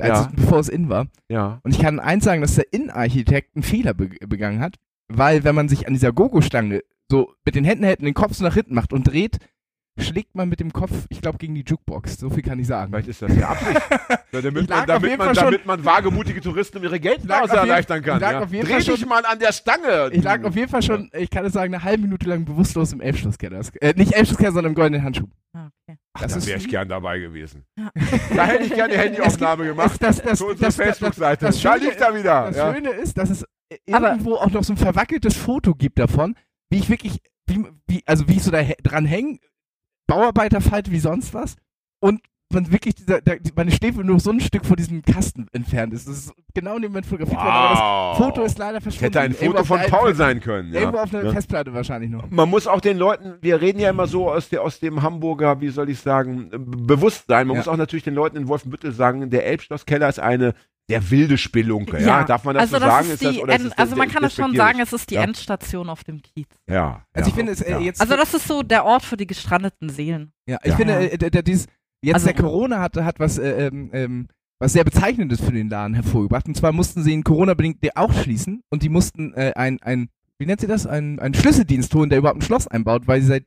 [0.00, 0.20] Als Ja.
[0.30, 1.06] es, bevor es in war.
[1.30, 1.60] ja.
[1.64, 4.76] Und ich kann eins sagen, dass der Innenarchitekt einen Fehler be begangen hat.
[5.08, 8.34] weil wenn man sich an dieser Gogo-Stange so mit den Händen hält und den Kopf
[8.34, 9.38] so nach hinten macht und dreht,
[9.98, 12.16] schlägt man mit dem Kopf, ich glaube, gegen die Jukebox.
[12.18, 12.90] So viel kann ich sagen.
[12.92, 13.80] Vielleicht ist das ja Absicht.
[14.32, 18.16] Damit Ich man, damit, man, damit man wagemutige Touristen um ihre Geldnase erleichtern kann.
[18.16, 18.40] ich lag Ja.
[18.42, 20.08] auf jeden Dreh Fall dich schon- mal an der Stange.
[20.12, 22.92] Ich lag auf jeden Fall schon, ich kann es sagen, eine halbe Minute lang bewusstlos
[22.94, 23.60] im Elfschlusskeller.
[23.82, 25.26] Äh, nicht Elfschlusskeller, sondern im goldenen Handschuh.
[25.52, 25.98] Ah, okay.
[26.14, 27.64] Ach, das da wäre ich gern dabei gewesen.
[27.78, 27.90] Ja.
[28.34, 30.02] Da hätte ich gerne die Handyaufnahme gemacht.
[30.02, 31.44] Das, das, Für das, unsere das, das, Facebook-Seite.
[31.46, 32.46] das Da Schöne- liegt er wieder.
[32.46, 32.74] das Ja.
[32.74, 33.44] Schöne ist, dass es
[33.90, 36.34] Aber- irgendwo auch noch so ein verwackeltes Foto gibt davon,
[36.70, 39.38] wie ich wirklich, wie, wie, also wie ich so da dran hänge,
[40.06, 41.56] Bauarbeiterfalte wie sonst was
[42.00, 42.20] und
[42.52, 46.06] man wirklich dieser, der, meine Schläfe nur so ein Stück vor diesem Kasten entfernt ist.
[46.06, 48.18] Das ist genau in dem Moment fotografiert worden, aber Wow.
[48.18, 49.04] das Foto ist leider verschwunden.
[49.04, 50.70] hätte ein Foto von Paul alten- sein können.
[50.74, 50.80] Ja.
[50.80, 51.32] Irgendwo auf einer Ja.
[51.32, 52.28] Festplatte wahrscheinlich noch.
[52.30, 55.62] Man muss auch den Leuten, wir reden ja immer so aus, der, aus dem Hamburger,
[55.62, 56.50] wie soll ich sagen,
[56.86, 57.46] Bewusstsein.
[57.46, 57.60] Man Ja.
[57.60, 60.52] muss auch natürlich den Leuten in Wolfenbüttel sagen, der Elbschlosskeller ist eine
[60.88, 62.00] sehr wilde Spelunke.
[62.02, 63.06] Ja, darf man das also so das sagen?
[63.06, 65.22] Ist Ist das, End, das also man kann das schon sagen, es ist die Ja.
[65.22, 66.48] Endstation auf dem Kiez.
[66.68, 67.04] Ja.
[67.12, 67.78] Also ja, ich finde es äh, ja.
[67.80, 68.00] jetzt.
[68.00, 70.32] Also das ist so der Ort für die gestrandeten Seelen.
[70.46, 70.76] Ja, ich Ja.
[70.76, 71.66] finde, äh, der, der, dieses,
[72.02, 75.68] jetzt Also- der Corona hat, hat was, äh, ähm, ähm, was sehr Bezeichnendes für den
[75.68, 76.46] Laden hervorgebracht.
[76.46, 80.46] Und zwar mussten sie ihn Corona-bedingt auch schließen und die mussten äh, ein, ein, wie
[80.46, 83.44] nennt sie das, ein, ein Schlüsseldienst holen, der überhaupt ein Schloss einbaut, weil sie seit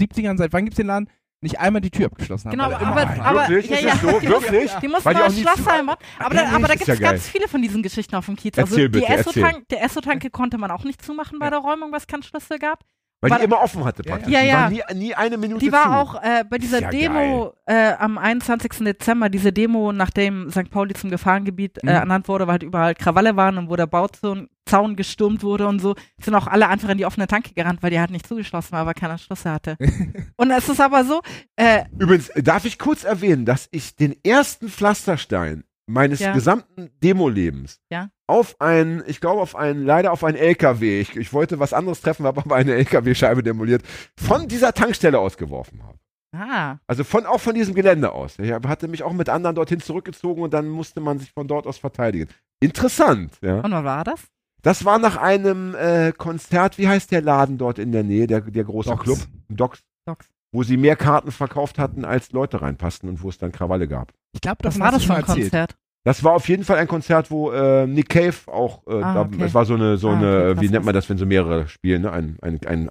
[0.00, 1.08] 70ern, seit wann gibt's den Laden,
[1.46, 2.58] nicht einmal die Tür abgeschlossen haben.
[2.58, 3.70] Genau, er aber, aber, aber Wirklich?
[3.70, 4.20] ja, Ist ja, das so?
[4.20, 4.62] die Wirklich?
[4.62, 5.96] Mussten, die mussten mal Schloss einbauen.
[6.18, 7.10] Aber, da, aber da Ist gibt ja es geil.
[7.12, 8.58] ganz viele von diesen Geschichten auf dem Kiez.
[8.58, 11.98] Also Erzähl die bitte, der Esso-Tanke konnte man auch nicht zumachen bei der Räumung, weil
[11.98, 12.84] es keinen Schlüssel gab.
[13.22, 14.32] Weil War- die immer offen hatte Ja, praktisch.
[14.32, 14.40] ja.
[14.42, 15.90] Die Ja, war nie, nie eine Minute Die war zu.
[16.18, 18.72] auch äh, bei dieser ja Demo äh, am 21.
[18.84, 20.70] Dezember, diese Demo, nachdem St.
[20.70, 21.88] Pauli zum Gefahrengebiet äh, Mhm.
[21.88, 25.78] ernannt wurde, weil halt überall Krawalle waren und wo der Bauzaun Zaun gestürmt wurde und
[25.78, 28.72] so, sind auch alle einfach in die offene Tanke gerannt, weil die halt nicht zugeschlossen
[28.72, 29.76] war, weil keiner Schlüssel hatte.
[30.36, 31.22] und es ist aber so,
[31.54, 36.32] äh, Übrigens, darf ich kurz erwähnen, dass ich den ersten Pflasterstein meines Ja.
[36.32, 38.08] gesamten Demo-Lebens Ja.
[38.28, 42.00] Auf einen, ich glaube auf einen, leider auf einen LKW, ich, ich wollte was anderes
[42.00, 43.82] treffen, habe aber eine LKW-Scheibe demoliert,
[44.18, 45.98] von dieser Tankstelle ausgeworfen habe.
[46.34, 48.38] ah, Also von, auch von diesem Gelände aus.
[48.38, 51.66] Ich hatte mich auch mit anderen dorthin zurückgezogen und dann musste man sich von dort
[51.66, 52.28] aus verteidigen.
[52.60, 53.56] Interessant, ja.
[53.60, 54.20] und wann war das?
[54.62, 58.40] Das war nach einem äh, Konzert, wie heißt der Laden dort in der Nähe, der,
[58.40, 59.02] der große Docs.
[59.04, 59.18] Club?
[59.48, 59.82] Docs.
[60.06, 60.26] Docs.
[60.52, 64.12] Wo sie mehr Karten verkauft hatten, als Leute reinpassten und wo es dann Krawalle gab.
[64.32, 65.76] Ich glaube, Was das war das für ein Konzert?
[66.06, 69.20] Das war auf jeden Fall ein Konzert, wo äh, Nick Cave auch, äh, Ah, da,
[69.22, 69.42] okay.
[69.42, 71.66] es war so eine, so Ah, eine, okay, wie nennt man das, wenn so mehrere
[71.66, 72.12] spielen, ne?
[72.12, 72.90] ein, ein, ein,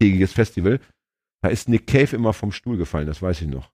[0.00, 0.80] eintägiges Festival.
[1.42, 3.70] Da ist Nick Cave immer vom Stuhl gefallen, das weiß ich noch.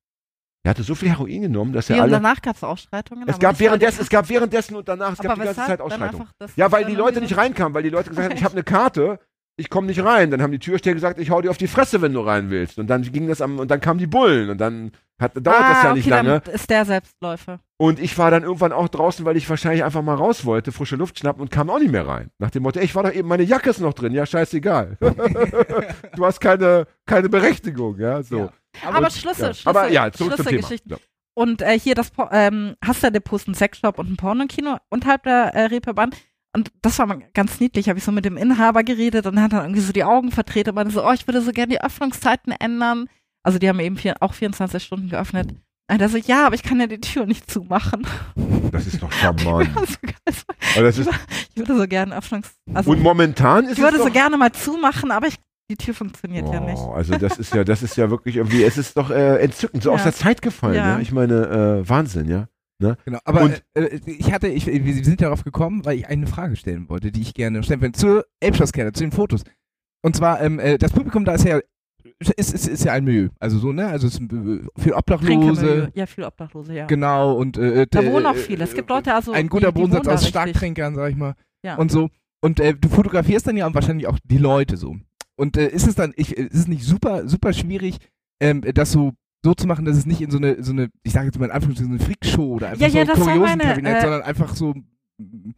[0.65, 2.11] Er hatte so viel Heroin genommen, dass er und alle.
[2.11, 3.29] danach gab es Ausschreitungen.
[3.29, 6.27] Es gab, währenddessen, es gab währenddessen und danach, es aber gab die ganze Zeit Ausschreitungen.
[6.57, 9.21] Ja, weil die Leute nicht reinkamen, weil die Leute gesagt haben, ich habe eine Karte,
[9.59, 10.31] ich komme nicht rein.
[10.31, 12.79] Dann haben die Türsteher gesagt, ich hau dir auf die Fresse, wenn du rein willst.
[12.79, 15.69] Und dann ging das am, und dann kamen die Bullen und dann hat, dauert ah,
[15.69, 16.41] das ja okay, nicht lange.
[16.41, 17.61] Dann ist der Selbstläufer.
[17.77, 20.95] Und ich war dann irgendwann auch draußen, weil ich wahrscheinlich einfach mal raus wollte, frische
[20.95, 22.31] Luft schnappen und kam auch nicht mehr rein.
[22.39, 24.97] Nach dem Motto, ey, ich war doch eben, meine Jacke ist noch drin, ja, scheißegal.
[26.17, 28.39] du hast keine, keine Berechtigung, ja, so.
[28.39, 28.53] Ja.
[28.87, 29.55] Aber, Und- Schlüssel, ja.
[29.55, 30.69] Schlüssel, Aber ja, zurück zum Thema.
[30.85, 30.97] Ja.
[31.35, 35.25] Und äh, hier das, Po- ähm, hast du Depot einen Sexshop und ein Pornokino unterhalb
[35.25, 36.11] der äh, Reeperbahn.
[36.55, 39.45] Und das war mal ganz niedlich, habe ich so mit dem Inhaber geredet und er
[39.45, 41.73] hat dann irgendwie so die Augen verdreht und meinte so, oh, ich würde so gerne
[41.75, 43.09] die Öffnungszeiten ändern.
[43.43, 45.55] Also die haben eben vier, auch 24 Stunden geöffnet.
[45.91, 48.07] Und er so, ja, aber ich kann ja die Tür nicht zumachen.
[48.73, 49.71] Das ist doch charmant.
[50.27, 50.43] Also,
[50.75, 51.11] Aber das ist,
[51.51, 52.51] ich würde so gerne Öffnungs...
[52.75, 55.37] Also, und momentan ist ich würde es so gerne mal zumachen, aber ich,
[55.71, 56.79] die Tür funktioniert ja nicht.
[56.79, 59.83] Oh, also das ist ja, das ist ja wirklich irgendwie, es ist doch äh, entzückend,
[59.83, 59.97] so Ja.
[59.97, 60.95] aus der Zeit gefallen, ja.
[60.95, 60.99] Ja.
[60.99, 62.49] Ich meine, äh, Wahnsinn, ja.
[62.79, 66.27] Genau, aber Und- äh, äh, ich hatte, ich, wir sind darauf gekommen, weil ich eine
[66.27, 69.43] Frage stellen wollte, die ich gerne stellen will, zur Elbschlosskette, zu den Fotos.
[70.03, 71.59] Und zwar, ähm, äh, das Publikum da ist ja,
[72.37, 74.97] ist, ist, ist ja ein Milieu, also so, ne, also es ist äh, viel Trinkemilieu.
[74.99, 76.87] Obdachlose, Ja, viel Obdachlose, ja.
[76.87, 78.65] genau, und äh, Da äh, wohnen auch äh, viele.
[78.65, 79.33] Es gibt Leute, also.
[79.33, 80.29] ein guter die, die Bodensatz aus richtig.
[80.31, 81.77] Starktrinkern, sag ich mal, Ja.
[81.77, 82.11] und so.
[82.41, 84.97] Und äh, du fotografierst dann ja wahrscheinlich auch die Leute so.
[85.37, 87.99] Und äh, ist es dann, ich, ist es nicht super, super schwierig,
[88.41, 91.13] ähm, das so so zu machen, dass es nicht in so eine, so eine, ich
[91.13, 93.97] sage jetzt mal in Anführungszeichen, so eine Freakshow oder einfach Ja, so ja, ein Kuriosenkabinett,
[93.97, 94.75] äh, sondern einfach so
[95.19, 95.51] mm,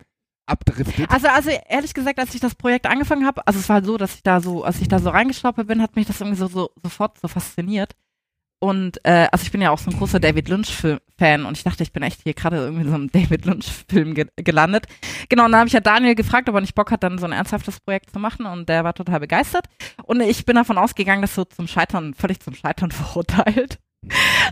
[0.46, 1.10] abdriftet.
[1.10, 3.96] Also, also ehrlich gesagt, als ich das Projekt angefangen habe, also es war halt so,
[3.96, 6.48] dass ich da so, als ich da so reingestolpert bin, hat mich das irgendwie so,
[6.48, 7.94] so sofort so fasziniert.
[8.62, 11.82] Und äh, also ich bin ja auch so ein großer David Lynch-Fan und ich dachte,
[11.82, 14.84] ich bin echt hier gerade irgendwie in so einem David Lynch-Film ge gelandet.
[15.30, 17.24] Genau, und dann habe ich ja Daniel gefragt, ob er nicht Bock hat, dann so
[17.24, 19.64] ein ernsthaftes Projekt zu machen und der war total begeistert.
[20.04, 23.78] Und ich bin davon ausgegangen, dass so zum Scheitern, völlig zum Scheitern verurteilt.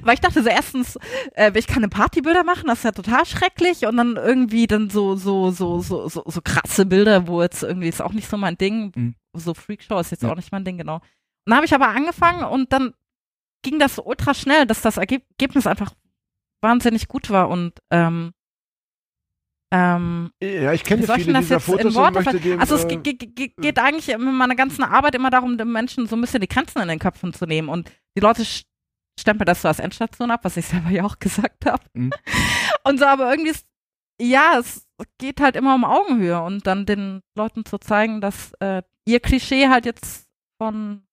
[0.03, 0.99] Weil ich dachte so, erstens,
[1.35, 4.89] äh, ich kann eine Partybilder machen, das ist ja total schrecklich und dann irgendwie dann
[4.91, 8.37] so, so, so, so, so, so krasse Bilder, wo jetzt irgendwie ist auch nicht so
[8.37, 9.15] mein Ding, Mhm.
[9.35, 10.31] so Freakshow ist jetzt Ja.
[10.33, 10.97] auch nicht mein Ding, genau.
[10.97, 11.03] Und
[11.47, 12.93] dann habe ich aber angefangen und dann
[13.63, 15.93] ging das so ultra schnell, dass das Ergeb Ergebnis einfach
[16.63, 18.33] wahnsinnig gut war und ähm,
[19.73, 22.43] ähm, Ja, ich kenne viele das dieser jetzt in Fotos und Worte möchte fassen?
[22.43, 26.07] dem, Also es äh, ge- geht eigentlich in meiner ganzen Arbeit immer darum, den Menschen
[26.07, 27.69] so ein bisschen die Grenzen in den Köpfen zu nehmen.
[27.69, 28.45] Und die Leute
[29.21, 31.83] stempeln das so als Endstation ab, was ich selber ja auch gesagt habe.
[31.93, 32.11] Mhm.
[32.85, 33.67] Und so, aber irgendwie ist,
[34.21, 34.87] ja, es
[35.19, 39.69] geht halt immer um Augenhöhe und dann den Leuten zu zeigen, dass äh, ihr Klischee
[39.69, 40.29] halt jetzt
[40.61, 41.07] von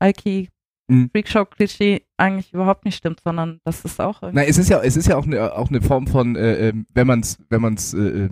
[0.00, 0.50] Alki
[0.88, 1.10] Mhm.
[1.10, 4.42] Freakshow-Klischee eigentlich überhaupt nicht stimmt, sondern das ist auch irgendwie.
[4.42, 6.86] Na, es ist ja, es ist ja auch eine, auch eine Form von, äh, ähm,
[6.92, 8.28] wenn man es, wenn man es äh,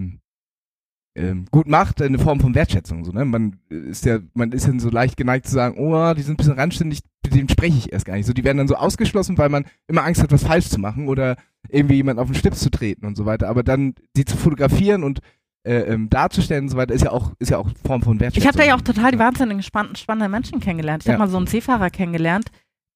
[1.15, 3.05] ähm, gut macht, eine Form von Wertschätzung.
[3.05, 3.25] So, ne?
[3.25, 6.37] Man ist ja, man ist ja so leicht geneigt zu sagen, oh, die sind ein
[6.39, 8.27] bisschen randständig, mit denen spreche ich erst gar nicht.
[8.27, 11.09] So, die werden dann so ausgeschlossen, weil man immer Angst hat, was falsch zu machen
[11.09, 11.37] oder
[11.69, 13.49] irgendwie jemand auf den Stips zu treten und so weiter.
[13.49, 15.21] Aber dann die zu fotografieren und
[15.65, 18.43] äh, ähm, darzustellen und so weiter, ist ja auch, ist ja auch Form von Wertschätzung.
[18.43, 21.03] Ich habe da ja auch total die wahnsinnig spannenden, spannenden Menschen kennengelernt.
[21.03, 21.15] Ich Ja.
[21.15, 22.51] habe mal so einen Seefahrer kennengelernt,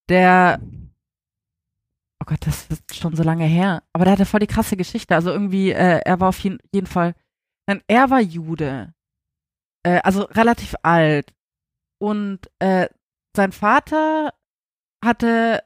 [0.09, 0.61] der,
[2.21, 5.14] oh Gott, das ist schon so lange her, aber der hatte voll die krasse Geschichte.
[5.14, 7.14] Also irgendwie, äh, er war auf jeden, jeden Fall,
[7.69, 8.93] nein, er war Jude,
[9.85, 11.33] äh, also relativ alt
[11.99, 12.89] und äh,
[13.37, 14.33] sein Vater
[15.05, 15.62] hatte,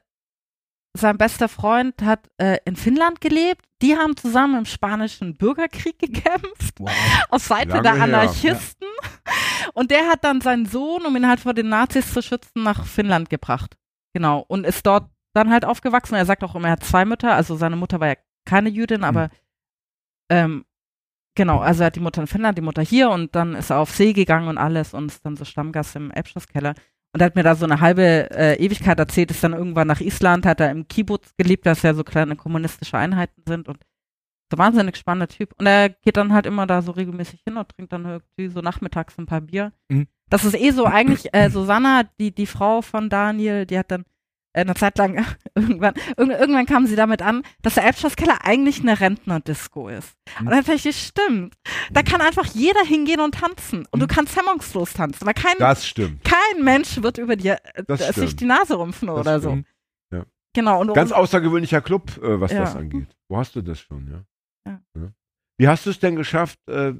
[0.93, 3.65] sein bester Freund hat äh, in Finnland gelebt.
[3.81, 6.91] Die haben zusammen im spanischen Bürgerkrieg gekämpft Wow.
[7.29, 8.87] auf Seite Lange der Anarchisten.
[9.73, 12.85] Und der hat dann seinen Sohn, um ihn halt vor den Nazis zu schützen, nach
[12.85, 13.77] Finnland gebracht.
[14.13, 14.43] Genau.
[14.47, 16.15] Und ist dort dann halt aufgewachsen.
[16.15, 17.33] Er sagt auch immer, er hat zwei Mütter.
[17.33, 18.15] Also seine Mutter war ja
[18.45, 19.29] keine Jüdin, aber
[20.29, 20.65] ähm,
[21.35, 23.79] genau, also er hat die Mutter in Finnland, die Mutter hier und dann ist er
[23.79, 26.73] auf See gegangen und alles und ist dann so Stammgast im Elbschlosskeller.
[27.13, 29.99] Und er hat mir da so eine halbe äh, Ewigkeit erzählt, ist dann irgendwann nach
[29.99, 33.79] Island, hat er im Kibbutz gelebt, dass ja so kleine kommunistische Einheiten sind und
[34.49, 35.53] so wahnsinnig spannender Typ.
[35.57, 38.61] Und er geht dann halt immer da so regelmäßig hin und trinkt dann irgendwie so
[38.61, 39.73] nachmittags ein paar Bier.
[39.89, 40.07] Mhm.
[40.29, 44.05] Das ist eh so eigentlich, äh, Susanna, die, die Frau von Daniel, die hat dann
[44.53, 45.25] eine Zeit lang
[45.55, 50.15] irgendwann, irgend, irgendwann kam sie damit an, dass der Elbschlosskeller eigentlich eine Rentnerdisco ist.
[50.39, 50.47] Mhm.
[50.47, 51.55] Und dann dachte ich, stimmt.
[51.91, 53.85] Da kann einfach jeder hingehen und tanzen.
[53.91, 54.09] Und du Mhm.
[54.09, 55.25] kannst hemmungslos tanzen.
[55.25, 56.23] Weil kein, Das stimmt.
[56.23, 59.49] kein Mensch wird über dir äh, Das sich die Nase rümpfen Das oder so.
[59.49, 59.67] stimmt.
[60.11, 60.25] Ja.
[60.53, 60.81] Genau.
[60.81, 62.59] Und, Ganz und, außergewöhnlicher Club, äh, was Ja.
[62.61, 63.07] das angeht.
[63.29, 64.07] Wo hast du das schon,
[64.65, 64.79] ja?
[64.95, 65.11] Ja.
[65.57, 66.93] Wie hast du es denn geschafft, äh,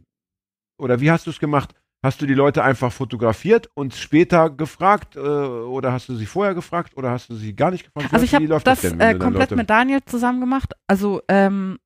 [0.80, 1.74] oder wie hast du es gemacht?
[2.04, 6.56] Hast du die Leute einfach fotografiert und später gefragt, äh, oder hast du sie vorher
[6.56, 8.12] gefragt, oder hast du sie gar nicht gefragt?
[8.12, 10.74] Also ich habe läuft das denn, äh, komplett mit Daniel zusammen gemacht.
[10.88, 11.78] Also ähm,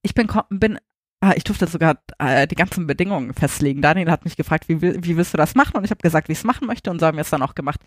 [0.00, 0.78] ich bin, bin
[1.20, 3.82] ah, ich durfte sogar äh, die ganzen Bedingungen festlegen.
[3.82, 5.76] Daniel hat mich gefragt, wie, wie willst du das machen?
[5.76, 7.42] Und ich habe gesagt, wie ich es machen möchte und so haben wir es dann
[7.42, 7.80] auch gemacht.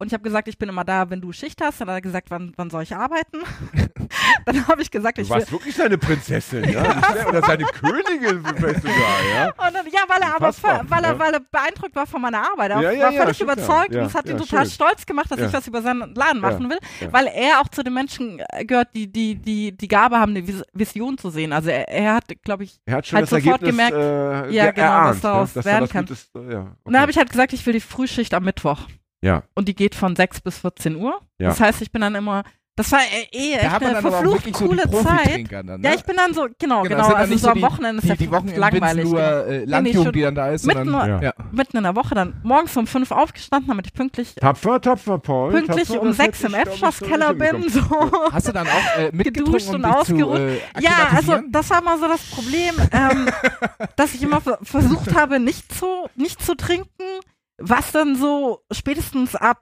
[0.00, 1.80] Und ich habe gesagt, ich bin immer da, wenn du Schicht hast.
[1.80, 3.38] Dann hat er gesagt, wann, wann soll ich arbeiten?
[4.46, 5.36] dann habe ich gesagt, Du ich will.
[5.36, 6.82] warst wirklich seine Prinzessin, ja?
[7.28, 9.46] Oder seine Königin vielleicht sogar, ja?
[9.48, 12.38] Und dann, ja, weil er aber ver- weil er, weil er beeindruckt war von meiner
[12.50, 12.70] Arbeit.
[12.70, 13.52] Er Ja, ja, war völlig klar.
[13.52, 14.70] überzeugt und es hat ihn total schön.
[14.72, 16.78] stolz gemacht, dass ich was über seinen Laden machen will,
[17.10, 20.46] weil er auch zu den Menschen äh, gehört, die die die die Gabe haben, eine
[20.46, 21.52] Vis Vision zu sehen.
[21.52, 24.50] Also er, er hat, glaube ich, Er hat schon Halt das sofort Ergebnis gemerkt, äh,
[24.54, 25.54] ja, ge- genau, erahnt, was daraus ne?
[25.56, 26.06] dass werden kann.
[26.06, 28.80] Gutes, äh, ja, Und da habe ich halt gesagt, ich will die Frühschicht am Mittwoch.
[29.22, 29.42] Ja.
[29.54, 31.20] Und die geht von 6 bis 14 Uhr.
[31.38, 31.48] Ja.
[31.48, 32.42] Das heißt, ich bin dann immer,
[32.76, 35.02] das war äh, eh Da echt hat man eine dann verflucht wirklich so die coole
[35.04, 35.52] Zeit.
[35.52, 35.78] Dann, ne?
[35.82, 37.96] Ja, ich bin dann so, genau, Genau, genau, dann also so so am die- Wochenende
[37.98, 39.04] ist die, ja die Wochen langweilig.
[39.04, 39.40] nur genau.
[39.42, 41.20] äh, nee, Landjugend, schon die dann da ist, mitten nur- Ja.
[41.20, 41.32] ja.
[41.52, 45.50] Mitten in der Woche dann morgens um 5 aufgestanden, damit ich pünktlich Tapfer, tapfer, Paul.
[45.52, 47.68] pünktlich tapfer, um sechs im nicht bin.
[47.68, 47.82] So.
[48.32, 50.38] Hast du dann auch äh, mitgetrunken, Geduscht um und zu ausgeruht.
[50.38, 53.28] äh, Ja, also das war mal so das Problem, ähm,
[53.96, 56.88] dass ich immer ver- versucht habe, nicht zu, nicht zu trinken,
[57.60, 59.60] was dann so spätestens ab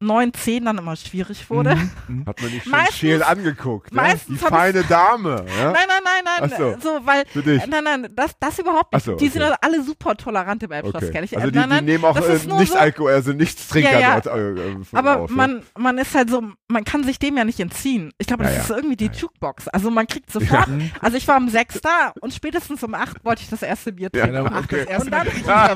[0.00, 1.76] 9, 10 dann immer schwierig wurde.
[2.08, 2.26] Mhm.
[2.26, 4.02] Hat man nicht schon Meistens- scheel angeguckt, ne?
[4.02, 5.72] meistens Die feine Dame, ja?
[5.72, 5.93] Nein, nein,
[6.24, 6.76] nein, nein, so.
[6.80, 7.66] so, weil, dich.
[7.66, 9.04] nein, nein, das, das überhaupt nicht.
[9.04, 9.54] So, Die sind okay.
[9.60, 11.18] alle super tolerant im Okay.
[11.18, 13.98] Also äh, die, nein, die nehmen auch äh, nicht so- Alkohol, also nichts Trinker Ja,
[14.00, 14.20] ja.
[14.20, 15.36] dort äh, äh, Aber auf, ja.
[15.36, 18.12] man, man ist halt so, man kann sich dem ja nicht entziehen.
[18.18, 18.64] Ich glaube, das Ja, ja.
[18.64, 19.68] ist irgendwie die Jukebox.
[19.68, 20.68] Also man kriegt sofort,
[21.00, 24.10] also ich war um sechs da und spätestens um acht wollte ich das erste Bier
[24.14, 24.44] Ja, trinken.
[24.44, 24.84] Das Okay.
[24.88, 25.26] erste Und dann-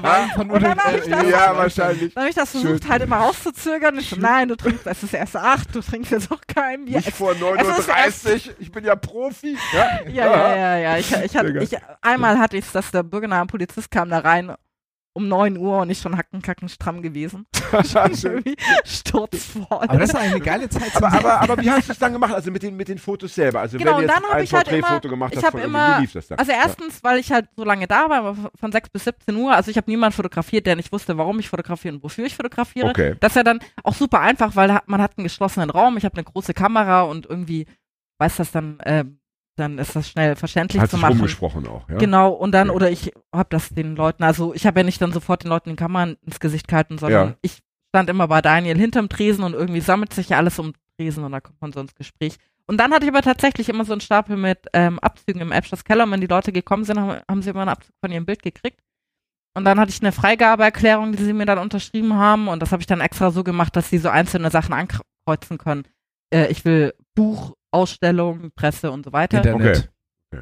[0.03, 2.14] Mal Und dann hab ich das- ja, wahrscheinlich.
[2.14, 2.91] Dann habe ich das versucht Schön.
[2.91, 3.99] halt immer auszuzögern.
[3.99, 6.97] Ich nein, du trinkst, es ist erst acht, du trinkst jetzt auch kein Bier.
[6.99, 9.57] Nicht vor ist 9.30 Uhr, ich bin ja Profi.
[9.72, 10.97] Ja, Ja, ja, ja, ja.
[10.99, 14.55] Ich, ich Sehr ich, einmal hatte ich es, dass der bürgernahe Polizist kam da rein
[15.14, 17.45] um 9 Uhr und ich schon hackenkacken stramm gewesen.
[17.72, 18.33] schon Schön.
[18.45, 19.66] irgendwie sturzvoll.
[19.70, 22.33] Aber das eigentlich eine geile Zeit aber, aber, aber wie hast du es dann gemacht?
[22.35, 23.61] Also mit den, mit den Fotos selber?
[23.61, 25.61] Also Genau, wenn du und jetzt dann ein ich halt immer- gemacht ich hast, von
[25.61, 26.39] immer- irgendwie, wie lief das dann?
[26.39, 29.70] Also erstens, weil ich halt so lange da war, von 6 bis 17 Uhr, also
[29.70, 32.89] ich habe niemanden fotografiert, der nicht wusste, warum ich fotografiere und wofür ich fotografiere.
[32.89, 33.16] Okay.
[33.18, 36.14] Das ist ja dann auch super einfach, weil man hat einen geschlossenen Raum, ich habe
[36.14, 37.66] eine große Kamera und irgendwie
[38.18, 39.05] weiß das dann, äh,
[39.59, 41.15] dann ist das schnell verständlich Hat zu machen.
[41.15, 41.97] rumgesprochen auch, ja?
[41.99, 42.77] Genau, und dann, Okay.
[42.77, 45.71] oder ich habe das den Leuten, also ich habe ja nicht dann sofort den Leuten
[45.71, 47.35] die Kamera ins Gesicht gehalten, sondern Ja.
[47.43, 47.59] ich
[47.95, 51.33] stand immer bei Daniel hinterm Tresen und irgendwie sammelt sich ja alles um Tresen und
[51.33, 52.37] da kommt man so ins Gespräch.
[52.67, 55.85] Und dann hatte ich aber tatsächlich immer so einen Stapel mit ähm, Abzügen im Elbschloss
[55.85, 56.05] Keller.
[56.05, 58.43] Und wenn die Leute gekommen sind, haben, haben sie immer einen Abzug von ihrem Bild
[58.43, 58.81] gekriegt.
[59.55, 62.47] Und dann hatte ich eine Freigabeerklärung, die sie mir dann unterschrieben haben.
[62.49, 65.85] Und das habe ich dann extra so gemacht, dass sie so einzelne Sachen ankreuzen können.
[66.31, 69.39] Äh, ich will Buch, Ausstellung, Presse und so weiter.
[69.39, 69.91] Internet.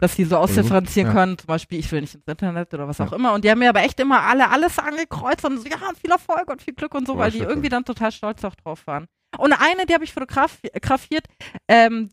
[0.00, 1.12] Dass sie so ausdifferenzieren Ja.
[1.14, 3.32] können, zum Beispiel, ich will nicht ins Internet oder was auch immer.
[3.34, 6.50] Und die haben mir aber echt immer alle alles angekreuzt und so, ja, viel Erfolg
[6.50, 9.06] und viel Glück und so, Oh, weil die irgendwie dann total stolz auch drauf waren.
[9.38, 11.26] Und eine, die habe ich fotografiert,
[11.68, 12.10] ähm,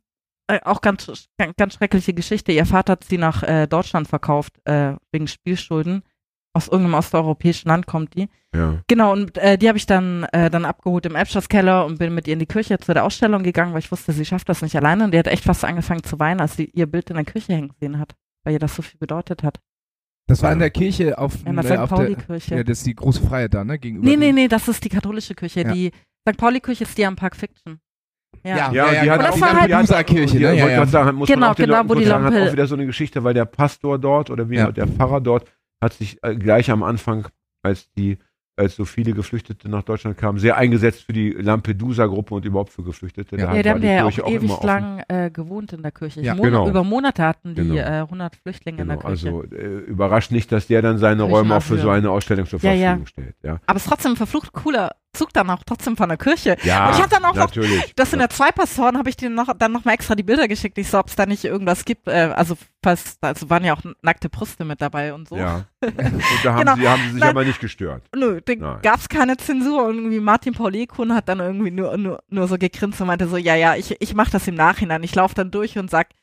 [0.47, 1.07] äh, auch ganz,
[1.39, 2.51] ganz, ganz schreckliche Geschichte.
[2.51, 6.03] Ihr Vater hat sie nach äh, Deutschland verkauft, äh, wegen Spielschulden.
[6.56, 8.30] Aus irgendeinem osteuropäischen Land kommt die.
[8.56, 8.80] Ja.
[8.88, 12.28] Genau, und äh, die habe ich dann, äh, dann abgeholt im Elbschlosskeller und bin mit
[12.28, 14.76] ihr in die Küche zu der Ausstellung gegangen, weil ich wusste, sie schafft das nicht
[14.76, 15.06] alleine.
[15.06, 17.54] Und die hat echt fast angefangen zu weinen, als sie ihr Bild in der Küche
[17.54, 19.60] hängen gesehen hat, weil ihr das so viel bedeutet hat.
[20.28, 21.89] Das war in der Kirche auf, In der äh, St.
[21.89, 22.56] Pauli-Kirche.
[22.56, 23.80] Ja, das ist die große Freiheit da, ne?
[23.80, 24.08] Gegenüber.
[24.08, 25.62] nee, nee, nee, das ist die katholische Kirche.
[25.64, 25.74] Ja.
[25.74, 25.91] Die
[26.30, 26.38] St.
[26.38, 27.80] Pauli-Kirche ist die am Park Fiction.
[28.43, 28.72] Ja.
[28.72, 28.91] Ja.
[28.93, 30.56] Ja, die hat Und das auch war die halt- hat- Musa-Kirche, die- ne?
[30.56, 30.86] Ja, ja.
[30.86, 32.68] sagen, muss Genau, man auch den genau, Leuten wo die sagen, hat Lampe- auch wieder
[32.68, 34.72] so eine Geschichte, weil der Pastor dort oder wie Ja.
[34.72, 35.45] der Pfarrer dort
[35.84, 37.27] hat sich äh, gleich am Anfang,
[37.61, 38.17] als die
[38.55, 42.84] als so viele Geflüchtete nach Deutschland kamen, sehr eingesetzt für die Lampedusa-Gruppe und überhaupt für
[42.84, 43.36] Geflüchtete.
[43.36, 43.47] Ja.
[43.47, 46.21] Da Ja, haben ja auch immer ewig lang äh, gewohnt in der Kirche.
[46.21, 46.69] Ja, Mon genau.
[46.69, 47.75] Über Monate hatten die Genau.
[47.77, 49.27] äh, 100 Flüchtlinge in Genau, der Kirche.
[49.29, 52.59] also äh, überrascht nicht, dass der dann seine Räume auch für so eine Ausstellung zur
[52.59, 53.05] Ja, Verfügung ja.
[53.07, 53.36] stellt.
[53.41, 56.57] Ja, Aber es ist trotzdem ein verflucht cooler Zug dann auch trotzdem von der Kirche.
[56.64, 57.93] ja Und ich hab dann auch noch- natürlich.
[57.95, 58.30] Das sind ja.
[58.30, 60.78] zwei Pastoren, habe ich denen noch, dann noch mal extra die Bilder geschickt.
[60.78, 62.07] Ich so, ob es da nicht irgendwas gibt.
[62.07, 65.38] Äh, also, fast, also waren ja auch nackte Brüste mit dabei und so.
[65.38, 65.66] Ja.
[65.82, 65.93] Und
[66.43, 66.76] da haben, Genau.
[66.76, 67.30] sie, haben sie sich Nein.
[67.30, 68.03] aber nicht gestört.
[68.16, 68.80] Nö, da Nein.
[68.82, 72.99] gab's keine Zensur und irgendwie Martin Paulekun hat dann irgendwie nur, nur, nur so gegrinst
[73.01, 75.03] und meinte so, ja, ja, ich, ich mache das im Nachhinein.
[75.03, 76.16] Ich laufe dann durch und sag so,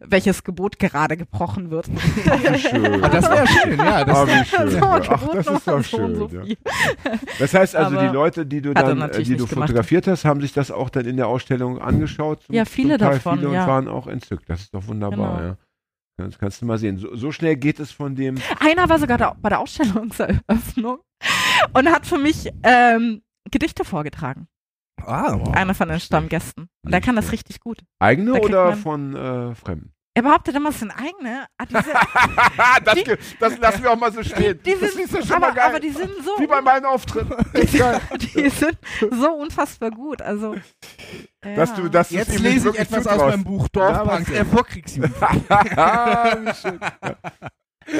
[0.00, 1.88] welches Gebot gerade gebrochen wird.
[1.94, 3.02] Wie schön.
[3.04, 4.04] Ah, das wäre schön, ja.
[4.04, 4.70] Das, wie schön.
[4.70, 4.78] So.
[4.82, 5.00] Ach,
[5.32, 6.14] das ist doch so schön.
[6.16, 6.42] so ja.
[7.38, 9.68] Das heißt also, Aber die Leute, die du dann, äh, die du nicht gemacht.
[9.68, 12.42] fotografiert hast, haben sich das auch dann in der Ausstellung angeschaut.
[12.44, 13.66] Zum, Ja, viele zum Teil davon, Viele und ja.
[13.66, 14.48] waren auch entzückt.
[14.48, 15.48] Das ist doch wunderbar, Genau.
[15.48, 15.56] ja.
[16.18, 16.98] Das kannst du mal sehen.
[16.98, 18.36] So, so schnell geht es von dem.
[18.58, 20.98] Einer war sogar da, bei der Ausstellungseröffnung
[21.72, 24.46] und hat für mich ähm, Gedichte vorgetragen.
[25.06, 25.54] Ah, wow.
[25.54, 26.68] Einer von den Stammgästen.
[26.82, 27.78] Und der kann das richtig gut.
[27.98, 29.92] Eigene Da oder von äh, Fremden?
[30.12, 31.46] Er behauptet immer, es sind eigene.
[31.56, 31.92] Ah, diese,
[32.84, 34.58] das, Die- das lassen wir auch mal so stehen.
[34.64, 35.66] die das sind, ist doch schon aber, mal geil.
[35.68, 37.32] aber die sind so, Wie bei meinen Auftritten.
[37.54, 38.76] die sind
[39.12, 40.20] so unfassbar gut.
[40.20, 40.56] Also,
[41.42, 41.88] Dass ja.
[41.88, 44.24] dass du es Jetzt lese ich etwas aus meinem Buch Ja, denn?
[44.26, 45.14] der Vorkriegsjugend.
[45.76, 46.36] Ja.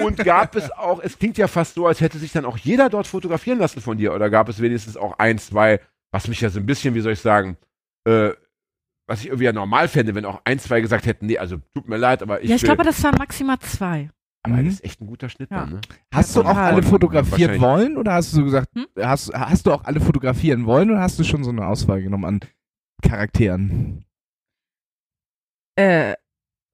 [0.05, 2.88] Und gab es auch, es klingt ja fast so, als hätte sich dann auch jeder
[2.90, 4.12] dort fotografieren lassen von dir.
[4.14, 5.80] Oder gab es wenigstens auch ein, zwei,
[6.12, 7.56] was mich ja so ein bisschen, wie soll ich sagen,
[8.04, 8.30] äh,
[9.08, 11.88] was ich irgendwie ja normal fände, wenn auch ein, zwei gesagt hätten, nee, also tut
[11.88, 14.08] mir leid, aber ich ja, ich glaube, das waren maximal zwei.
[14.42, 14.64] aber Mhm.
[14.66, 15.61] das ist echt ein guter Schnitt Ja.
[15.61, 15.80] dann, ne?
[16.14, 18.86] Hast du auch alle fotografiert wollen oder hast du so gesagt, Hm?
[18.98, 22.24] hast, hast du auch alle fotografieren wollen oder hast du schon so eine Auswahl genommen
[22.24, 22.40] an
[23.02, 24.04] Charakteren?
[25.76, 26.14] Äh,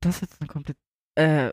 [0.02, 0.76] das ist jetzt eine komplett.
[1.16, 1.52] Äh,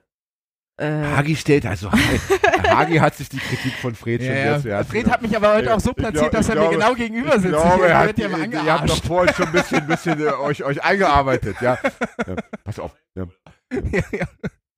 [0.77, 1.91] äh, Hagi stellt, also
[2.67, 5.53] Hagi hat sich die Kritik von Fred schon sehr zu Herzen Fred hat mich aber
[5.53, 7.41] heute Ich- auch so ich platziert, glaub- dass ich er mir glaube- genau gegenüber Ich
[7.43, 7.53] sitzt.
[7.61, 10.63] glaube, er hat, ja mal ihr habt doch vorhin schon ein bisschen, bisschen äh, euch,
[10.63, 11.77] euch eingearbeitet, ja.
[12.27, 12.35] ja.
[12.63, 12.95] Pass auf.
[13.15, 13.25] Ja.
[13.91, 14.25] Ja, ja.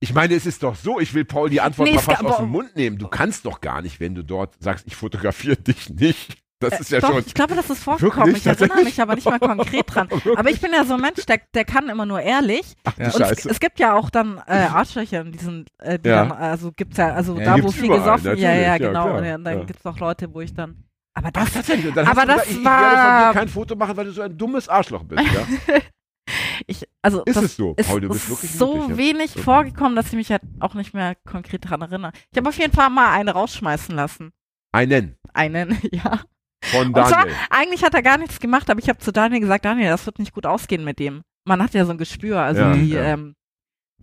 [0.02, 2.38] Ich meine, es ist doch so, ich will Paul die Antwort Nee, mal fast aus
[2.38, 2.98] dem Mund nehmen.
[2.98, 6.38] Du kannst doch gar nicht, wenn du dort sagst, ich fotografiere dich nicht.
[6.60, 7.24] Das ist ja Äh, Doch, schon.
[7.26, 8.28] ich glaube, das ist vorgekommen.
[8.28, 8.38] Wirklich?
[8.38, 8.94] Ich erinnere Tatsächlich?
[8.98, 10.08] mich aber nicht mal konkret dran.
[10.36, 12.76] Aber ich bin ja so ein Mensch, der, der kann immer nur ehrlich.
[12.86, 13.12] Ach, Ja.
[13.12, 16.26] Und es, es gibt ja auch dann äh, Arschlöcher in diesen, äh, die Ja.
[16.26, 19.18] dann, also gibt's ja, also Ja, da, wo viel überall, gesoffen, ja, ja, ja, genau.
[19.18, 20.84] und dann gibt's auch Leute, wo ich dann,
[21.14, 21.88] aber Ach, das, tatsächlich.
[21.88, 24.12] Und dann aber das ich, ich werde von war- dir kein Foto machen, weil du
[24.12, 25.24] so ein dummes Arschloch bist.
[25.34, 25.76] Ja?
[26.68, 29.96] ich, also Ist das es so, ist Paul, du bist wirklich so mutig, wenig vorgekommen,
[29.96, 32.12] dass ich mich halt auch nicht mehr konkret daran erinnere.
[32.32, 34.32] Ich habe auf jeden Fall mal eine rausschmeißen lassen.
[34.72, 36.22] Einen Einen, ja.
[36.72, 37.36] Von Und zwar, Daniel.
[37.50, 40.20] eigentlich hat er gar nichts gemacht, aber ich habe zu Daniel gesagt, Daniel, das wird
[40.20, 41.22] nicht gut ausgehen mit dem.
[41.48, 43.04] Man hat ja so ein Gespür, also Ja, die, ja.
[43.04, 43.36] ähm,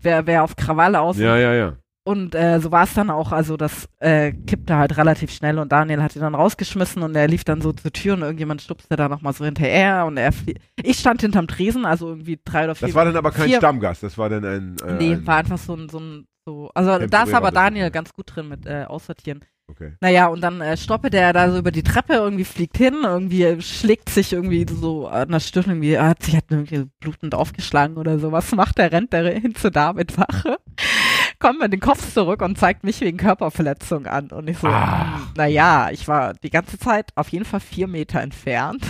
[0.00, 1.76] wer, wer auf Krawalle aus Ja, ja, ja.
[2.04, 5.72] und äh, so war es dann auch, also das äh, kippte halt relativ schnell und
[5.72, 8.94] Daniel hat ihn dann rausgeschmissen und er lief dann so zur Tür und irgendjemand stupste
[8.96, 12.74] da nochmal so hinterher und er flie- ich stand hinterm Tresen, also irgendwie drei oder
[12.74, 12.88] vier.
[12.88, 14.76] Das war dann aber kein vier, Stammgast, das war dann ein.
[14.86, 17.90] Äh, Nee, ein war einfach so ein, so ein so, also da ist aber Daniel
[17.92, 19.44] ganz gut drin mit äh, Aussortieren.
[19.72, 19.92] Okay.
[20.00, 23.60] Naja, und dann äh, stoppet er da so über die Treppe, irgendwie fliegt hin, irgendwie
[23.60, 28.18] schlägt sich irgendwie so an der Stirn, irgendwie hat sich halt irgendwie blutend aufgeschlagen oder
[28.18, 28.30] so.
[28.32, 28.92] Was macht er?
[28.92, 30.58] Rennt er hin zu David Wache,
[31.38, 34.28] kommt mit den Kopf zurück und zeigt mich wegen Körperverletzung an.
[34.30, 35.16] Und ich so, Ah.
[35.16, 38.84] hm, naja, ich war die ganze Zeit auf jeden Fall vier Meter entfernt.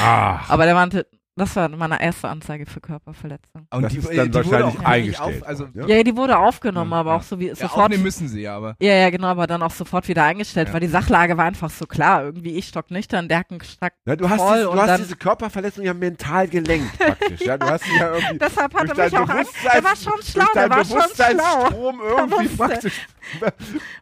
[0.00, 1.06] Ah, Aber der meinte,
[1.36, 3.66] Das war meine erste Anzeige für Körperverletzung.
[3.72, 6.02] Und Das die, ist dann die wurde wahrscheinlich auch gar nicht eingestellt Auf, also, Ja,
[6.04, 7.16] die wurde aufgenommen, Ja, aber ja.
[7.16, 7.86] auch so wie ja, sofort.
[7.86, 8.76] aufnehmen müssen sie, aber.
[8.80, 10.74] Ja, ja, genau, aber dann auch sofort wieder eingestellt, Ja.
[10.74, 12.22] weil die Sachlage war einfach so klar.
[12.22, 13.94] Irgendwie ich stocknüchtern, der Hackenstark.
[14.06, 17.40] Ja, du hast, Voll, diese, du und hast diese Körperverletzung ja mental gelenkt praktisch.
[17.40, 19.46] Ja, du hast ja irgendwie Deshalb hat er mich auch an.
[19.74, 21.34] Der war schon schlau, der deinen war schon schlau.
[21.74, 23.06] Bewusstseinsstrom irgendwie praktisch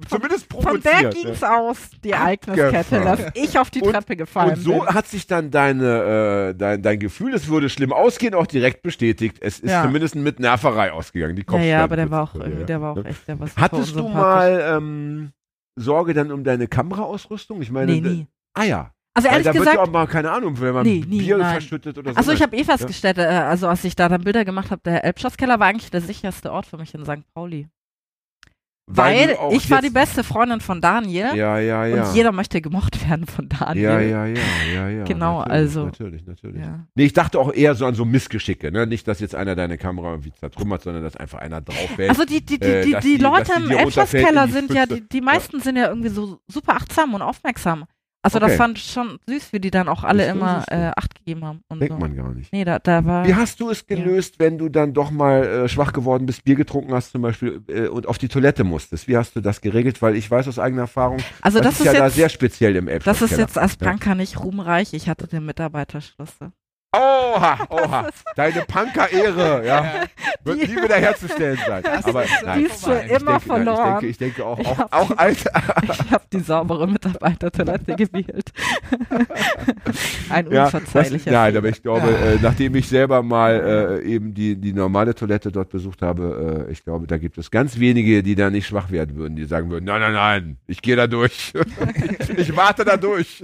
[0.09, 0.85] zumindest Von provoziert.
[0.85, 1.11] der ja.
[1.11, 4.87] ging's aus, die Ereigniskette, dass ich auf die Treppe gefallen Und so bin.
[4.89, 9.39] hat sich dann deine, äh, dein, dein Gefühl, es würde schlimm ausgehen, auch direkt bestätigt.
[9.41, 9.83] Es ist Ja.
[9.85, 11.37] zumindest mit Nerverei ausgegangen.
[11.37, 12.67] Die Ja, Kopfstand ja, aber der war auch ja, irgendwie, ja.
[12.67, 15.33] der war auch echt, der war Hattest du mal ähm,
[15.77, 17.63] Sorge dann um deine Kameraausrüstung?
[17.63, 18.27] Ich meine, Nee, nie.
[18.55, 18.93] ah ja.
[19.15, 21.37] Also ehrlich da wird gesagt, ja auch mal, keine Ahnung, wenn man Nee, nie, Bier
[21.37, 21.53] nein.
[21.53, 22.17] verschüttet oder so.
[22.17, 22.49] also ich Nein.
[22.49, 25.67] habe eh festgestellt, äh, also als ich da dann Bilder gemacht habe, der Elbschlosskeller war
[25.67, 27.21] eigentlich der sicherste Ort für mich in St.
[27.35, 27.69] Pauli.
[28.97, 32.05] Weil, auch ich war die beste Freundin von Daniel Ja, ja, ja.
[32.09, 33.83] und jeder möchte gemocht werden von Daniel.
[33.85, 34.41] ja, ja, ja,
[34.75, 35.05] ja, ja.
[35.13, 36.61] Genau, natürlich, also- Natürlich, natürlich.
[36.63, 36.87] Ja.
[36.95, 38.87] Nee, ich dachte auch eher so an so Missgeschicke, ne?
[38.87, 42.11] Nicht, dass jetzt einer deine Kamera irgendwie zertrümmert, sondern dass einfach einer draufwählt.
[42.11, 43.75] Also die, die, die, Äh, die, die die- Leute im die
[44.53, 45.01] sind ja, Pfütze.
[45.03, 47.85] die, die meisten sind ja irgendwie so super achtsam und aufmerksam.
[48.25, 48.47] Also Okay.
[48.47, 51.65] das fand ich schon süß, wie die dann auch alle immer äh, Acht gegeben haben.
[51.69, 51.99] Und Denkt so.
[51.99, 52.53] man gar nicht.
[52.53, 53.27] Nee, da, da war.
[53.27, 56.55] Wie hast du es gelöst, wenn du dann doch mal äh, schwach geworden bist, Bier
[56.55, 59.09] getrunken hast zum Beispiel äh, und auf die Toilette musstest?
[59.09, 60.01] Wie hast du das geregelt?
[60.03, 62.77] Weil ich weiß aus eigener Erfahrung, also das, das, ist ja da jetzt, sehr speziell
[62.77, 64.93] im das ist jetzt als Punker nicht ruhmreich.
[64.93, 66.53] Ich hatte den Mitarbeiterschlüssel.
[66.95, 68.09] Oha, oha.
[68.37, 70.03] Deine Punker-Ehre, ja,
[70.45, 71.83] wird Die- nie wieder herzustellen sein.
[72.03, 73.87] Aber nein, Die ist für ich immer denke, nein, verloren.
[73.87, 75.45] Ich denke, ich denke auch, Ich auch, hab auch als,
[75.85, 78.53] Ich habe die saubere Mitarbeitertoilette gewählt.
[80.29, 81.59] Ein Ja, das, unverzeihlicher nein, Fehler.
[81.59, 85.71] aber ich glaube, äh, nachdem ich selber mal äh, eben die, die normale Toilette dort
[85.71, 89.17] besucht habe, äh, ich glaube, da gibt es ganz wenige, die da nicht schwach werden
[89.17, 91.53] würden, die sagen würden, nein, nein, nein, ich gehe da durch.
[92.19, 93.43] ich, ich warte da durch.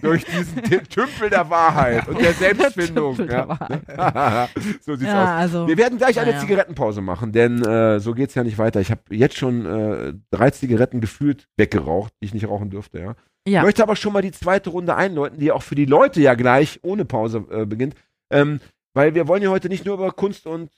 [0.00, 2.71] durch diesen Tümpel der Wahrheit und der Selbstfindung.
[2.76, 3.58] Der
[3.96, 4.48] ja.
[4.80, 5.40] so sieht's Ja, aus.
[5.40, 5.68] also.
[5.68, 6.40] Wir werden gleich eine Naja.
[6.40, 8.80] Zigarettenpause machen, denn äh, so geht's ja nicht weiter.
[8.80, 13.14] Ich habe jetzt schon äh, drei Zigaretten gefühlt weggeraucht, die ich nicht rauchen dürfte, ja.
[13.46, 13.62] Ja.
[13.62, 16.78] Möchte aber schon mal die zweite Runde einläuten, die auch für die Leute ja gleich
[16.82, 17.94] ohne Pause äh, beginnt.
[18.30, 18.60] Ähm,
[18.94, 20.70] weil wir wollen ja heute nicht nur über Kunst und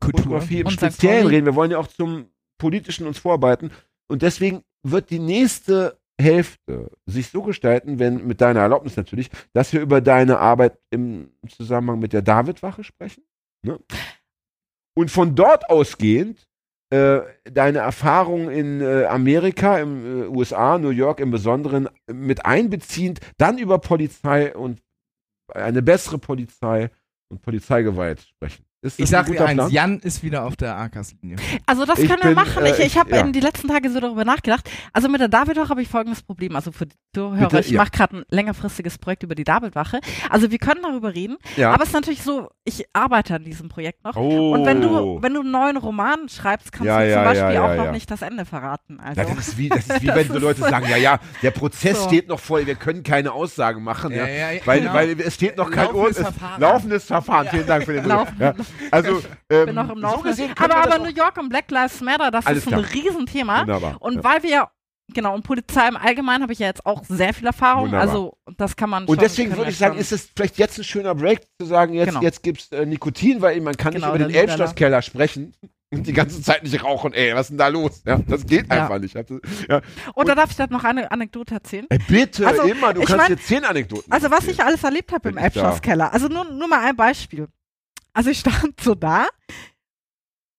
[0.00, 0.22] Kultur.
[0.24, 0.72] Fotografie im Und.
[0.72, 2.26] Speziellen reden, wir wollen ja auch zum
[2.58, 3.70] Politischen uns vorarbeiten.
[4.08, 9.72] Und deswegen wird die nächste Hälfte sich so gestalten, wenn mit deiner Erlaubnis natürlich, dass
[9.72, 13.24] wir über deine Arbeit im Zusammenhang mit der Davidwache sprechen.
[13.64, 13.78] Ne?
[14.94, 16.46] Und von dort ausgehend
[16.92, 23.20] äh, deine Erfahrungen in äh, Amerika, im äh, USA, New York im Besonderen mit einbeziehend,
[23.38, 24.82] dann über Polizei und
[25.54, 26.90] eine bessere Polizei
[27.30, 28.66] und Polizeigewalt sprechen.
[28.84, 29.70] Ich sag dir eins, Plan?
[29.70, 31.36] Jan ist wieder auf der A-Kass-Linie.
[31.66, 32.64] Also das Ich können wir bin, machen.
[32.64, 33.20] äh, ich ich ich- habe ja.
[33.20, 34.68] in die letzten Tage so darüber nachgedacht.
[34.92, 36.56] Also mit der Davidwache habe ich folgendes Problem.
[36.56, 37.78] Also für die Zuhörer, Bitte, ich ja.
[37.80, 40.00] mache gerade ein längerfristiges Projekt über die Davidwache.
[40.30, 41.36] Also wir können darüber reden.
[41.56, 41.70] Ja.
[41.72, 44.16] Aber es ist natürlich so, ich arbeite an diesem Projekt noch.
[44.16, 44.52] oh.
[44.54, 47.42] Und wenn du, wenn du einen neuen Roman schreibst, kannst Ja, du ja, zum Beispiel
[47.42, 48.98] ja, ja, auch noch nicht das Ende verraten.
[48.98, 49.20] Also.
[49.20, 51.52] Ja, das ist wie, das ist wie Das wenn so Leute sagen, ja, ja, der
[51.52, 52.08] Prozess So.
[52.08, 54.94] steht noch vor, wir können keine Aussagen machen, ja, Ja, ja, ja, weil, genau.
[54.94, 56.60] weil es steht noch kein Laufendes Ur- es- Verfahren.
[56.60, 57.46] laufendes Verfahren.
[57.48, 58.54] Vielen Dank für den ja.
[58.90, 60.22] Also, ähm, bin noch im so Laufen.
[60.24, 62.84] gesehen aber aber New York und Black Lives Matter, das ist ein klar.
[62.92, 63.60] Riesenthema.
[63.62, 63.96] Wunderbar.
[64.00, 64.24] Und ja.
[64.24, 64.68] weil wir,
[65.12, 67.86] genau, und Polizei im Allgemeinen habe ich ja jetzt auch sehr viel Erfahrung.
[67.86, 68.08] Wunderbar.
[68.08, 71.14] Also das kann man Und deswegen würde ich sagen, ist es vielleicht jetzt ein schöner
[71.14, 72.20] Break zu sagen, jetzt, Genau.
[72.22, 74.34] jetzt gibt's äh, Nikotin, weil man kann Genau, nicht über den.
[74.36, 75.54] Elbschlosskeller sprechen
[75.90, 77.12] und die ganze Zeit nicht rauchen.
[77.12, 78.02] Ey, was ist denn da los?
[78.06, 78.82] Ja, das geht Ja.
[78.84, 79.14] einfach nicht.
[79.14, 79.82] Ja.
[80.14, 81.86] Oder darf ich da noch eine Anekdote erzählen?
[81.90, 84.54] Ey, bitte, Also, immer, du kannst mein- dir zehn Anekdoten Also was erzählen.
[84.54, 85.36] ich alles erlebt habe im.
[85.36, 86.10] Elbschlosskeller.
[86.12, 87.48] Also nur, nur mal ein Beispiel.
[88.14, 89.26] Also ich stand so da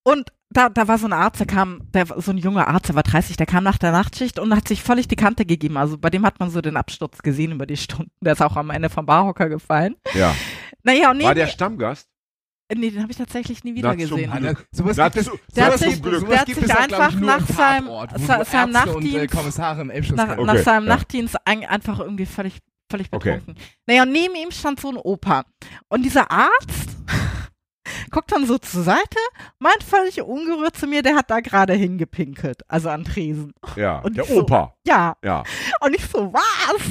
[0.05, 2.87] und da, da war so ein Arzt, der kam, der, war so ein junger Arzt,
[2.89, 5.77] der war 30, der kam nach der Nachtschicht und hat sich völlig die Kante gegeben.
[5.77, 8.11] Also bei dem hat man so den Absturz gesehen über die Stunden.
[8.21, 9.95] Der ist auch am Ende vom Barhocker gefallen.
[10.13, 10.35] Ja.
[10.83, 12.07] Naja, und War neben, der Stammgast?
[12.75, 14.31] nee, den habe ich tatsächlich nie wieder zum gesehen.
[14.31, 16.27] Alter, sowas Na, gibt es, zu- Der hat sich- zum Glück.
[16.29, 20.29] der hat sich einfach nach seinem- Tatort, seinem Ärzte und äh, Nachtdienst- nach.
[20.37, 20.95] Okay, nach seinem ja.
[20.95, 22.59] Nachtdienst ein, einfach irgendwie völlig,
[22.91, 23.37] völlig Okay.
[23.39, 23.63] betrunken.
[23.87, 25.45] Naja, und neben ihm stand so ein Opa.
[25.87, 26.92] Und dieser Arzt
[28.11, 29.17] guckt dann so zur Seite,
[29.59, 33.53] meint völlig ungerührt zu mir, der hat da gerade hingepinkelt, also an Tresen.
[33.75, 34.73] Ja, Und der so- Opa.
[34.85, 35.43] Ja, Ja.
[35.79, 36.81] und ich so, was?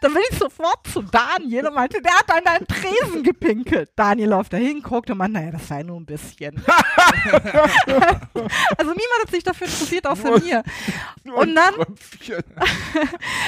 [0.00, 3.90] Dann bin ich sofort zu Daniel und meinte, der hat an deinen Tresen gepinkelt.
[3.94, 6.56] Daniel läuft dahin, guckt und meint, naja, das sei nur ein bisschen.
[7.86, 10.62] also niemand hat sich dafür interessiert, außer Nur- mir.
[11.24, 11.74] Nur Und dann-.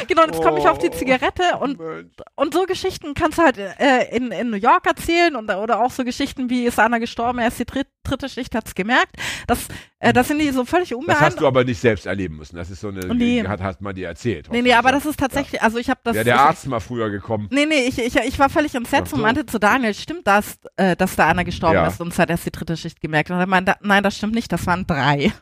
[0.08, 2.12] Genau, jetzt komme ich auf die Oh, Zigarette und Mensch.
[2.36, 5.90] Und so Geschichten kannst du halt äh, in, in New York erzählen und, oder auch
[5.90, 9.16] so Geschichten wie ist einer gestorben, erst die dritt, dritte Schicht hat's gemerkt.
[9.46, 9.66] Das
[10.04, 12.56] Äh, das sind die so völlig Das hast du aber nicht selbst erleben müssen.
[12.56, 13.42] Das ist so eine, Nee.
[13.46, 14.48] hat, hat man dir erzählt.
[14.50, 16.14] Nee, nee, aber das ist tatsächlich, also ich habe das.
[16.14, 17.48] Wäre der ich, Arzt mal früher gekommen.
[17.50, 19.16] Nee, nee, ich, ich, ich war völlig entsetzt so.
[19.16, 21.86] und meinte zu Daniel, stimmt das, äh, dass da einer gestorben Ja.
[21.86, 23.30] ist und es hat erst die dritte Schicht gemerkt.
[23.30, 25.32] Und er meinte, nein, das stimmt nicht, das waren drei.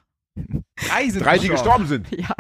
[0.76, 2.06] Drei sind Drei, die gestorben sind.
[2.10, 2.34] Ja.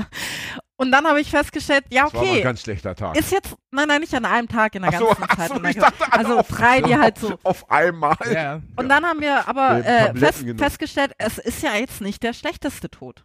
[0.82, 3.16] Und dann habe ich festgestellt, ja, Das war ein okay, ganz schlechter Tag.
[3.16, 5.48] ist jetzt, nein, nein, nicht an einem Tag in der Ach so, ganzen ach Zeit.
[5.48, 7.38] so, ich dachte, also auf- drei, die halt so.
[7.44, 8.16] Auf einmal.
[8.32, 8.60] Ja.
[8.74, 12.90] Und dann haben wir aber äh, fest, festgestellt, es ist ja jetzt nicht der schlechteste
[12.90, 13.24] Tod.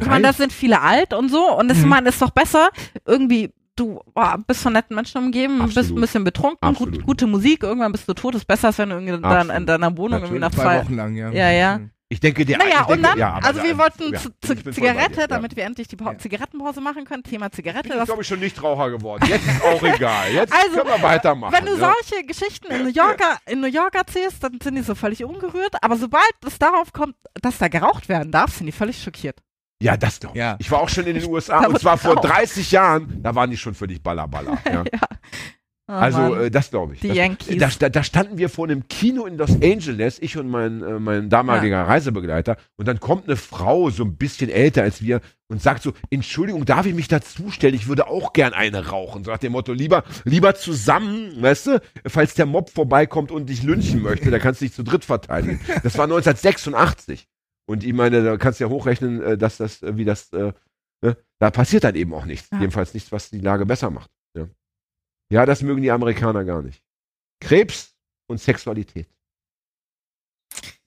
[0.00, 1.88] Ich meine, das sind viele alt und so und das Mhm.
[1.88, 2.70] man ist doch besser,
[3.04, 5.98] irgendwie, du boah, bist von netten Menschen umgeben, bist Absolut.
[5.98, 8.94] ein bisschen betrunken, gut, gute Musik, irgendwann bist du tot, ist besser, als wenn du
[8.96, 10.64] irgendwie dann in deiner Wohnung irgendwie nach Natürlich.
[10.66, 10.84] Zwei zwei.
[10.84, 11.30] Wochen lang, ja.
[11.30, 11.78] Ja, ja.
[11.78, 11.90] Mhm.
[12.08, 15.14] Ich denke, der Naja, denke, und dann, ja, also wir wollten ja, zu, zu, Zigarette,
[15.14, 15.26] dir, ja.
[15.26, 16.18] damit wir endlich die Pa- Ja.
[16.18, 17.24] Zigarettenpause machen können.
[17.24, 17.88] Thema Zigarette.
[17.88, 19.24] Ich bin, glaube ich, schon Nichtraucher geworden.
[19.28, 20.30] Jetzt ist auch egal.
[20.32, 21.52] Jetzt Also, können wir weitermachen.
[21.52, 21.92] wenn du ja.
[21.92, 25.74] solche Geschichten in New, Yorker, in New York erzählst, dann sind die so völlig ungerührt.
[25.82, 29.40] Aber sobald es darauf kommt, dass da geraucht werden darf, sind die völlig schockiert.
[29.82, 30.32] Ja, das doch.
[30.34, 30.54] Ja.
[30.60, 32.30] Ich war auch schon in den USA und zwar vor geraucht.
[32.36, 33.20] 30 Jahren.
[33.20, 34.58] Da waren die schon völlig ballerballer.
[34.72, 34.84] Ja.
[35.88, 37.00] Oh Also äh, das glaube ich.
[37.00, 37.58] Die das, Yankees.
[37.58, 40.98] Da, da, da standen wir vor einem Kino in Los Angeles, ich und mein, äh,
[40.98, 42.56] mein damaliger Reisebegleiter.
[42.76, 46.64] Und dann kommt eine Frau, so ein bisschen älter als wir, und sagt so, Entschuldigung,
[46.64, 47.74] darf ich mich dazustellen?
[47.74, 49.22] Ich würde auch gern eine rauchen.
[49.22, 51.82] So nach dem Motto, lieber, lieber zusammen, weißt du?
[52.04, 55.60] Falls der Mob vorbeikommt und dich lynchen möchte, dann kannst du dich zu dritt verteidigen.
[55.84, 57.28] Das war 1986.
[57.68, 60.52] Und ich meine, da kannst du ja hochrechnen, äh, dass das, äh, wie das, äh,
[61.02, 61.16] ne?
[61.38, 62.48] da passiert dann eben auch nichts.
[62.50, 62.58] Ja.
[62.58, 64.10] Jedenfalls nichts, was die Lage besser macht.
[65.30, 65.46] Ja.
[65.46, 66.82] Das mögen die Amerikaner gar nicht.
[67.40, 67.94] Krebs
[68.28, 69.08] und Sexualität.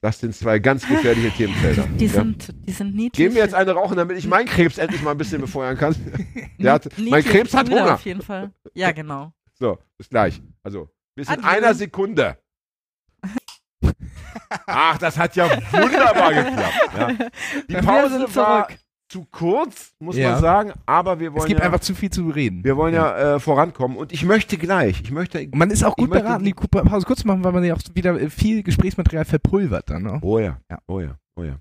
[0.02, 1.86] Das sind zwei ganz gefährliche Themenfelder.
[1.98, 2.12] die, ja.
[2.14, 3.12] sind, die sind niedlich.
[3.12, 5.94] Geben wir jetzt eine rauchen, damit ich meinen Krebs endlich mal ein bisschen befeuern kann.
[6.64, 7.96] Hat, mein Krebs hat Hunger.
[7.96, 8.52] Auf jeden Fall.
[8.74, 9.34] Ja, genau.
[9.54, 10.42] So, bis gleich.
[10.64, 11.48] Also, bis in Adieu.
[11.50, 12.38] einer Sekunde.
[14.66, 16.90] Ach, das hat ja wunderbar geklappt.
[16.98, 17.30] Ja.
[17.70, 18.80] Die Pause war zurück.
[19.10, 20.32] Zu kurz, muss Ja.
[20.34, 22.64] man sagen, aber wir Es wollen gibt ja, einfach zu viel zu reden.
[22.64, 23.97] wir wollen ja äh, vorankommen.
[23.97, 27.28] Und ich möchte gleich, ich möchte man ist auch gut beraten, die- Pause kurz zu
[27.28, 30.03] machen, weil man ja auch wieder äh, viel Gesprächsmaterial verpulvert dann.
[30.03, 30.20] Ne?
[30.22, 30.80] Oh ja, Ja.
[30.88, 31.57] oh ja, oh ja.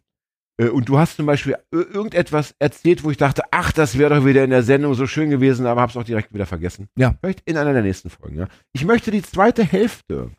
[0.61, 4.15] Äh, Und du hast zum Beispiel ir- irgendetwas erzählt, wo ich dachte, ach, das wäre
[4.17, 6.89] doch wieder in der Sendung so schön gewesen, aber hab's auch direkt wieder vergessen.
[6.97, 7.15] Ja.
[7.21, 8.49] Vielleicht in einer der nächsten Folgen, ja.
[8.73, 10.31] Ich möchte die zweite Hälfte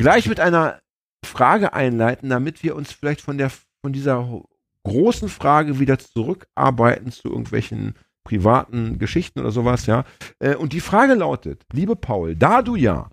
[0.00, 0.80] gleich mit einer
[1.24, 4.40] Frage einleiten, damit wir uns vielleicht von der, von dieser
[4.84, 10.04] großen Frage wieder zurückarbeiten zu irgendwelchen privaten Geschichten oder sowas, ja.
[10.38, 13.10] Äh, Und die Frage lautet, liebe Paul, da du ja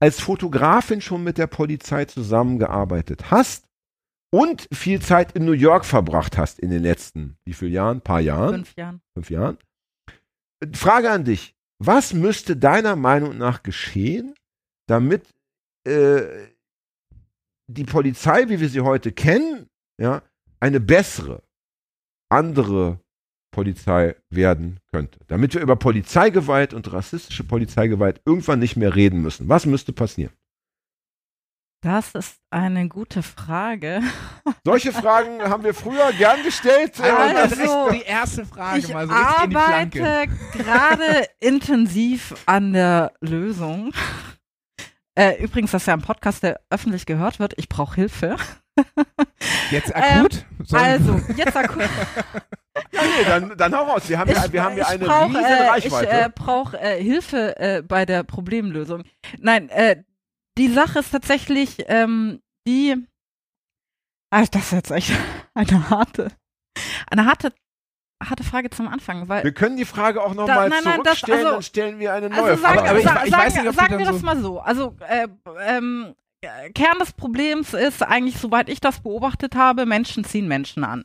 [0.00, 3.66] als Fotografin schon mit der Polizei zusammengearbeitet hast
[4.30, 8.02] und viel Zeit in New York verbracht hast in den letzten, wie viel Jahren?
[8.02, 8.54] Paar Jahren?
[8.54, 9.00] Fünf Jahren.
[9.14, 9.58] Fünf Jahren?
[10.74, 11.54] Frage an dich.
[11.78, 14.34] Was müsste deiner Meinung nach geschehen,
[14.86, 15.28] damit
[15.84, 16.48] äh,
[17.68, 19.68] die Polizei, wie wir sie heute kennen,
[20.00, 20.22] ja,
[20.60, 21.42] eine bessere,
[22.28, 23.00] andere
[23.52, 25.20] Polizei werden könnte?
[25.28, 29.48] Damit wir über Polizeigewalt und rassistische Polizeigewalt irgendwann nicht mehr reden müssen.
[29.48, 30.32] Was müsste passieren?
[31.82, 34.00] Das ist eine gute Frage.
[34.64, 36.98] Solche Fragen haben wir früher gern gestellt.
[36.98, 43.12] äh, und das Also, die erste Frage Ich mal so arbeite gerade intensiv an der
[43.20, 43.92] Lösung.
[45.14, 47.54] Äh, übrigens, das ist ja ein Podcast, der öffentlich gehört wird.
[47.56, 48.36] Ich brauche Hilfe.
[49.70, 50.44] Jetzt akut?
[50.64, 51.82] Sollen- Also, jetzt akut.
[52.92, 54.02] Ja, nee, dann, dann hau raus.
[54.06, 56.04] Wir haben ja, wir haben ja ich eine brauch, riesen äh, Reichweite.
[56.04, 59.04] Ich äh, brauche äh, Hilfe äh, bei der Problemlösung.
[59.38, 60.02] Nein, äh,
[60.58, 62.96] die Sache ist tatsächlich ähm, die.
[64.30, 65.10] Ah, das ist jetzt echt
[65.54, 66.32] eine harte,
[67.10, 67.50] eine harte,
[68.22, 71.52] harte Frage zum Anfang, weil wir können die Frage auch nochmal nein, das- zurückstellen, also-
[71.52, 72.90] dann stellen wir eine neue Also sagen, Frage.
[72.90, 74.60] aber ich- ich sagen, weiß nicht, ob die sagen wir das so- mal so.
[74.60, 75.28] Also äh,
[75.66, 76.25] ähm, äh,
[76.74, 81.04] Kern des Problems ist eigentlich, soweit ich das beobachtet habe, Menschen ziehen Menschen an.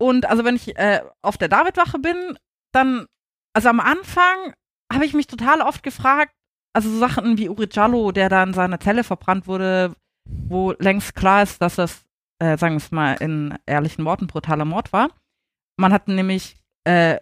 [0.00, 2.38] Und also wenn ich äh, auf der Davidwache bin,
[2.72, 3.06] dann,
[3.54, 4.54] also am Anfang
[4.92, 6.32] habe ich mich total oft gefragt,
[6.72, 9.94] also so Sachen wie Uri Jallo, der da in seiner Zelle verbrannt wurde,
[10.24, 12.04] wo längst klar ist, dass das,
[12.38, 15.10] äh, sagen wir es mal in ehrlichen Worten, brutaler Mord war.
[15.76, 17.18] Man hat nämlich äh,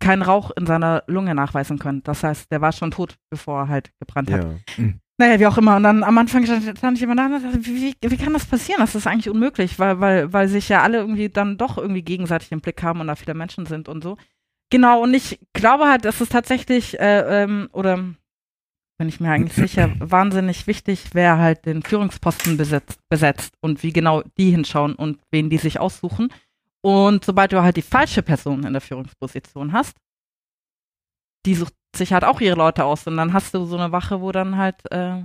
[0.00, 2.02] keinen Rauch in seiner Lunge nachweisen können.
[2.02, 4.44] Das heißt, der war schon tot, bevor er halt gebrannt hat.
[4.76, 4.84] ja.
[5.22, 5.76] Naja, wie auch immer.
[5.76, 8.44] Und dann am Anfang stand, stand ich immer da und dachte, wie, wie, kann das
[8.44, 8.80] passieren?
[8.80, 12.50] Das ist eigentlich unmöglich, weil, weil, weil sich ja alle irgendwie dann doch irgendwie gegenseitig
[12.50, 14.16] im Blick haben und da viele Menschen sind und so.
[14.70, 17.98] Genau, und ich glaube halt, dass es tatsächlich, äh, ähm, oder
[18.98, 23.92] bin ich mir eigentlich sicher, wahnsinnig wichtig, wer halt den Führungsposten besetzt, besetzt und wie
[23.92, 26.32] genau die hinschauen und wen die sich aussuchen.
[26.80, 29.96] Und sobald du halt die falsche Person in der Führungsposition hast,
[31.46, 34.20] die sucht sich halt auch ihre Leute aus und dann hast du so eine Wache,
[34.20, 35.22] wo dann halt äh,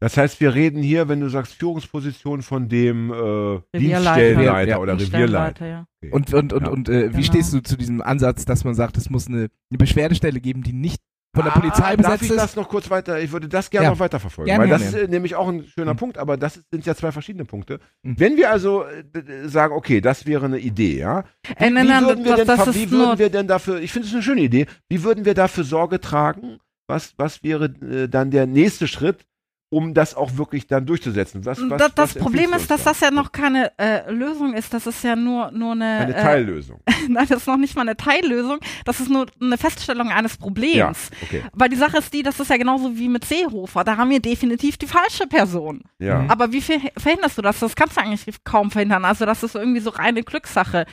[0.00, 3.78] Das heißt, wir reden hier, wenn du sagst Führungsposition von dem äh.
[3.78, 5.66] Dienststellenleiter Ja, oder Revierleiter.
[5.66, 5.86] ja.
[6.02, 6.12] Okay.
[6.12, 6.70] Und, und, und, Ja.
[6.70, 7.24] und äh, wie Genau.
[7.24, 10.72] stehst du zu diesem Ansatz, dass man sagt, es muss eine, eine Beschwerdestelle geben, die
[10.72, 11.02] nicht
[11.34, 12.36] von der Polizei ah, besetzt darf ich ist?
[12.38, 13.20] das noch kurz weiter?
[13.20, 13.90] Ich würde das gerne Ja.
[13.90, 14.96] noch weiterverfolgen, Gerne, weil das gerne.
[14.98, 15.98] ist äh, nämlich auch ein schöner Mhm.
[15.98, 17.78] Punkt, aber das sind ja zwei verschiedene Punkte.
[18.02, 18.18] Mhm.
[18.18, 21.24] Wenn wir also äh, sagen, okay, das wäre eine Idee, ja,
[21.58, 23.92] wie, Äh, nein, wie würden wir das, denn, das wie würden wir denn dafür, ich
[23.92, 26.58] finde es eine schöne Idee, wie würden wir dafür Sorge tragen?
[26.88, 29.24] Was, was wäre äh, dann der nächste Schritt,
[29.70, 31.46] um das auch wirklich dann durchzusetzen?
[31.46, 34.52] Was, was, das, das was Problem ist, dass uns das ja noch keine äh, Lösung
[34.52, 34.74] ist.
[34.74, 35.84] Das ist ja nur, nur eine.
[35.84, 36.80] eine äh, Teillösung.
[37.08, 38.58] Nein, das ist noch nicht mal eine Teillösung.
[38.84, 41.10] Das ist nur eine Feststellung eines Problems.
[41.10, 41.42] Ja, okay.
[41.52, 43.84] Weil die Sache ist die, das ist ja genauso wie mit Seehofer.
[43.84, 45.82] Da haben wir definitiv die falsche Person.
[45.98, 46.18] Ja.
[46.18, 46.30] Mhm.
[46.30, 47.60] Aber wie verhinderst du das?
[47.60, 49.04] Das kannst du eigentlich kaum verhindern.
[49.04, 50.84] Also das ist irgendwie so reine Glückssache.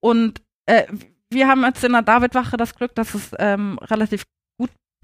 [0.00, 0.84] Und äh,
[1.30, 4.33] wir haben jetzt in der Davidwache das Glück, dass es ähm, relativ gut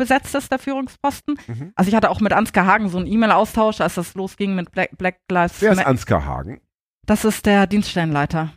[0.01, 1.39] besetzt ist, der Führungsposten.
[1.47, 1.73] Mhm.
[1.77, 4.97] Also ich hatte auch mit Ansgar Hagen so einen E-Mail-Austausch, als das losging mit Black,
[4.99, 5.87] Black Lives Wer ist.
[5.87, 6.61] Ansgar Hagen?
[7.07, 8.53] Das ist der Dienststellenleiter.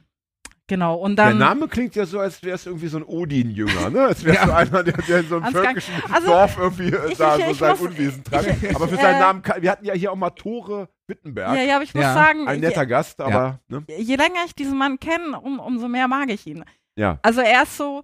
[0.68, 0.96] Genau.
[0.96, 1.38] Und dann.
[1.38, 4.06] der Name klingt ja so, als wäre es irgendwie so ein Odin-Jünger, ne?
[4.06, 4.48] Als wäre es Ja.
[4.48, 7.52] so einer, der, der in so einem völkischen also, Dorf irgendwie ich- da ich- so
[7.52, 8.76] ich sein muss- Unwesen treibt.
[8.76, 11.58] aber für seinen äh, Namen, kann- wir hatten ja hier auch mal Tore Wittenberg.
[11.58, 12.14] ja, ja, aber ich muss Ja.
[12.14, 13.84] sagen, Ein netter Gast, aber, ne?
[13.90, 16.64] je, je länger ich diesen Mann kenne, um, umso mehr mag ich ihn.
[16.98, 18.02] Ja, Also er ist so.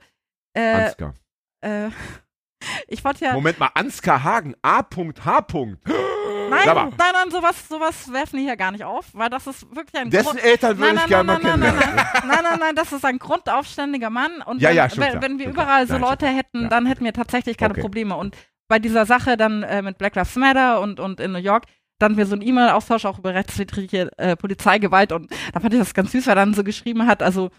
[0.53, 1.13] Äh, Ansgar.
[1.61, 1.89] äh,
[2.87, 3.33] ich wollte ja.
[3.33, 4.85] Moment mal, Ansgar Hagen, A.H.
[6.49, 10.01] Nein, nein, nein, sowas, sowas werfen die hier gar nicht auf, weil das ist wirklich
[10.01, 10.43] ein Dessen Grund.
[10.43, 13.05] Eltern würde Nein, ich nein, gerne mal nein, nein, nein, nein, nein, nein, das ist
[13.05, 14.41] ein grundaufständiger Mann.
[14.45, 15.65] Und Ja, wenn, ja, wenn, wenn wir schon klar.
[15.65, 16.67] überall so Leute hätten, Ja.
[16.69, 17.81] dann hätten wir tatsächlich keine Okay.
[17.81, 18.15] Probleme.
[18.15, 18.35] Und
[18.67, 21.65] bei dieser Sache dann äh, mit Black Lives Matter und, und in New York,
[21.99, 25.93] dann wir so einen E-Mail-Austausch auch über rechtswidrige äh, Polizeigewalt und da fand ich das
[25.93, 27.49] ganz süß, weil er dann so geschrieben hat, also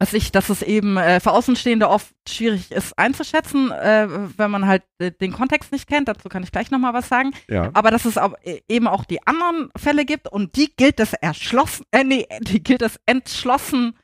[0.00, 4.66] dass ich, dass es eben äh, für Außenstehende oft schwierig ist einzuschätzen, äh, wenn man
[4.66, 6.08] halt äh, den Kontext nicht kennt.
[6.08, 7.32] Dazu kann ich gleich nochmal was sagen.
[7.48, 7.70] Ja.
[7.74, 11.12] Aber dass es auch, äh, eben auch die anderen Fälle gibt und die gilt es
[11.12, 13.98] erschlossen, äh, nee, die gilt es entschlossen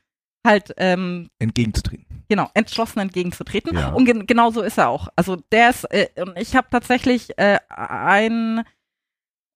[0.45, 2.23] halt, ähm, entgegenzutreten.
[2.29, 3.75] genau, entschlossen entgegenzutreten.
[3.75, 3.89] Ja.
[3.89, 5.07] Und gen genau so ist er auch.
[5.15, 8.63] Also der ist, äh, und ich habe tatsächlich äh, ein,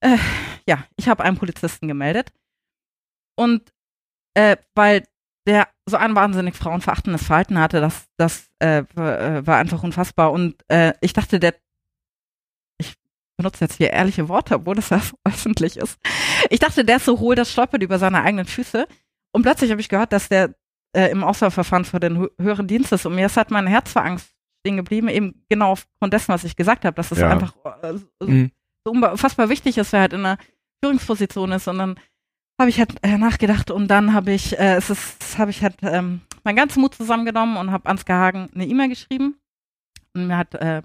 [0.03, 0.17] äh,
[0.67, 2.33] ja, ich habe einen Polizisten gemeldet.
[3.37, 3.71] Und
[4.33, 5.03] äh, weil
[5.47, 10.31] der so ein wahnsinnig frauenverachtendes Verhalten hatte, das, das äh, war, äh, war einfach unfassbar.
[10.31, 11.55] Und äh, ich dachte, der,
[12.77, 12.93] ich
[13.37, 15.99] benutze jetzt hier ehrliche Worte, obwohl das ja öffentlich ist.
[16.49, 18.87] Ich dachte, der ist so hohl, das stolpert über seine eigenen Füße.
[19.33, 20.53] Und plötzlich habe ich gehört, dass der
[20.95, 23.05] äh, im Auswahlverfahren für den hö höheren Dienst ist.
[23.05, 24.29] Und mir ist halt mein Herz vor Angst
[24.63, 27.29] stehen geblieben, eben genau aufgrund dessen, was ich gesagt habe, dass es Ja.
[27.29, 28.51] einfach äh, so Mhm.
[28.87, 30.37] unfassbar wichtig ist, wer halt in einer
[30.83, 31.67] Führungsposition ist.
[31.67, 31.99] Und dann
[32.59, 35.75] habe ich halt äh, nachgedacht und dann habe ich, äh, es ist, habe ich halt
[35.81, 39.35] ähm, meinen ganzen Mut zusammengenommen und habe Ansgar Hagen eine E-Mail geschrieben.
[40.13, 40.81] Und mir hat, äh,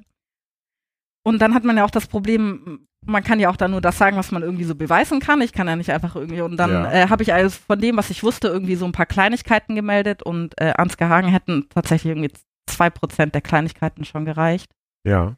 [1.24, 3.98] und dann hat man ja auch das Problem, man kann ja auch dann nur das
[3.98, 5.40] sagen, was man irgendwie so beweisen kann.
[5.42, 6.92] Ich kann ja nicht einfach irgendwie, und dann Ja.
[6.92, 10.22] äh, habe ich also von dem, was ich wusste, irgendwie so ein paar Kleinigkeiten gemeldet
[10.22, 12.32] und äh, Ansgar Hagen hätten tatsächlich irgendwie
[12.68, 14.72] zwei Prozent der Kleinigkeiten schon gereicht.
[15.06, 15.36] Ja.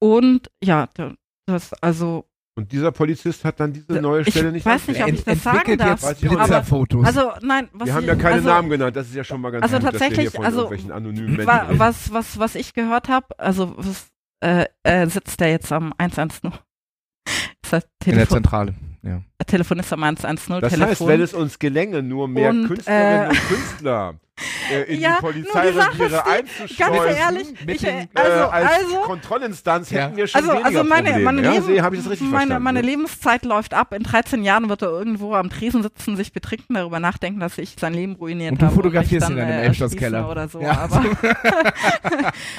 [0.00, 1.14] Und ja, da-
[1.46, 2.26] das, also
[2.56, 5.42] Und dieser Polizist hat dann diese Ich neue Stelle nicht weiß nicht, ob ich das
[5.42, 7.06] sagen entwickelt darf, jetzt aber-.
[7.06, 9.40] Also nein, was Wir haben ich, ja keine also, Namen genannt, das ist ja schon
[9.40, 12.12] mal ganz also gut, dass wir hier tatsächlich, von also, irgendwelchen anonymen Menschen wa, was,
[12.12, 14.08] was, was ich gehört habe, also was,
[14.40, 16.52] äh, äh, sitzt der jetzt am 110.
[17.62, 18.74] Ist der in der Telefon, Zentrale.
[19.02, 19.22] Ja.
[19.46, 20.88] Telefonist am 110 Das Telefon.
[20.90, 24.14] heißt, wenn es uns gelänge, nur mehr Und, Künstlerinnen äh, und Künstler
[24.72, 26.76] äh, in Ja, die Polizeireviere Sache ist die, einzuschleusen,
[27.06, 30.02] ganz ehrlich, mit ich, den, äh, äh, also, als also, Kontrollinstanz Ja.
[30.04, 31.24] hätten wir schon also, weniger also meine, Probleme.
[31.32, 31.52] meine, ja?
[31.52, 32.86] Leben, habe das richtig meine, meine ne?
[32.86, 33.92] Lebenszeit läuft ab.
[33.92, 37.76] In 13 Jahren wird er irgendwo am Tresen sitzen, sich betrinken, darüber nachdenken, dass ich
[37.78, 38.74] sein Leben ruiniert Und du habe.
[38.76, 40.30] fotografierst mich ihn dann im äh, Elbschlosskeller.
[40.30, 40.78] Oder so, Ja.
[40.78, 41.02] aber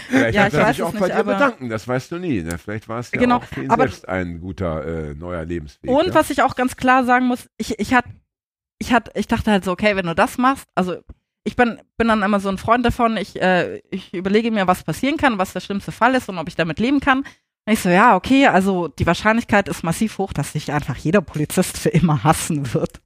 [0.09, 2.41] Vielleicht Ja, hat ich er sich auch bei nicht, dir bedanken, das weißt du nie.
[2.41, 2.57] Ne?
[2.57, 5.89] Vielleicht war es ja Genau, auch für ihn aber- selbst ein guter äh, neuer Lebensweg.
[5.89, 6.13] Und ja?
[6.13, 8.05] was ich auch ganz klar sagen muss, ich, ich hat,
[8.79, 10.97] ich hat, ich dachte halt so, okay, wenn du das machst, also
[11.43, 14.83] ich bin, bin dann immer so ein Freund davon, ich, äh, ich überlege mir, was
[14.83, 17.19] passieren kann, was der schlimmste Fall ist und ob ich damit leben kann.
[17.19, 21.21] Und ich so, ja, okay, also die Wahrscheinlichkeit ist massiv hoch, dass sich einfach jeder
[21.21, 23.01] Polizist für immer hassen wird.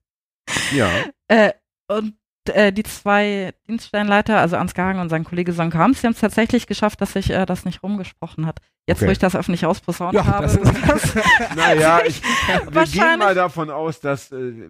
[0.72, 0.90] ja.
[1.28, 1.54] Äh,
[1.88, 2.14] und
[2.54, 6.20] äh, die zwei Dienststellenleiter, also Ansgar Hagen und sein Kollege Sonke Hams, die haben es
[6.20, 8.60] tatsächlich geschafft, dass sich äh, das nicht rumgesprochen hat.
[8.88, 9.08] Jetzt, Okay.
[9.08, 10.44] wo ich das öffentlich ausposaunt Ja, habe.
[10.46, 10.56] das
[11.04, 11.16] ist-
[11.56, 12.22] Naja, ich,
[12.70, 14.70] wir gehen mal davon aus, dass äh,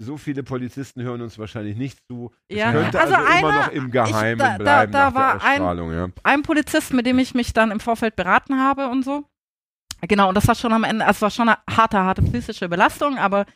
[0.00, 2.30] so viele Polizisten hören uns wahrscheinlich nicht zu.
[2.48, 2.72] Es Ja.
[2.72, 5.42] könnte Also also, immer einer- noch im Geheimen ich- da- da- bleiben da nach war
[5.44, 6.08] ein- ja.
[6.22, 9.24] ein Polizist, mit dem ich mich dann im Vorfeld beraten habe und so.
[10.02, 12.68] Genau, und das war schon am Ende, also es war schon eine harte, harte psychische
[12.68, 13.46] Belastung, aber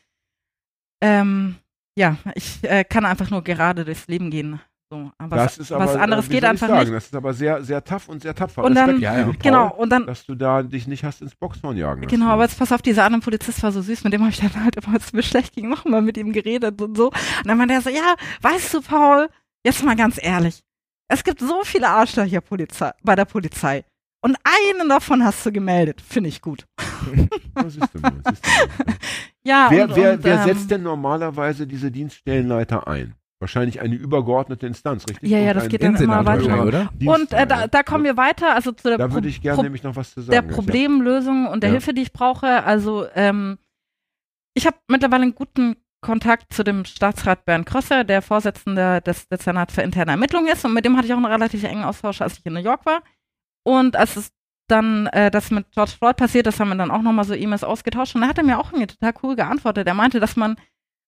[1.01, 1.57] ähm,
[1.97, 4.61] ja, ich äh, kann einfach nur gerade durchs Leben gehen.
[4.93, 6.93] So, aber das ist aber, was anderes äh, wie geht einfach sagen, nicht.
[6.95, 8.63] Das ist aber sehr, sehr tough und sehr tapfer.
[8.63, 9.25] Und dann- Ja, ja.
[9.25, 12.27] dich, Genau, Paul, und dann, dass du da dich nicht hast ins Boxhorn jagen genau,
[12.27, 14.53] aber jetzt pass auf, dieser andere Polizist war so süß, mit dem habe ich dann
[14.63, 17.07] halt immer, als es mir schlecht ging, noch mal mit ihm geredet und so.
[17.07, 19.31] Und dann meinte er so, ja, weißt du, Paul,
[19.65, 20.63] jetzt mal ganz ehrlich,
[21.09, 23.85] es gibt so viele Arschlöcher Polizei, bei der Polizei.
[24.21, 26.03] Und einen davon hast du gemeldet.
[26.03, 26.67] Finde ich gut.
[27.57, 28.51] Ja, siehst du mal, siehst du
[28.85, 28.97] mal.
[29.45, 33.15] Ja, Wer, und, wer, und, wer ähm, setzt denn normalerweise diese Dienststellenleiter ein?
[33.43, 35.29] Wahrscheinlich eine übergeordnete Instanz, richtig?
[35.29, 36.65] Ja, ja, Und das geht dann immer weiter.
[36.65, 36.91] oder?
[37.05, 39.57] Und äh, da, da kommen wir weiter, also zu der, Da Pro würde ich gerne
[39.57, 40.31] Pro nämlich noch was zu sagen.
[40.31, 40.55] der.
[40.55, 41.73] Problemlösung und der Ja.
[41.75, 42.63] Hilfe, die ich brauche.
[42.65, 43.59] Also ähm,
[44.55, 49.73] ich habe mittlerweile einen guten Kontakt zu dem Staatsrat Bernd Krösser, der Vorsitzende des Dezernat
[49.73, 50.65] für interne Ermittlungen ist.
[50.65, 52.87] Und mit dem hatte ich auch einen relativ engen Austausch, als ich in New York
[52.87, 53.03] war.
[53.65, 54.33] Und als es
[54.69, 57.65] dann äh, das mit George Floyd passiert ist, haben wir dann auch nochmal so E-Mails
[57.65, 58.15] ausgetauscht.
[58.15, 59.87] Und da hat er mir auch irgendwie total cool geantwortet.
[59.89, 60.57] Er meinte, dass man,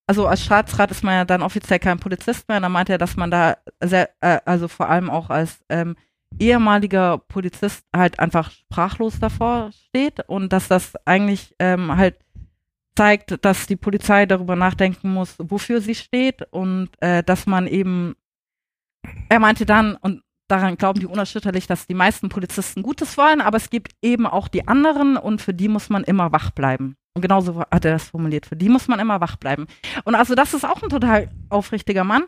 [0.07, 2.61] also als Staatsrat ist man ja dann offiziell kein Polizist mehr.
[2.61, 5.97] Da meinte er, dass man da sehr, äh, also vor allem auch als ähm,
[6.39, 12.19] ehemaliger Polizist halt einfach sprachlos davor steht und dass das eigentlich ähm, halt
[12.97, 18.15] zeigt, dass die Polizei darüber nachdenken muss, wofür sie steht und äh, dass man eben,
[19.29, 23.57] er meinte dann, und daran glauben die unerschütterlich, dass die meisten Polizisten Gutes wollen, aber
[23.57, 26.97] es gibt eben auch die anderen und für die muss man immer wach bleiben.
[27.15, 29.67] Und genauso hat er das formuliert, für die muss man immer wach bleiben.
[30.05, 32.25] Und also das ist auch ein total aufrichtiger Mann.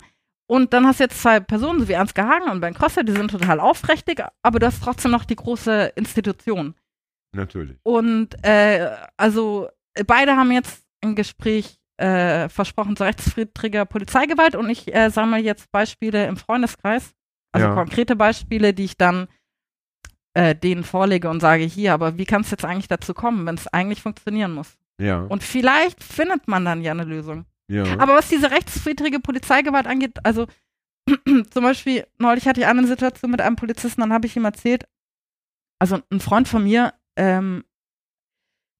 [0.49, 3.12] Und dann hast du jetzt zwei Personen, so wie Ansgar Hagen und Ben Crosser, die
[3.12, 6.75] sind total aufrichtig, aber du hast trotzdem noch die große Institution.
[7.35, 7.77] Natürlich.
[7.83, 9.69] Und äh, also
[10.07, 15.73] beide haben jetzt ein Gespräch äh, versprochen zur rechtswidriger Polizeigewalt und ich äh, sammle jetzt
[15.73, 17.14] Beispiele im Freundeskreis,
[17.53, 17.75] also Ja.
[17.75, 19.29] konkrete Beispiele, die ich dann
[20.35, 23.55] äh, denen vorlege und sage, hier, aber wie kann es jetzt eigentlich dazu kommen, wenn
[23.55, 24.77] es eigentlich funktionieren muss?
[25.01, 25.21] Ja.
[25.23, 27.47] Und vielleicht findet man dann ja eine Lösung.
[27.69, 27.85] ja.
[27.99, 30.47] Aber was diese rechtswidrige Polizeigewalt angeht, also
[31.51, 34.87] zum Beispiel, neulich hatte ich eine Situation mit einem Polizisten, dann habe ich ihm erzählt,
[35.79, 37.65] also ein Freund von mir, ähm,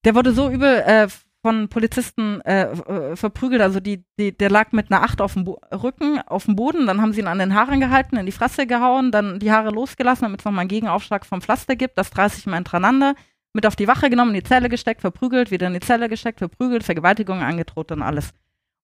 [0.05, 1.09] der wurde so übel äh,
[1.47, 5.45] von Polizisten äh, äh, verprügelt, also die, die, der lag mit einer Acht auf dem
[5.45, 8.33] Bo Rücken, auf dem Boden, dann haben sie ihn an den Haaren gehalten, in die
[8.33, 12.11] Fresse gehauen, dann die Haare losgelassen, damit es nochmal einen Gegenaufschlag vom Pflaster gibt, das
[12.11, 13.15] 30 Mal hintereinander,
[13.53, 16.41] mit auf die Wache genommen, in die Zelle gesteckt, verprügelt, wieder in die Zelle gesteckt,
[16.41, 18.35] verprügelt, Vergewaltigung angedroht und alles.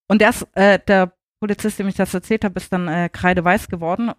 [0.07, 4.13] Und der, äh, der Polizist, dem ich das erzählt habe, ist dann äh, kreideweiß geworden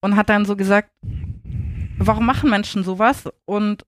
[0.00, 0.90] und hat dann so gesagt,
[1.98, 3.28] warum machen Menschen sowas?
[3.44, 3.86] Und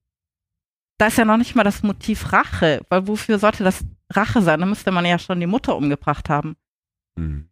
[1.03, 4.61] da ist ja noch nicht mal das Motiv Rache, weil wofür sollte das Rache sein?
[4.61, 6.55] Da müsste man ja schon die Mutter umgebracht haben.
[7.19, 7.49] Hm.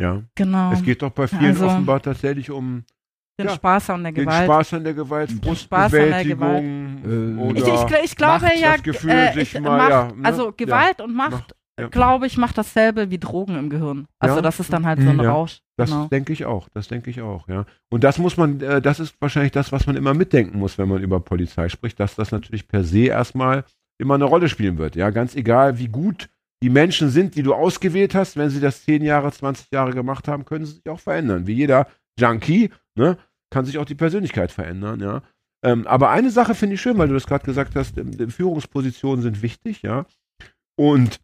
[0.00, 0.22] ja.
[0.34, 0.72] Genau.
[0.72, 2.84] Es geht doch bei vielen Also- offenbar tatsächlich um
[3.38, 4.44] den ja, Spaß an der den Gewalt.
[4.46, 7.38] Spaß an der Gewalt, Den Spaß an der Frustbewältigung Gewalt.
[7.38, 10.12] oder ich, ich, gl- ich glaube Macht, ja, das Gefühl, äh, ich, mal, Macht, ja,
[10.12, 10.24] ne?
[10.24, 10.54] also Ja.
[10.56, 11.88] Gewalt und Macht, Macht, ja.
[11.88, 14.06] glaube ich, macht dasselbe wie Drogen im Gehirn.
[14.18, 14.42] Also Ja.
[14.42, 15.32] das ist dann halt so ein Ja.
[15.32, 15.60] Rausch.
[15.76, 16.08] Das genau.
[16.08, 17.66] denke ich auch, das denke ich auch, ja.
[17.90, 20.88] Und das muss man, äh, das ist wahrscheinlich das, was man immer mitdenken muss, wenn
[20.88, 23.64] man über Polizei spricht, dass das natürlich per se erstmal
[23.98, 25.10] immer eine Rolle spielen wird, ja.
[25.10, 26.28] Ganz egal, wie gut
[26.62, 30.26] die Menschen sind, die du ausgewählt hast, wenn sie das 10 Jahre, 20 Jahre gemacht
[30.28, 31.46] haben, können sie sich auch verändern.
[31.46, 31.86] Wie jeder
[32.18, 33.18] Junkie, ne,
[33.50, 35.22] kann sich auch die Persönlichkeit verändern, ja.
[35.62, 39.22] Ähm, aber eine Sache finde ich schön, weil du das gerade gesagt hast, ähm, Führungspositionen
[39.22, 40.06] sind wichtig, ja.
[40.78, 41.20] Und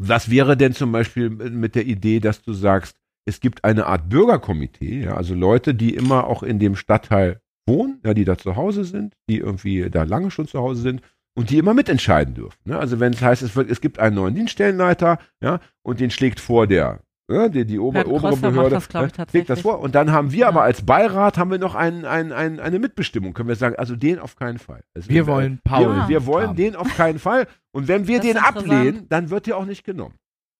[0.00, 2.96] was wäre denn zum Beispiel mit der Idee, dass du sagst,
[3.26, 8.00] es gibt eine Art Bürgerkomitee, ja, also Leute, die immer auch in dem Stadtteil wohnen,
[8.04, 11.02] ja, die da zu Hause sind, die irgendwie da lange schon zu Hause sind
[11.36, 12.58] und die immer mitentscheiden dürfen.
[12.64, 12.78] Ne?
[12.78, 16.40] Also wenn es heißt, es, wird, es gibt einen neuen Dienststellenleiter, ja, und den schlägt
[16.40, 19.80] vor der, ja, die, die ober, Herr obere Behörde, das, glaub ich, ja, das vor.
[19.80, 20.48] Und dann haben wir Ja.
[20.48, 23.94] aber als Beirat haben wir noch ein, ein, ein, eine Mitbestimmung, können wir sagen, also
[23.96, 24.80] den auf keinen Fall.
[24.94, 25.94] Also Wir wollen Paul.
[25.94, 26.56] wir, wir wollen haben.
[26.56, 27.46] den auf keinen Fall.
[27.78, 30.14] Und wenn wir Das den ablehnen, dann wird der auch nicht genommen.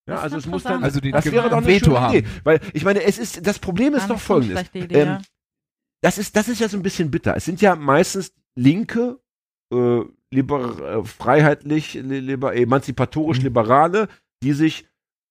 [0.08, 0.82] Ja, also es muss dann.
[0.84, 2.14] Also die das wäre doch eine Veto schöne haben.
[2.16, 2.28] Idee.
[2.44, 4.64] Weil ich meine, es ist, das Problem ist Gar doch folgendes.
[4.72, 5.20] Idee, Ähm, ja.
[6.00, 7.36] Das ist, das ist ja so ein bisschen bitter.
[7.36, 9.18] Es sind ja meistens linke,
[9.74, 10.00] äh,
[10.32, 13.44] liber, äh, freiheitlich, li- liber, emanzipatorisch Mhm.
[13.44, 14.08] Liberale,
[14.42, 14.86] die sich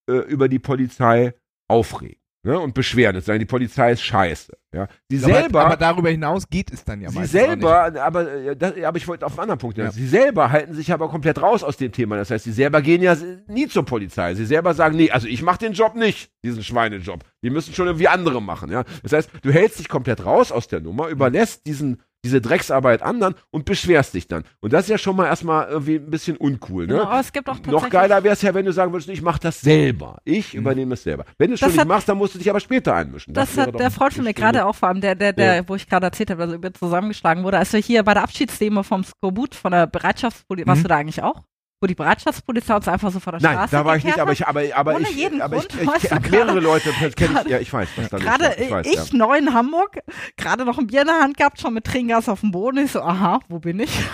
[0.10, 1.34] äh, über die Polizei
[1.70, 2.20] aufregen.
[2.48, 4.58] Ne, und beschweren und sagen, die Polizei ist scheiße.
[4.74, 4.88] Ja.
[5.10, 8.98] Sie aber, selber, aber darüber hinaus geht es dann ja Sie selber, aber, das, aber
[8.98, 9.98] ich wollte auf einen anderen Punkt hinaus.
[9.98, 10.02] Ja.
[10.02, 12.16] Sie selber halten sich aber komplett raus aus dem Thema.
[12.16, 13.18] Das heißt, sie selber gehen ja
[13.50, 14.34] nie zur Polizei.
[14.34, 17.26] Sie selber sagen, nee, also ich mache den Job nicht, diesen Schweinejob.
[17.44, 18.72] Die müssen schon irgendwie andere machen.
[18.72, 18.86] Ja?
[19.04, 23.36] Das heißt, du hältst dich komplett raus aus der Nummer, überlässt diesen, diese Drecksarbeit anderen
[23.52, 24.44] und beschwerst dich dann.
[24.60, 26.88] Und das ist ja schon mal erstmal irgendwie ein bisschen uncool.
[26.88, 26.94] Ne?
[26.94, 29.22] Genau, aber es gibt auch Noch geiler wäre es ja, wenn du sagen würdest, ich
[29.22, 30.18] mache das selber.
[30.26, 30.62] Ich Mhm.
[30.62, 31.26] übernehme es selber.
[31.38, 33.34] Wenn du es schon Das nicht hat- machst, dann musst du dich aber später einmischen.
[33.34, 35.76] Das wäre hat der Freund von mir gerade auch vor allem, der, der, der, wo
[35.76, 39.04] ich gerade erzählt habe, also über zusammengeschlagen wurde, als wir hier bei der Abschiedsdemo vom
[39.04, 40.84] Skorbut, von der Bereitschaftspolizei, warst Mhm.
[40.84, 41.44] du da eigentlich auch?
[41.80, 44.32] Wo die Bereitschaftspolizei uns einfach so vor der Nein, Straße da war ich nicht, aber
[44.32, 44.40] hat.
[44.40, 47.16] ich, aber, aber Ohne ich, jeden aber ich, Grund, ich, ich habe mehrere Leute, das
[47.16, 48.56] kenne ich, ja, ich weiß, was da Gerade.
[48.60, 49.18] Ich, weiß, ich, ja.
[49.18, 50.00] neu in Hamburg,
[50.38, 52.80] gerade noch ein Bier in der Hand gehabt, schon mit Tränengas auf dem Boden.
[52.80, 53.92] Ich so, aha, wo bin ich?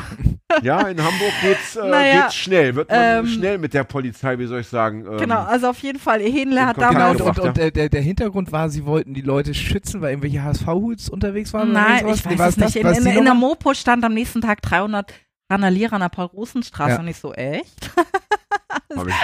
[0.61, 2.75] Ja, in Hamburg geht's, äh, Naja, geht's schnell.
[2.75, 5.03] Wird man ähm, schnell mit der Polizei, wie soll ich sagen?
[5.03, 7.21] Ähm, genau, also auf jeden Fall, ihr Hähnle hat Genau, damals...
[7.21, 10.43] und, und, und der, der, der Hintergrund war, sie wollten die Leute schützen, weil irgendwelche
[10.43, 11.71] HSV-Hoods unterwegs waren.
[11.71, 12.23] Nein, ich?
[12.25, 12.83] Nee, weiß war es nicht.
[12.83, 12.99] das?
[12.99, 13.33] In, in, in der?
[13.33, 15.11] Mopo stand am nächsten Tag 300
[15.53, 16.99] Randalierer an der Paul-Rosen-Straße Ja.
[16.99, 17.91] und ich so, echt?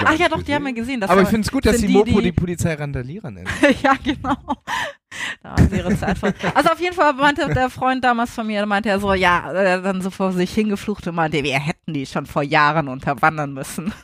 [0.04, 0.80] Ach ja, doch, die haben wir gesehen.
[0.80, 1.00] gesehen.
[1.00, 3.48] Das Aber ich finde es gut, dass die die, Mopo die- Polizei Randalierer nennt.
[3.82, 4.36] ja, genau.
[5.42, 6.32] Da haben sie ihre Zeit voll.
[6.54, 9.82] Also auf jeden Fall meinte der Freund damals von mir, meinte er so, ja, äh,
[9.82, 13.92] dann so vor sich hingeflucht und meinte, wir hätten die schon vor Jahren unterwandern müssen.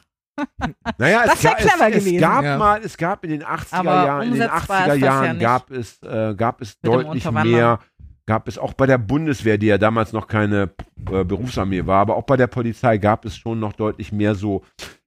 [0.99, 2.59] Naja, Das es, ga- clever es, es gab Ja.
[2.59, 5.07] mal, es gab in den 80er Aber Jahren, in den umsetzbar 80er ist das ja
[5.07, 5.41] Jahren nicht.
[5.47, 7.79] gab es, äh, gab es Mit deutlich mehr,
[8.27, 10.70] gab es auch bei der Bundeswehr, die ja damals noch keine
[11.11, 14.62] äh, Berufsarmee war, aber auch bei der Polizei gab es schon noch deutlich mehr so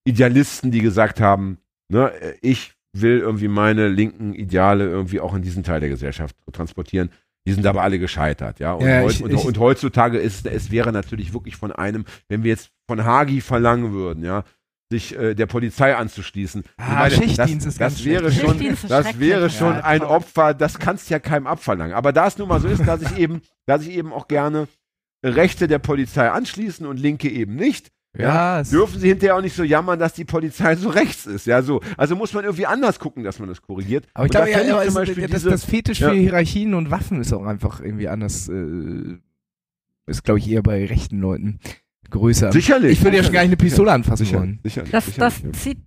[0.06, 1.58] Idealisten, die gesagt haben,
[1.92, 6.36] ne, äh, ich will irgendwie meine linken Ideale irgendwie auch in diesen Teil der Gesellschaft
[6.52, 7.10] transportieren.
[7.48, 8.74] Die sind aber alle gescheitert, ja.
[8.74, 12.06] Und, Ja, heut, ich- und, ich- und heutzutage ist es wäre natürlich wirklich von einem,
[12.28, 14.44] wenn wir jetzt von Hagi verlangen würden, ja,
[14.92, 16.64] sich äh, der Polizei anzuschließen.
[16.78, 18.80] Ah, meine, Schichtdienst das, ist ganz das wäre schlecht.
[18.80, 20.02] schon, das wäre schon Ja, ein.
[20.02, 21.94] Opfer, das kannst du ja keinem abverlangen.
[21.96, 24.68] Aber da es nun mal so ist, dass ich eben, dass ich eben auch gerne
[25.24, 29.64] Rechte der Polizei anschließen und Linke eben nicht, Ja, dürfen sie hinterher auch nicht so
[29.64, 31.46] jammern, dass die Polizei so rechts ist.
[31.46, 31.82] Ja, so.
[31.98, 34.08] Also muss man irgendwie anders gucken, dass man das korrigiert.
[34.16, 36.10] aber ich Und da glaube, ja, also, das, diese- das Fetisch Ja.
[36.10, 38.48] für Hierarchien und Waffen ist auch einfach irgendwie anders.
[38.50, 39.18] Äh,
[40.08, 41.60] ist, glaube ich, eher bei rechten Leuten
[42.10, 42.52] größer.
[42.52, 42.94] Sicherlich.
[43.00, 44.60] Ich würde ja schon gar nicht eine Pistole anfassen Sicher, wollen.
[44.64, 45.60] sicherlich, Das, das sicherlich.
[45.62, 45.78] zieht,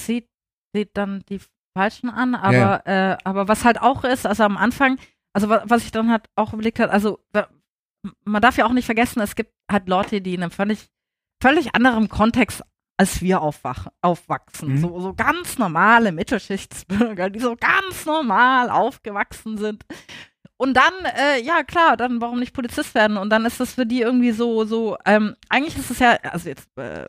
[0.00, 0.28] zieht,
[0.74, 1.40] zieht dann die
[1.76, 4.98] Falschen an, aber, äh, aber was halt auch ist, also am Anfang,
[5.32, 7.18] also wa- was ich dann halt auch überlegt habe, also
[8.24, 10.88] man darf ja auch nicht vergessen, es gibt halt Leute, die in einem völlig,
[11.42, 12.62] völlig anderen Kontext
[12.98, 14.74] als wir aufwach, aufwachsen.
[14.74, 14.78] Mhm.
[14.78, 19.84] So, so ganz normale Mittelschichtsbürger, die so ganz normal aufgewachsen sind.
[20.58, 23.16] Und dann, äh, ja klar, dann warum nicht Polizist werden?
[23.16, 26.48] Und dann ist das für die irgendwie so, so, ähm, eigentlich ist es ja, also
[26.48, 27.06] jetzt, äh,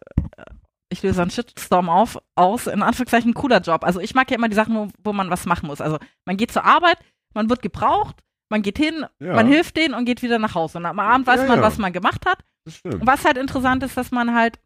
[0.89, 3.83] ich löse einen Shitstorm auf, aus, in Anführungszeichen ein cooler Job.
[3.83, 5.81] Also ich mag ja immer die Sachen, wo, wo man was machen muss.
[5.81, 6.97] Also man geht zur Arbeit,
[7.33, 8.15] man wird gebraucht,
[8.49, 9.33] man geht hin, Ja.
[9.35, 10.77] man hilft denen und geht wieder nach Hause.
[10.79, 11.63] Und am Abend weiß Ja, man, ja.
[11.63, 12.39] was man gemacht hat.
[12.83, 14.59] Und was halt interessant ist, dass man halt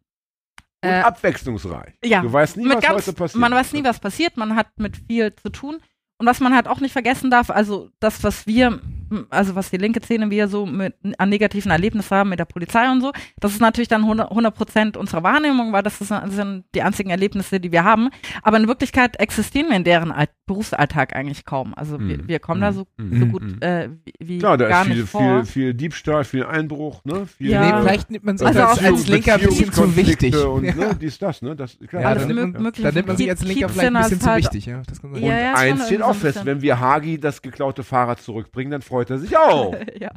[0.84, 1.94] Und äh, abwechslungsreich.
[2.04, 3.40] ja, Du weißt nie, was ganz, heute passiert.
[3.40, 5.78] man weiß nie, was passiert, man hat mit viel zu tun.
[6.18, 8.80] Und was man halt auch nicht vergessen darf, also das, was wir,
[9.30, 12.90] also was die linke Szene wir so mit, an negativen Erlebnissen haben mit der Polizei
[12.90, 16.34] und so, das ist natürlich dann 100 100 Prozent unserer Wahrnehmung, weil das, ist, das
[16.34, 18.10] sind die einzigen Erlebnisse, die wir haben.
[18.42, 21.74] Aber in Wirklichkeit existieren wir in deren Alt Berufsalltag eigentlich kaum.
[21.74, 22.28] Also wir, Mhm.
[22.28, 23.18] wir kommen da so, Mhm.
[23.20, 23.32] so Mhm.
[23.32, 23.88] gut äh,
[24.18, 25.20] wie, Klar, da gar ist viel, nicht vor.
[25.20, 27.26] viel, viel Diebstahl, viel Einbruch, ne?
[27.26, 27.60] Viel Ja.
[27.76, 30.34] Nee, vielleicht nimmt man sich Also als, auch als so Linker ein bisschen zu wichtig.
[30.36, 30.74] Und, ja.
[30.74, 31.54] ne, dies, das, ne?
[31.54, 32.02] Das, klar.
[32.02, 34.30] Ja, dann, nimmt, mögliche dann nimmt man sich als Linker vielleicht ein bisschen Kiezszene zu
[34.30, 34.66] halt- wichtig.
[34.66, 35.22] Ja, das kann sein.
[35.22, 38.70] Ja, Und ja, eins steht auch so fest, wenn wir Hagi das geklaute Fahrrad zurückbringen,
[38.70, 39.74] dann freut er sich auch.
[40.00, 40.10] ja.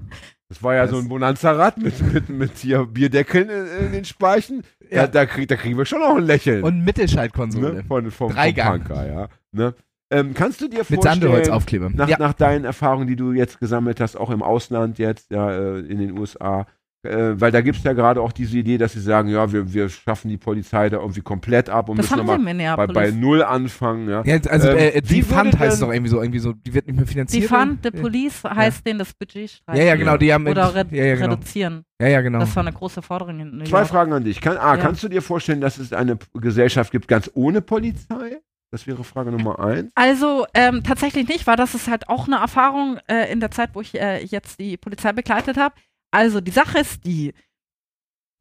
[0.49, 4.05] Das war ja so Das- ein Bonanza-Rad mit, mit, mit hier Bierdeckeln in, in den
[4.05, 4.63] Speichen.
[4.89, 5.03] Ja.
[5.03, 6.63] Da, da, krieg, da kriegen wir schon noch ein Lächeln.
[6.63, 7.73] Und Mittelschaltkonsole.
[7.75, 7.83] ne?
[7.83, 8.83] Von, vom, Dreigang.
[8.83, 9.27] Punker, ja.
[9.51, 9.73] Ne?
[10.09, 12.17] Ähm, kannst du dir Mit vorstellen, nach, ja.
[12.19, 15.99] nach deinen Erfahrungen, die du jetzt gesammelt hast, auch im Ausland jetzt, ja, äh, in
[15.99, 16.65] den USA,
[17.03, 19.73] äh, weil da gibt es ja gerade auch diese Idee, dass sie sagen, ja, wir,
[19.73, 22.93] wir schaffen die Polizei da irgendwie komplett ab und Das müssen haben wir nochmal bei,
[22.93, 24.07] bei Null anfangen.
[24.09, 24.23] Ja.
[24.23, 26.87] Ja, also Ähm, äh, wie die Fund heißt doch irgendwie so, irgendwie so, die wird
[26.87, 27.43] nicht mehr finanziert.
[27.43, 29.81] Die Fund, the Police heißt denen das Budget streichen.
[29.81, 31.29] Ja, ja, genau, die haben Oder re ja, ja, genau.
[31.31, 31.83] reduzieren.
[32.01, 32.39] Ja, ja, genau.
[32.39, 33.85] Das war eine große Forderung in New Zwei.
[33.85, 34.39] Fragen an dich.
[34.41, 34.77] Kann, A, Ja.
[34.77, 38.41] kannst du dir vorstellen, dass es eine Gesellschaft gibt, ganz ohne Polizei?
[38.71, 39.91] Das wäre Frage Nummer eins.
[39.95, 43.71] Also ähm, tatsächlich nicht, weil das ist halt auch eine Erfahrung äh, in der Zeit,
[43.73, 45.75] wo ich äh, jetzt die Polizei begleitet habe.
[46.11, 47.33] Also die Sache ist die,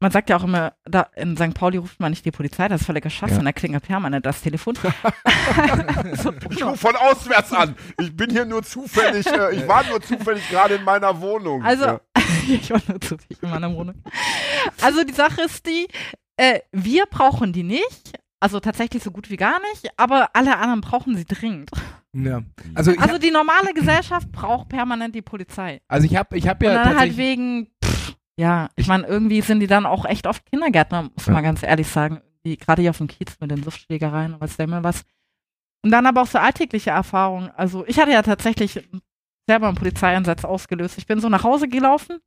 [0.01, 1.53] man sagt ja auch immer, da in St.
[1.53, 3.45] Pauli ruft man nicht die Polizei, das ist völliger Schwachsinn, Ja.
[3.45, 4.75] da klingelt permanent das Telefon.
[6.15, 7.75] so, Ich rufe von auswärts an.
[7.99, 11.63] Ich bin hier nur zufällig, äh, ich war nur zufällig gerade in meiner Wohnung.
[11.63, 12.01] Also, ja.
[12.47, 14.03] ich war nur zu viel in meiner Wohnung.
[14.81, 15.87] Also die Sache ist die,
[16.37, 18.13] äh, wir brauchen die nicht.
[18.39, 21.69] Also tatsächlich so gut wie gar nicht, aber alle anderen brauchen sie dringend.
[22.13, 22.41] Ja.
[22.75, 25.81] Also ich, Also die normale Gesellschaft braucht permanent die Polizei.
[25.87, 29.41] also ich habe ich hab Und ja dann halt wegen, pff, ja, ich meine, irgendwie
[29.41, 31.33] sind die dann auch echt oft Kindergärtner, muss Ja.
[31.33, 32.21] man ganz ehrlich sagen.
[32.45, 35.03] Die, gerade hier auf dem Kiez mit den Luftschlägereien und was da immer was.
[35.83, 37.51] Und dann aber auch so alltägliche Erfahrungen.
[37.55, 38.79] Also ich hatte ja tatsächlich
[39.47, 40.97] selber einen Polizeieinsatz ausgelöst.
[40.97, 42.17] Ich bin so nach Hause gelaufen.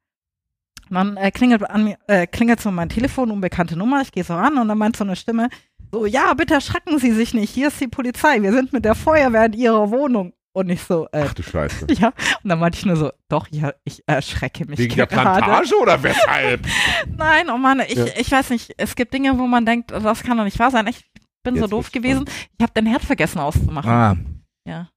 [0.90, 4.22] Und dann äh, klingelt an mir, äh, klingelt so mein Telefon, unbekannte Nummer, ich gehe
[4.22, 5.48] so ran und dann meint so eine Stimme,
[5.94, 8.94] so, ja, bitte erschrecken Sie sich nicht, hier ist die Polizei, wir sind mit der
[8.94, 10.32] Feuerwehr in Ihrer Wohnung.
[10.56, 11.86] Und ich so, äh, Ach du Scheiße.
[11.90, 12.08] ja.
[12.42, 15.42] Und dann meinte ich nur so, doch, ja, ich erschrecke mich Wegen der gerade.
[15.44, 16.60] Plantage oder weshalb?
[17.16, 18.06] Nein, oh Mann, ich, Ja.
[18.16, 20.86] ich weiß nicht, es gibt Dinge, wo man denkt, das kann doch nicht wahr sein.
[20.86, 21.10] Ich
[21.42, 22.24] bin so Jetzt doof wird's gewesen.
[22.56, 23.90] Ich habe den Herd vergessen auszumachen.
[23.90, 24.16] Ah,
[24.64, 24.88] Ja.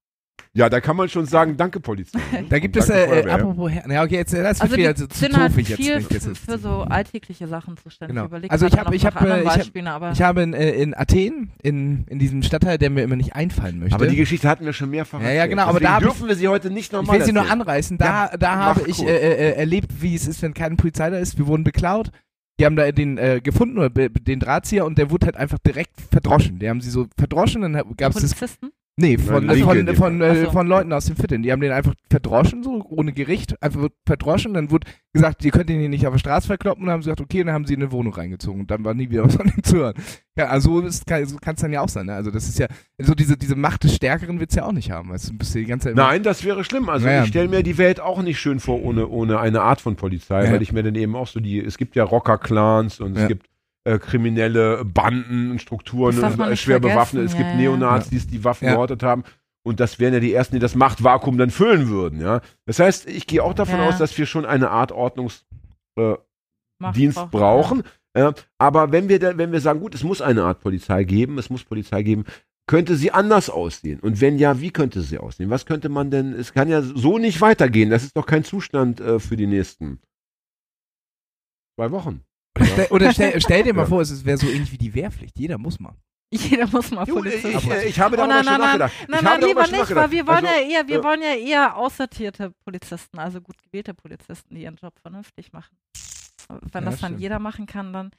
[0.53, 2.19] Ja, da kann man schon sagen, danke Polizei.
[2.49, 5.07] da gibt es, äh, äh, apropos Herren, ja, okay, jetzt, äh, das Also wieder die
[5.07, 8.15] zu, sind halt ich viel für, jetzt, für so alltägliche Sachen zuständig.
[8.15, 8.35] Genau.
[8.41, 10.93] Ich Also ich hab- noch ich hab, äh, ich hab- Ich habe in, äh, in
[10.95, 13.95] Athen, in, in diesem Stadtteil, der mir immer nicht einfallen möchte.
[13.95, 16.27] Aber die Geschichte hatten wir schon mehrfach Ja, ja, genau, aber da hab ich- dürfen
[16.27, 17.97] wir sie heute nicht ich nochmal will sie nur anreißen.
[17.97, 19.09] Da, Ja, da habe ich kurz.
[19.09, 19.13] äh,
[19.51, 21.37] äh, erlebt, wie es ist, wenn keine Polizei da ist.
[21.37, 22.11] Wir wurden beklaut.
[22.59, 25.91] Die haben da den äh, gefunden, oder den Drahtzieher, und der wurde halt einfach direkt
[26.09, 26.57] verdroschen.
[26.57, 28.71] Die haben sie so verdroschen, dann gab es das Polizisten?
[28.99, 30.51] Nee, von, Nein, von, von, dem äh, so.
[30.51, 31.43] von Leuten aus dem Fitting.
[31.43, 33.61] Die haben den einfach verdroschen, so ohne Gericht.
[33.61, 34.55] Einfach wird verdroschen.
[34.55, 36.81] Dann wurde gesagt, ihr könnt ihn hier nicht auf der Straße verkloppen.
[36.81, 38.61] Und dann haben sie gesagt, okay, und dann haben sie in eine Wohnung reingezogen.
[38.61, 39.93] Und dann war nie wieder was von ihm zu hören.
[40.35, 42.07] Ja, also so kann so kann's dann ja auch sein.
[42.07, 42.15] Ne?
[42.15, 42.65] Also das ist ja,
[42.97, 45.11] so diese, diese Macht des Stärkeren wird's ja auch nicht haben.
[45.11, 46.89] Weißt du, du bist ja die ganze Zeit Nein, das wäre schlimm.
[46.89, 47.21] Also Naja.
[47.21, 50.45] ich stelle mir die Welt auch nicht schön vor ohne, ohne eine Art von Polizei,
[50.45, 50.51] Ja.
[50.53, 53.21] weil ich mir dann eben auch so die, es gibt ja Rocker-Clans und Ja.
[53.23, 53.45] es gibt
[53.87, 57.23] äh, kriminelle Banden und Strukturen, äh, schwer bewaffnet.
[57.25, 57.55] Es Ja, gibt ja.
[57.55, 58.71] Neonazis, die Waffen Ja.
[58.73, 59.23] gehortet haben.
[59.65, 62.41] Und das wären ja die ersten, die das Machtvakuum dann füllen würden, ja.
[62.65, 63.87] Das heißt, ich gehe auch davon Ja.
[63.87, 65.45] aus, dass wir schon eine Art Ordnungsdienst
[66.81, 67.83] Macht- brauchen.
[68.13, 71.37] Äh, aber wenn wir, da, wenn wir sagen, gut, es muss eine Art Polizei geben,
[71.37, 72.25] es muss Polizei geben,
[72.69, 73.99] könnte sie anders aussehen?
[74.01, 75.49] Und wenn ja, wie könnte sie aussehen?
[75.49, 77.89] Was könnte man denn, es kann ja so nicht weitergehen.
[77.89, 79.99] Das ist doch kein Zustand äh, für die nächsten
[81.79, 82.21] zwei Wochen.
[82.65, 83.87] Stell, oder stell, stell dir mal Ja.
[83.87, 85.37] vor, es wäre so ähnlich wie die Wehrpflicht.
[85.37, 85.95] Jeder muss mal.
[86.29, 87.71] Jeder muss mal ich, Polizist ich, sein.
[87.71, 88.93] äh, ich habe Oh, darüber nein, schon nein, nachgedacht.
[89.07, 90.03] Nein, ich nein, habe darüber lieber schon nicht, nachgedacht.
[90.03, 93.55] weil wir wollen also, ja eher, wir äh, wollen ja eher aussortierte Polizisten, also gut
[93.63, 95.77] gewählte Polizisten, die ihren Job vernünftig machen.
[96.49, 97.21] Wenn Ja, das dann stimmt.
[97.21, 98.11] jeder machen kann, dann.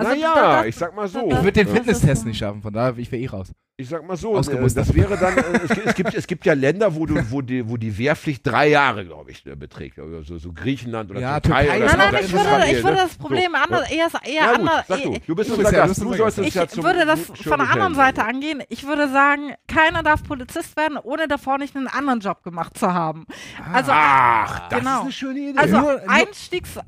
[0.00, 1.28] Also naja, da- da- ich sag mal so.
[1.30, 3.52] Ich würde den Fitnesstest so- nicht schaffen, von daher, ich wäre eh raus.
[3.76, 4.86] Ich sag mal so, äh, Ausgemustert.
[4.88, 7.40] das wäre dann, äh, es, gibt- es, gibt, es gibt ja Länder, wo, du, wo,
[7.40, 9.98] die, wo die Wehrpflicht drei Jahre, glaube ich, äh, beträgt.
[9.98, 11.62] Oder so, so Griechenland oder Ja, Türkei.
[11.64, 12.12] Türkei oder Nein, so.
[12.12, 13.02] nein, ich würde, Israel, ich würde ne?
[13.04, 14.84] das Problem anders, eher, eher Ja, gut, anders.
[14.86, 15.16] sag du.
[15.26, 16.02] Du bist unser ja- Gast.
[16.02, 17.94] du sollst Ich ja zum würde das von der anderen.
[17.94, 18.62] Seite angehen.
[18.68, 22.92] Ich würde sagen, keiner darf Polizist werden, ohne davor nicht einen anderen Job gemacht zu
[22.92, 23.24] haben.
[23.72, 24.96] Also, Ach, das Genau.
[24.96, 25.58] ist eine schöne Idee.
[25.58, 26.78] also Einstiegs.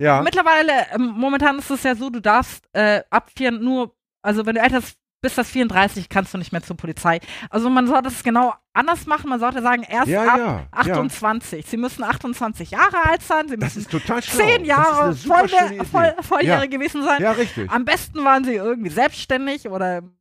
[0.00, 0.22] Ja.
[0.22, 4.56] Mittlerweile, ähm, momentan ist es ja so, du darfst äh, ab vier nur, also wenn
[4.56, 4.80] du älter
[5.22, 7.20] bist als 34, kannst du nicht mehr zur Polizei.
[7.50, 9.28] Also man sollte es genau anders machen.
[9.28, 10.66] Man sollte sagen, erst Ja, ab ja, ja.
[10.72, 11.66] 28.
[11.66, 14.44] Sie müssen 28 Jahre alt sein, sie Das müssen ist total schlau.
[14.46, 15.48] zehn Jahre voll,
[15.90, 16.78] voll, volljährig ja.
[16.78, 17.20] gewesen sein.
[17.20, 17.70] ja, richtig.
[17.70, 20.14] Am besten waren sie irgendwie selbstständig oder im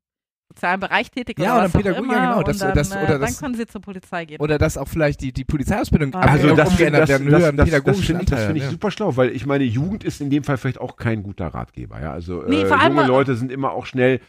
[0.50, 2.14] sozialen Bereich tätig Ja, oder oder was auch Pädagogik, immer.
[2.16, 4.40] ja, genau, und das- dann, das- äh, oder dann das- können sie zur Polizei gehen.
[4.42, 7.58] Oder dass auch vielleicht die, die Polizeiausbildung Also Also das, umgeändert das, werden, das, höheren
[7.58, 8.70] das, das pädagogischen finde ich, das find ich ja.
[8.72, 12.02] super schlau, weil ich meine, Jugend ist in dem Fall vielleicht auch kein guter Ratgeber.
[12.02, 12.12] Ja?
[12.14, 14.22] Also Nee, äh, vor allem junge Leute sind immer auch schnell,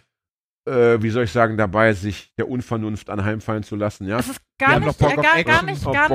[0.69, 4.07] äh, wie soll ich sagen, dabei, sich der Unvernunft anheimfallen zu lassen.
[4.07, 4.19] Ja?
[4.19, 6.15] Das ist gar haben nicht, noch Bock auf gar, nicht, gar nicht, gar, da-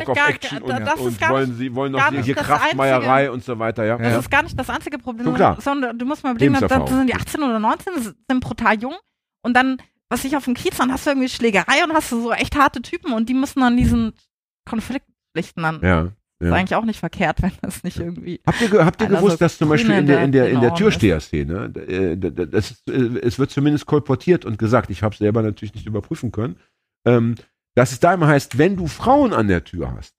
[0.77, 3.31] und, das und ist gar wollen, nicht, sie wollen noch hier, nicht hier das Kraftmeierei
[3.31, 3.83] und so weiter.
[3.85, 3.97] Ja?
[3.97, 4.19] das Ja.
[4.19, 5.57] ist gar nicht das einzige Problem, klar.
[5.59, 7.93] sondern du musst mal überlegen, da, sind die 18 oder 19,
[8.29, 8.93] sind brutal jung
[9.43, 9.77] und dann,
[10.09, 12.55] was ich auf dem Kiez, dann hast du irgendwie Schlägerei und hast du so echt
[12.55, 14.13] harte Typen und die müssen dann diesen
[14.67, 15.05] Konflikt
[15.35, 15.81] schlichten dann.
[15.81, 16.11] Ja.
[16.41, 16.53] Ist Ja.
[16.53, 18.41] eigentlich auch nicht verkehrt, wenn das nicht irgendwie.
[18.45, 21.73] Habt ihr, habt ihr gewusst, dass zum Beispiel in der, in der, in der Türsteher-Szene,
[21.87, 25.73] äh, das ist, äh, es wird zumindest kolportiert und gesagt, ich habe es selber natürlich
[25.75, 26.57] nicht überprüfen können,
[27.07, 27.35] ähm,
[27.75, 30.13] dass es da immer heißt, wenn du Frauen an der Tür hast,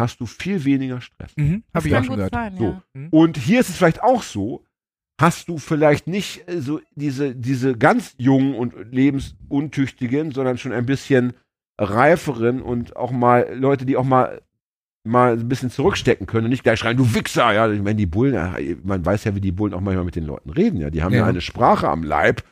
[0.00, 1.32] hast du viel weniger Stress.
[1.36, 2.34] Mhm, Habe ich auch schon gehört.
[2.34, 2.64] sein, So.
[2.94, 3.08] ja.
[3.10, 4.64] Und hier ist es vielleicht auch so,
[5.20, 10.86] hast du vielleicht nicht äh, so diese, diese ganz jungen und lebensuntüchtigen, sondern schon ein
[10.86, 11.32] bisschen
[11.78, 14.40] reiferen und auch mal Leute, die auch mal
[15.04, 18.06] mal ein bisschen zurückstecken können und nicht gleich schreien, du Wichser, ja, ich meine, die
[18.06, 21.04] Bullen, man weiß ja, wie die Bullen auch manchmal mit den Leuten reden, ja, die
[21.04, 21.26] haben ja, Ja.
[21.26, 22.42] eine Sprache am Leib,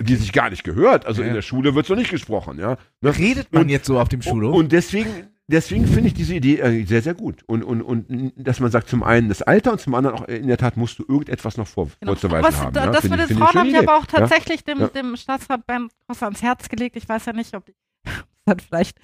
[0.00, 1.28] die sich gar nicht gehört, also Ja.
[1.28, 2.78] in der Schule wird so nicht gesprochen, ja.
[3.00, 3.16] Ne?
[3.16, 4.56] Redet man Und- jetzt so auf dem Schulhof?
[4.56, 5.08] Und deswegen,
[5.50, 7.42] deswegen finde ich diese Idee äh, sehr, sehr gut.
[7.46, 10.36] Und, und, und dass man sagt, zum einen das Alter und zum anderen auch äh,
[10.36, 12.12] in der Tat musst du irgendetwas noch vor, Genau.
[12.12, 12.72] vorzuweisen Was, haben.
[12.72, 12.90] da- ja?
[12.90, 14.12] das Finde mit den Frauen habe ich aber auch Idee.
[14.14, 14.18] Ja?
[14.20, 14.88] tatsächlich dem, Ja.
[14.88, 16.96] dem Staatsrat Bernd Koss ans Herz gelegt.
[16.96, 17.74] Ich weiß ja nicht, ob die
[18.46, 18.98] dann vielleicht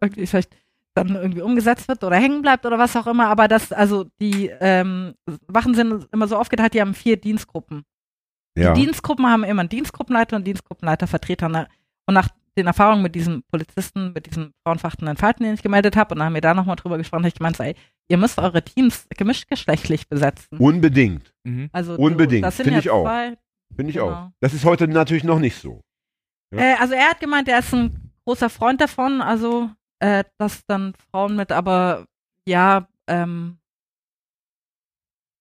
[0.00, 0.54] irgendwie vielleicht
[0.94, 4.50] dann irgendwie umgesetzt wird oder hängen bleibt oder was auch immer, aber das, also die
[4.60, 5.14] ähm,
[5.48, 7.84] Wachen sind immer so aufgeteilt, die haben vier Dienstgruppen.
[8.58, 11.48] Die Dienstgruppen haben immer einen Dienstgruppenleiter und Dienstgruppenleitervertreter.
[11.48, 11.66] Ne?
[12.04, 16.12] Und nach den Erfahrungen mit diesen Polizisten, mit diesen frauenverachtenden Falten, den ich gemeldet habe,
[16.14, 17.74] und dann haben wir da nochmal drüber gesprochen, habe ich gemeint, ey,
[18.08, 20.58] ihr müsst eure Teams gemischtgeschlechtlich besetzen.
[20.58, 21.32] Unbedingt.
[21.44, 21.70] mhm.
[21.72, 23.06] Also Unbedingt, das sind finde ja ich auch.
[23.74, 24.10] Finde ich Genau.
[24.10, 24.30] auch.
[24.40, 25.80] Das ist heute natürlich noch nicht so.
[26.54, 26.60] Ja.
[26.60, 29.70] Äh, also er hat gemeint, er ist ein großer Freund davon, also
[30.00, 32.04] äh, dass dann Frauen mit, aber
[32.46, 33.58] ja, ähm,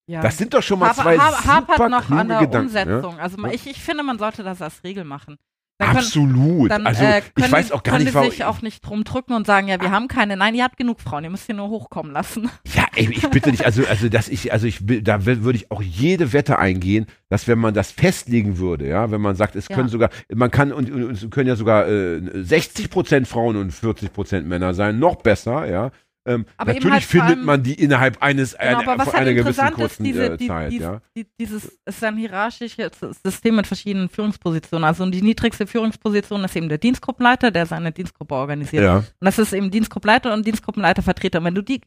[0.09, 0.21] ja.
[0.21, 2.73] Das sind doch schon mal Haper- zwei ha- hapert super noch kluge an der Gedanken.
[2.75, 2.81] Ja?
[2.83, 3.19] Umsetzung.
[3.19, 3.51] Also Ja.
[3.53, 5.37] ich, ich finde, man sollte das als Regel machen.
[5.81, 6.71] Können, Absolut.
[6.71, 8.29] dann also äh, können, ich weiß auch gar können nicht, warum.
[8.29, 10.37] sich auch nicht drum drücken und sagen, ja, wir haben keine.
[10.37, 12.49] Nein, ihr habt genug Frauen, ihr müsst hier nur hochkommen lassen.
[12.75, 15.81] Ja, ey, ich bitte dich, also, also, dass ich, also ich, da würde ich auch
[15.81, 19.75] jede Wette eingehen, dass wenn man das festlegen würde, ja, wenn man sagt, es Ja.
[19.75, 23.71] können sogar, man kann, und, und es können ja sogar äh, 60 Prozent Frauen und
[23.71, 25.91] 40 Prozent Männer sein, noch besser, ja.
[26.23, 29.33] Ähm, natürlich halt findet allem- man die innerhalb eines, Genau, einer, aber was halt einer
[29.33, 31.01] gewissen interessant ist, kurzen diese, äh, die, Zeit, die, ja.
[31.17, 32.91] die, dieses ist ein hierarchisches
[33.23, 34.83] System mit verschiedenen Führungspositionen.
[34.83, 38.83] Also die niedrigste Führungsposition ist eben der Dienstgruppenleiter, der seine Dienstgruppe organisiert.
[38.83, 41.39] Ja, Und das ist eben Dienstgruppenleiter und Dienstgruppenleitervertreter.
[41.39, 41.81] Und wenn du die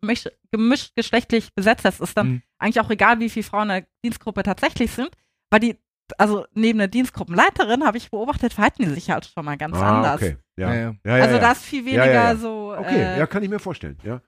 [0.00, 2.42] gemischt, gemischt geschlechtlich besetzt hast, ist dann Mhm.
[2.58, 5.10] eigentlich auch egal, wie viele Frauen in der Dienstgruppe tatsächlich sind,
[5.50, 5.76] weil die,
[6.18, 9.96] also neben der Dienstgruppenleiterin habe ich beobachtet, verhalten die sich halt schon mal ganz ah,
[9.96, 10.22] anders.
[10.22, 10.36] okay.
[10.60, 10.68] Ja.
[10.68, 10.94] Ja, Ja, ja.
[11.04, 11.40] ja, ja, Also ja.
[11.40, 12.36] da ist viel weniger Ja, ja, ja.
[12.36, 12.74] so.
[12.78, 14.20] Okay, äh, ja, kann ich mir vorstellen, ja.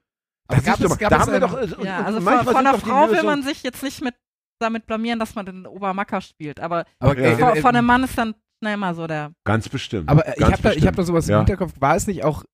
[0.48, 2.38] Aber Das gab es- mal, gab da es haben wir doch, äh, ja, also von,
[2.44, 4.14] von einer Frau will man sich jetzt nicht mit
[4.60, 6.60] damit blamieren, dass man den Obermacker spielt.
[6.60, 9.32] Aber Aber, äh, von, von einem Mann ist dann schnell mal so der.
[9.44, 10.08] Ganz bestimmt.
[10.08, 11.40] Aber äh, ich ganz habe da, ich hab da sowas Ja.
[11.40, 11.72] im Hinterkopf.
[11.80, 12.44] War es nicht auch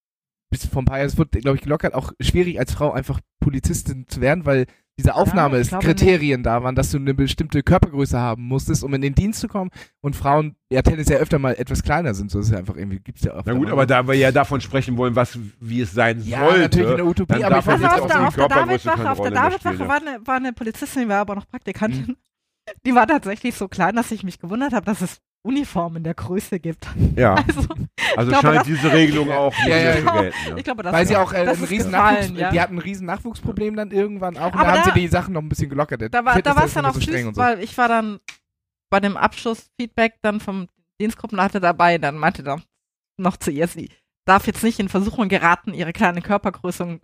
[0.51, 3.21] bis vor ein paar Jahren, es wird, glaube ich, gelockert, auch schwierig als Frau einfach
[3.41, 4.67] Polizistin zu werden, weil
[4.99, 9.41] diese Aufnahmekriterien da waren, dass du eine bestimmte Körpergröße haben musstest, um in den Dienst
[9.41, 9.71] zu kommen
[10.01, 12.31] und Frauen ja tendenziell öfter mal etwas kleiner sind.
[12.31, 13.43] So ist es ja einfach irgendwie, gibt's ja auch.
[13.47, 16.61] Na gut, aber da wir ja davon sprechen wollen, was, wie es sein ja, sollte.
[16.61, 19.11] natürlich in der Utopie, dann aber ich weiß auf der, die auf der Körpergröße Davidwache,
[19.11, 22.07] auf der Davidwache war eine, war eine Polizistin, die war aber noch Praktikantin.
[22.09, 22.17] Mhm.
[22.85, 26.59] Die war tatsächlich so klein, dass ich mich gewundert habe, dass es Uniformen der Größe
[26.61, 26.87] gibt.
[27.17, 27.67] Ja, Also,
[28.17, 30.13] also glaube, scheint das- diese Regelung auch nicht Ja, ja, zu genau.
[30.21, 30.37] gelten.
[30.49, 30.57] Ja.
[30.57, 32.51] ich glaube, das weil sie auch äh, das ein ist riesen gefallen, Nachwuchs, ja.
[32.51, 35.09] die hatten ein riesen Nachwuchsproblem dann irgendwann auch und Aber da haben da- sie die
[35.09, 36.03] Sachen noch ein bisschen gelockert.
[36.13, 37.41] Da war, Fitness da es dann auch so streng süß, und so.
[37.41, 38.21] weil ich war dann
[38.91, 40.69] bei dem Abschlussfeedback dann vom
[41.01, 42.61] Dienstgruppenleiter dabei, dann meinte er
[43.17, 43.91] noch zu ihr, sie
[44.27, 47.01] darf jetzt nicht in Versuchung geraten, ihre kleine Körpergröße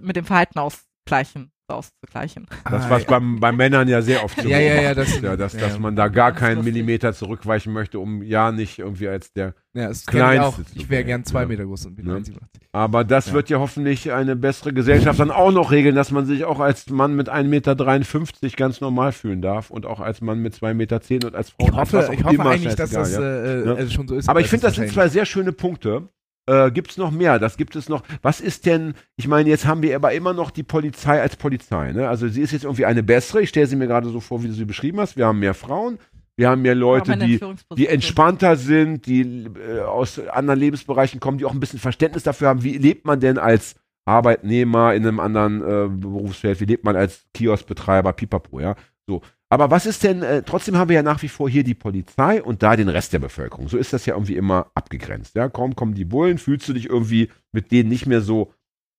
[0.00, 2.46] mit dem Verhalten ausgleichen, auszugleichen.
[2.64, 3.08] Das Ah, was ja.
[3.10, 5.60] beim, bei Männern ja sehr oft so Ja, ja, ja, das- ist, ja, dass, ja,
[5.60, 6.74] dass man da gar keinen lustig.
[6.74, 9.54] Millimeter zurückweichen möchte, um ja nicht irgendwie als der.
[9.74, 10.06] Ja, das ich.
[10.06, 11.46] Kleinste zu Ich wäre gern zwei ja.
[11.48, 12.14] Meter groß und bin Ja.
[12.16, 12.36] 1,87.
[12.72, 13.32] Aber das Ja.
[13.34, 16.90] wird ja hoffentlich eine bessere Gesellschaft dann auch noch regeln, dass man sich auch als
[16.90, 21.00] Mann mit 1,53 Meter ganz normal fühlen darf und auch als Mann mit 2,10 Meter
[21.28, 23.90] und als Frau Ich was hoffe, auch ich hoffe immer, eigentlich, dass das äh, äh,
[23.90, 24.28] schon so ist.
[24.28, 26.08] Aber ich finde, das sind zwei sehr schöne Punkte.
[26.46, 27.38] Äh, gibt es noch mehr?
[27.38, 28.02] Das gibt es noch.
[28.20, 31.92] Was ist denn, ich meine, jetzt haben wir aber immer noch die Polizei als Polizei.
[31.92, 32.08] Ne?
[32.08, 33.42] Also sie ist jetzt irgendwie eine bessere.
[33.42, 35.16] Ich stelle sie mir gerade so vor, wie du sie beschrieben hast.
[35.16, 35.98] Wir haben mehr Frauen,
[36.36, 37.38] wir haben mehr Leute, die,
[37.76, 39.20] die entspannter sind, die
[39.54, 43.20] äh, aus anderen Lebensbereichen kommen, die auch ein bisschen Verständnis dafür haben, wie lebt man
[43.20, 48.74] denn als Arbeitnehmer in einem anderen äh, Berufsfeld, wie lebt man als Kioskbetreiber, pipapo, ja.
[49.06, 49.20] So.
[49.52, 52.42] Aber was ist denn, äh, trotzdem haben wir ja nach wie vor hier die Polizei
[52.42, 53.68] und da den Rest der Bevölkerung.
[53.68, 55.34] So ist das ja irgendwie immer abgegrenzt.
[55.34, 58.54] Ja, kaum kommen die Bullen, fühlst du dich irgendwie mit denen nicht mehr so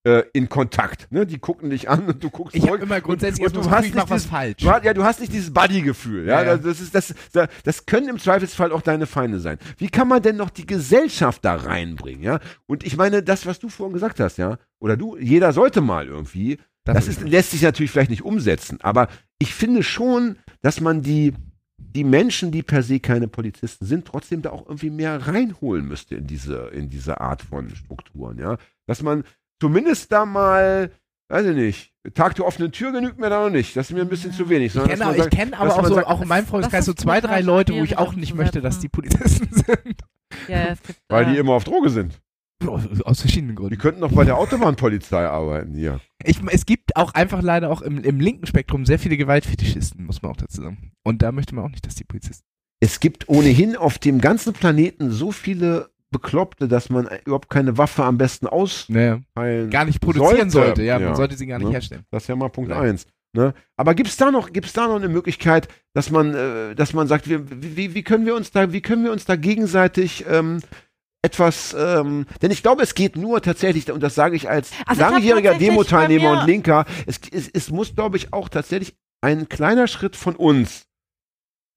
[0.06, 1.12] äh, in Kontakt.
[1.12, 1.26] Ne?
[1.26, 3.82] Die gucken dich an und du guckst Ich zurück immer grundsätzlich und, und du hast
[3.86, 4.58] nicht mach was dieses- falsch.
[4.62, 6.28] Du hast, ja, du hast nicht dieses Buddy-Gefühl.
[6.28, 6.58] Ja, Ja.
[6.58, 7.16] Das, ist, das,
[7.64, 9.58] das können im Zweifelsfall auch deine Feinde sein.
[9.78, 12.22] Wie kann man denn noch die Gesellschaft da reinbringen?
[12.22, 15.82] Ja, und ich meine, das, was du vorhin gesagt hast, ja, oder du, jeder sollte
[15.82, 16.60] mal irgendwie.
[16.85, 19.07] Das ist, lässt sich natürlich vielleicht nicht umsetzen, aber
[19.39, 21.34] ich finde schon, dass man die,
[21.77, 26.15] die Menschen, die per se keine Polizisten sind, trotzdem da auch irgendwie mehr reinholen müsste
[26.15, 28.57] in diese, in diese Art von Strukturen, ja.
[28.85, 29.23] Dass man
[29.61, 30.91] zumindest da mal,
[31.30, 33.77] weiß ich nicht, Tag der offenen Tür genügt mir da noch nicht.
[33.77, 34.76] Das ist mir ein bisschen zu wenig.
[34.76, 36.93] Ich kenne, ich sagt, kenn aber auch, so, sagt, auch in meinem das Freundeskreis so
[36.93, 38.89] zwei, drei Leute, wo ich auch nicht möchte, dass die.
[38.89, 40.01] Polizisten sind.
[40.47, 40.76] Ja,
[41.07, 42.19] weil äh, die immer auf Droge sind.
[43.06, 43.77] Aus verschiedenen Die Gründen.
[43.77, 45.99] könnten doch bei der Autobahnpolizei arbeiten hier.
[46.23, 50.22] Ich, es gibt auch einfach leider auch im, im linken Spektrum sehr viele Gewaltfetischisten, muss
[50.22, 50.91] man auch dazu sagen.
[51.03, 52.45] Und da möchte man auch nicht, dass die Polizisten.
[52.80, 58.03] Es gibt ohnehin auf dem ganzen Planeten so viele Bekloppte, dass man überhaupt keine Waffe
[58.03, 60.68] am besten Naja, austeilen gar nicht produzieren sollte.
[60.68, 61.07] Sollte, Ja, ja.
[61.07, 61.73] man sollte sie gar nicht Ne?
[61.73, 62.03] herstellen.
[62.11, 62.80] Das ist ja mal Punkt Ja.
[62.80, 63.07] eins.
[63.35, 63.56] Ne?
[63.77, 67.07] Aber gibt es da noch, gibt's da noch eine Möglichkeit, dass man, äh, dass man
[67.07, 70.60] sagt, wir, wie, wie können wir uns da, wie können wir uns da gegenseitig ähm,
[71.24, 75.02] etwas, ähm, denn ich glaube, es geht nur tatsächlich, und das sage ich als Also
[75.02, 79.88] ich langjähriger Demo-Teilnehmer und Linker, es, es, es muss, glaube ich, auch tatsächlich ein kleiner
[79.88, 80.84] Schritt von uns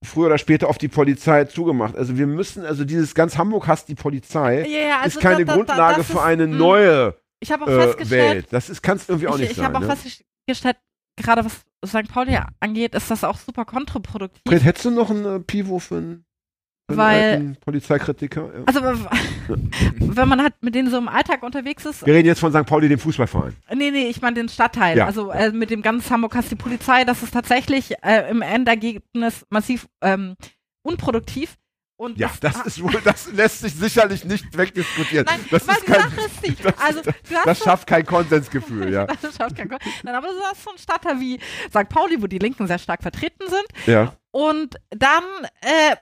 [0.05, 1.95] früher oder später auf die Polizei zugemacht.
[1.95, 5.51] Also wir müssen, also dieses ganz Hamburg hasst die Polizei, ja, also ist keine da-
[5.51, 6.55] da- Grundlage das für ist- eine mh.
[6.57, 8.47] neue Ich auch äh, Welt.
[8.51, 9.65] Das ist, kann es irgendwie auch ich, nicht ich sein.
[9.65, 9.95] habe auch ne?
[9.95, 10.77] festgestellt,
[11.19, 12.11] gerade was St.
[12.11, 14.41] Pauli angeht, ist das auch super kontraproduktiv.
[14.47, 16.25] Fred, hättest du noch einen äh, einen, für einen
[16.89, 18.49] Weil- Polizeikritiker?
[18.53, 18.63] Ja.
[18.65, 18.81] Also,
[19.99, 22.65] wenn man halt mit denen so im Alltag unterwegs ist, Wir reden jetzt von St.
[22.65, 23.55] Pauli, dem Fußballverein.
[23.75, 24.97] nee, nee, ich meine den Stadtteil.
[24.97, 25.05] Ja.
[25.05, 29.45] Also äh, mit dem ganzen Hamburg hast die Polizei, das ist tatsächlich äh, im Endergebnis
[29.49, 30.35] massiv ähm,
[30.81, 31.55] unproduktiv.
[31.99, 35.25] Und Ja, das ist wohl, das lässt sich sicherlich nicht wegdiskutieren.
[35.25, 36.11] Nein, das ist kein,
[36.45, 37.01] ist das- also
[37.43, 39.07] das so- schafft kein Konsensgefühl, ja.
[39.07, 39.81] das schafft kein Gott.
[40.03, 41.39] Nein, aber du hast so einen Stadtteil wie
[41.69, 41.89] St.
[41.89, 43.87] Pauli, wo die Linken sehr stark vertreten sind.
[43.87, 44.13] ja.
[44.29, 45.23] Und dann
[45.61, 45.95] äh,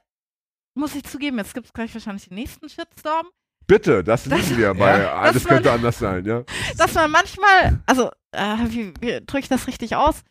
[0.75, 3.27] muss ich zugeben, jetzt gibt es gleich wahrscheinlich den nächsten Shitstorm,
[3.67, 5.13] Bitte, das lieben wir bei Ja.
[5.15, 6.43] alles man- könnte anders sein, ja.
[6.77, 10.21] dass man manchmal, also, äh, wie, wie drücke ich das richtig aus?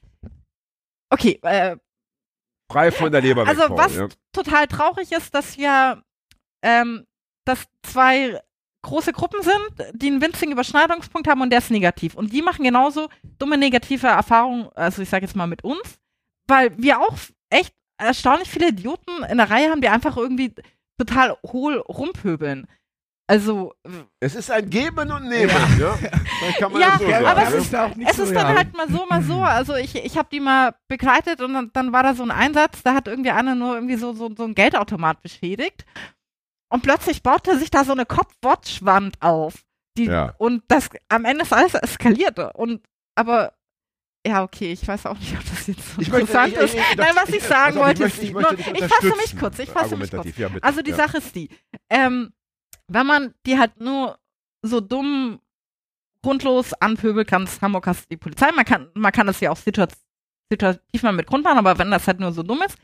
[1.10, 1.76] Okay, äh,
[2.70, 4.08] Frei von der Leber Also Paul, was ja.
[4.32, 6.02] total traurig ist, dass wir,
[6.62, 7.06] ähm,
[7.44, 8.40] dass zwei
[8.82, 12.14] große Gruppen sind, die einen winzigen Überschneidungspunkt haben und der ist negativ.
[12.14, 13.08] Und die machen genauso
[13.38, 15.98] dumme negative Erfahrungen, also ich sage jetzt mal mit uns,
[16.46, 17.16] weil wir auch
[17.50, 20.54] echt erstaunlich viele Idioten in der Reihe haben, die einfach irgendwie
[20.98, 22.66] total hohl rumpöbeln.
[23.26, 23.72] Also,
[24.20, 25.48] Es ist ein Geben und Nehmen,
[25.80, 25.96] ja.
[26.42, 27.24] Dann kann man Ja, das so sagen.
[27.26, 27.48] aber ja.
[27.48, 28.56] es ist- auch nicht es ist dann ja.
[28.56, 29.40] halt mal so, mal so.
[29.42, 32.82] Also ich, ich habe die mal begleitet und dann, dann war da so ein Einsatz,
[32.82, 35.86] da hat irgendwie einer nur irgendwie so, so, so ein Geldautomat beschädigt.
[36.70, 39.64] Und plötzlich baute sich da so eine Kopfwatchwand auf.
[39.96, 40.34] Die, Ja.
[40.36, 42.52] Und das am Ende ist alles eskalierte.
[42.52, 42.82] Und
[43.14, 43.53] aber
[44.26, 46.74] ja, okay, ich weiß auch nicht, ob das jetzt so Ich möchte- interessant ich- ich-
[46.90, 46.96] ist.
[46.96, 49.70] Nein, was ich sagen auf, wollte, möchte- ist, ich möchte ich fasse mich kurz, ich
[49.70, 50.36] fasse mich kurz.
[50.36, 50.64] ja, bitte.
[50.64, 50.96] Also die ja.
[50.96, 51.48] Sache ist die,
[51.90, 52.32] ähm,
[52.88, 54.18] wenn man die halt nur
[54.62, 55.40] so dumm
[56.22, 59.92] grundlos anpöbeln kann, Hamburg hast die Polizei, man kann, man kann das ja auch situa-
[60.50, 62.76] situativ mal mit Grund machen, aber wenn das halt nur so dumm ist,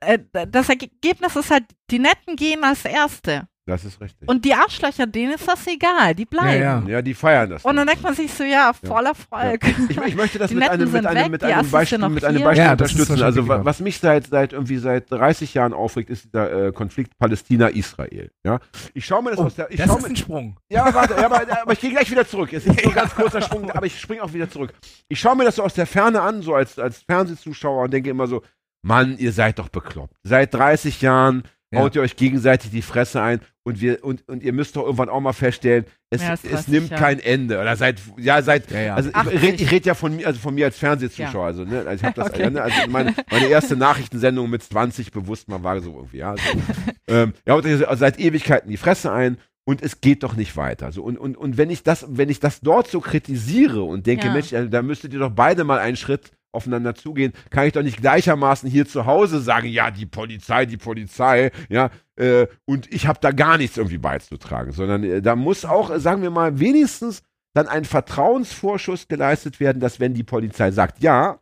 [0.00, 0.18] äh,
[0.48, 3.48] das Ergebnis ist halt, die Netten gehen als Erste.
[3.68, 4.28] Das ist richtig.
[4.28, 6.62] Und die Arschlöcher, denen ist das egal, die bleiben.
[6.62, 6.88] Ja, ja.
[6.88, 7.64] ja, die feiern das.
[7.64, 9.60] Und dann denkt man sich so, ja, voller Erfolg.
[9.88, 12.44] Ich, ich möchte das Die mit einem, mit einem, weg, mit einem Beispiel, mit einem.
[12.44, 13.20] Beispiel Ja, unterstützen.
[13.20, 18.30] Also was mich seit, seit irgendwie seit 30 Jahren aufregt, ist dieser äh, Konflikt Palästina-Israel.
[18.44, 18.60] Ja?
[18.94, 19.68] Ich schaue mir das Oh, aus der.
[19.68, 20.56] Ich das ist mir, ein Sprung.
[20.68, 22.52] Ja, warte, ja, aber, aber ich gehe gleich wieder zurück.
[22.52, 24.72] Es ist nur ein ganz kurzer Sprung, aber ich springe auch wieder zurück.
[25.08, 28.10] Ich schaue mir das so aus der Ferne an, so als, als Fernsehzuschauer und denke
[28.10, 28.42] immer so,
[28.82, 30.14] Mann, ihr seid doch bekloppt.
[30.22, 31.80] Seit 30 Jahren Ja.
[31.80, 35.08] haut ihr euch gegenseitig die Fresse ein und wir und, und ihr müsst doch irgendwann
[35.08, 37.02] auch mal feststellen, es, als es 30 nimmt Jahre.
[37.02, 37.60] kein Ende.
[37.60, 38.94] Oder seit ja seit Ja, ja.
[38.94, 39.42] also ich 80.
[39.42, 41.46] rede ich red ja von mir also von mir als Fernsehzuschauer, Ja.
[41.46, 42.42] also ne, also ich habe das Okay.
[42.42, 46.30] ja, ne, also meine, meine erste Nachrichtensendung mit 20 bewusst mal war so irgendwie, ja.
[46.30, 46.42] Also,
[47.08, 50.56] ähm, ja, haut euch also seit Ewigkeiten die Fresse ein und es geht doch nicht
[50.56, 50.92] weiter.
[50.92, 54.28] So, und, und, und wenn ich das, wenn ich das dort so kritisiere und denke,
[54.28, 54.32] Ja.
[54.32, 57.82] Mensch, also, da müsstet ihr doch beide mal einen Schritt aufeinander zugehen, kann ich doch
[57.82, 63.06] nicht gleichermaßen hier zu Hause sagen, ja, die Polizei, die Polizei, ja, äh, und ich
[63.06, 66.58] habe da gar nichts irgendwie beizutragen, sondern äh, da muss auch, äh, sagen wir mal,
[66.58, 67.22] wenigstens
[67.54, 71.40] dann ein Vertrauensvorschuss geleistet werden, dass wenn die Polizei sagt, ja,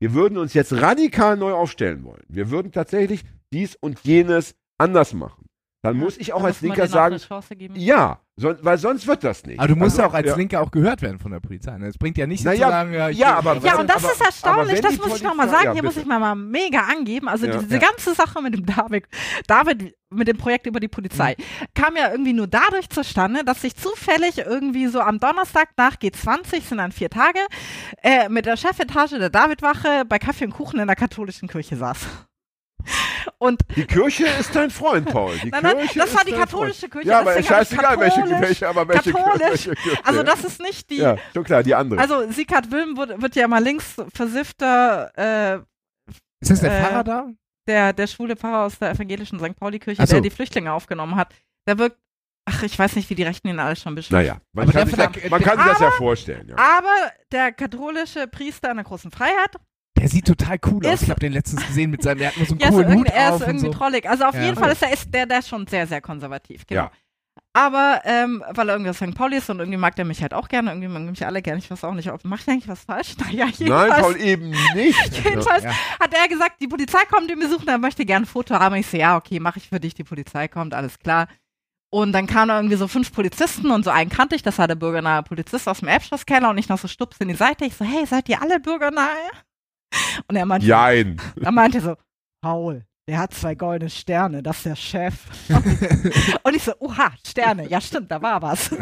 [0.00, 3.22] wir würden uns jetzt radikal neu aufstellen wollen, wir würden tatsächlich
[3.52, 5.46] dies und jenes anders machen,
[5.82, 7.18] dann muss ich auch als Linker sagen,
[7.74, 9.58] ja, so, weil sonst wird das nicht.
[9.58, 10.36] Aber du musst Also, ja auch als ja.
[10.36, 11.76] Linker auch gehört werden von der Polizei.
[11.78, 11.86] Ne?
[11.88, 14.12] Es bringt ja nichts Na zu ja, sagen, ja, ja, aber- Ja, und das aber-
[14.12, 17.28] ist erstaunlich, das muss ich nochmal sagen, ja, hier muss ich mal, mal mega angeben.
[17.28, 17.58] Also Ja.
[17.58, 17.80] diese Ja.
[17.80, 19.04] ganze Sache mit dem David,
[19.46, 21.64] David, mit dem Projekt über die Polizei, Mhm.
[21.74, 26.62] kam ja irgendwie nur dadurch zustande, dass ich zufällig irgendwie so am Donnerstag nach G20,
[26.62, 27.40] sind dann vier Tage,
[28.02, 32.06] äh, mit der Chefetage der Davidwache bei Kaffee und Kuchen in der katholischen Kirche saß.
[33.38, 35.36] Und Die Kirche ist dein Freund, Paul.
[35.42, 36.92] Die Nein, nein, Kirche das war ist die katholische Freund.
[36.92, 39.40] Kirche, Ja, aber deswegen ich scheißegal, welche Kirche, aber welche katholisch.
[39.50, 40.04] welche Kirche.
[40.06, 42.00] also das ist nicht die, Ja, schon klar, die andere.
[42.00, 47.04] also Sieghard Wilm wird, wird ja mal links versiffter, äh, Ist das der äh, Pfarrer
[47.04, 47.26] da?
[47.66, 49.56] der, der schwule Pfarrer aus der evangelischen St.
[49.56, 50.12] Pauli-Kirche, so.
[50.12, 51.32] der die Flüchtlinge aufgenommen hat,
[51.68, 51.98] der wirkt,
[52.46, 54.26] ach, ich weiß nicht, wie die Rechten ihn alles schon beschreiben.
[54.26, 56.48] naja, man Aber kann, sich, das, man kann sich das ja vorstellen.
[56.48, 56.56] Ja.
[56.56, 59.54] Aber der katholische Priester in der großen Freiheit
[59.98, 60.94] Der sieht total cool aus.
[60.94, 62.72] Ist- Ich habe den letztens gesehen mit seinem, der hat nur so einen ja, so
[62.74, 63.72] coolen Hut irgendwie, er ist irgendwie so.
[63.72, 64.08] trollig.
[64.08, 64.42] Also auf Ja.
[64.42, 66.66] jeden Fall ist er ist der, der ist schon sehr, sehr konservativ.
[66.66, 66.82] Genau.
[66.84, 66.90] Ja.
[67.52, 69.14] Aber ähm, weil er irgendwie aus St.
[69.14, 71.58] Pauli ist und irgendwie mag der mich halt auch gerne, irgendwie mag mich alle gerne,
[71.58, 73.14] ich weiß auch nicht, ob mache ich eigentlich was falsch?
[73.18, 75.24] Naja, jedenfalls, Nein, Paul, eben nicht.
[75.24, 75.70] jedenfalls Ja.
[75.98, 78.76] hat er gesagt, die Polizei kommt ihn besuchen, er möchte gerne ein Foto haben.
[78.76, 81.26] Ich so, ja, okay, mache ich für dich, die Polizei kommt, alles klar.
[81.92, 84.76] Und dann kamen irgendwie so fünf Polizisten und so einen kannte ich, das war der
[84.76, 87.64] bürgernahe Polizist aus dem Elbschlosskeller und ich noch so stups in die Seite.
[87.64, 89.08] Ich so, hey, seid ihr alle bürgernahe?
[90.28, 91.20] Und er meinte, Jein.
[91.40, 91.96] er meinte so,
[92.42, 95.14] Paul, der hat zwei goldene Sterne, das ist der Chef.
[96.44, 98.70] und ich so, oha, Sterne, ja stimmt, da war was.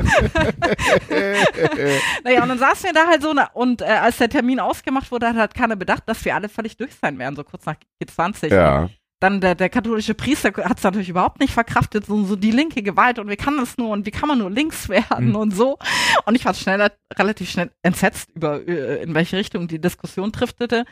[2.25, 5.29] naja, und dann saßen wir da halt so, und äh, als der Termin ausgemacht wurde,
[5.29, 8.53] hat halt keiner bedacht, dass wir alle völlig durch sein werden, so kurz nach G20.
[8.53, 8.91] Ja.
[9.21, 12.83] Dann der, der katholische Priester hat es natürlich überhaupt nicht verkraftet, so, so die linke
[12.85, 15.37] Gewalt und wie kann das nur und wie kann man nur links werden Mhm.
[15.37, 15.77] und so.
[16.25, 16.89] Und ich war schnell,
[17.19, 20.85] relativ schnell entsetzt über, äh, in welche Richtung die Diskussion driftete.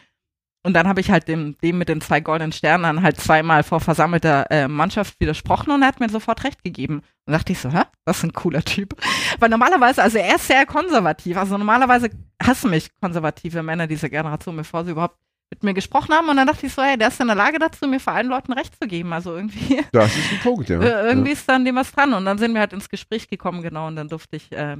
[0.65, 3.78] Und dann habe ich halt dem, dem mit den zwei goldenen Sternen halt zweimal vor
[3.78, 7.03] versammelter äh, Mannschaft widersprochen und er hat mir sofort recht gegeben.
[7.27, 7.82] Und dachte ich so, hä?
[8.05, 8.97] Das ist ein cooler Typ.
[9.39, 11.36] Weil normalerweise, also er ist sehr konservativ.
[11.36, 12.11] Also normalerweise
[12.43, 15.16] hassen mich konservative Männer dieser Generation, bevor sie überhaupt
[15.51, 16.28] mit mir gesprochen haben.
[16.28, 18.28] Und dann dachte ich so, hey, der ist in der Lage dazu, mir vor allen
[18.28, 19.12] Leuten Recht zu geben.
[19.12, 20.81] Also irgendwie, Das ist ein Punkt, ja.
[20.81, 22.12] äh, irgendwie ist dann dem was dran.
[22.14, 24.77] Und dann sind wir halt ins Gespräch gekommen, genau, und dann durfte ich äh,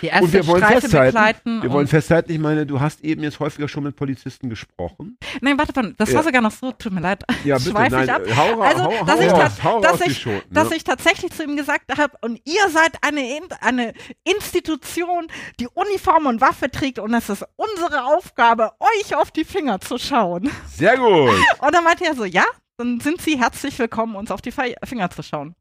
[0.00, 1.62] Die erste Und wir wollen Streife festhalten.
[1.62, 5.18] Wir wollen festhalten, ich meine, du hast eben jetzt häufiger schon mit Polizisten gesprochen.
[5.40, 6.16] nein, warte, warte, das Ja.
[6.16, 7.24] war sogar noch so, tut mir leid.
[7.44, 8.22] Ja, bitte, Schweif nein, ich ab.
[8.36, 10.54] hau, Also, hau, dass hau ich raus, hau dass ich- Schoten.
[10.54, 10.76] dass ne?
[10.76, 13.92] ich tatsächlich zu ihm gesagt habe, und ihr seid eine, In- eine
[14.24, 15.26] Institution,
[15.58, 19.98] die Uniform und Waffe trägt und es ist unsere Aufgabe, euch auf die Finger zu
[19.98, 20.50] schauen.
[20.68, 21.30] Sehr gut.
[21.60, 22.44] Und dann meinte er so, ja,
[22.78, 25.54] dann sind Sie herzlich willkommen, uns auf die Finger zu schauen.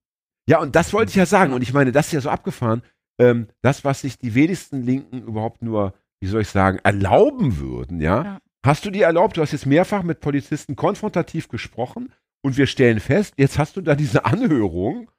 [0.48, 1.54] Ja, und das wollte ich ja sagen.
[1.54, 2.82] Und ich meine, das ist ja so abgefahren.
[3.20, 8.00] Ähm, das, was sich die wenigsten Linken überhaupt nur, wie soll ich sagen, erlauben würden,
[8.00, 8.24] ja?
[8.24, 8.40] Ja.
[8.66, 9.38] Hast du dir erlaubt?
[9.38, 13.82] Du hast jetzt mehrfach mit Polizisten konfrontativ gesprochen und wir stellen fest, jetzt hast du
[13.82, 15.10] da diese Anhörung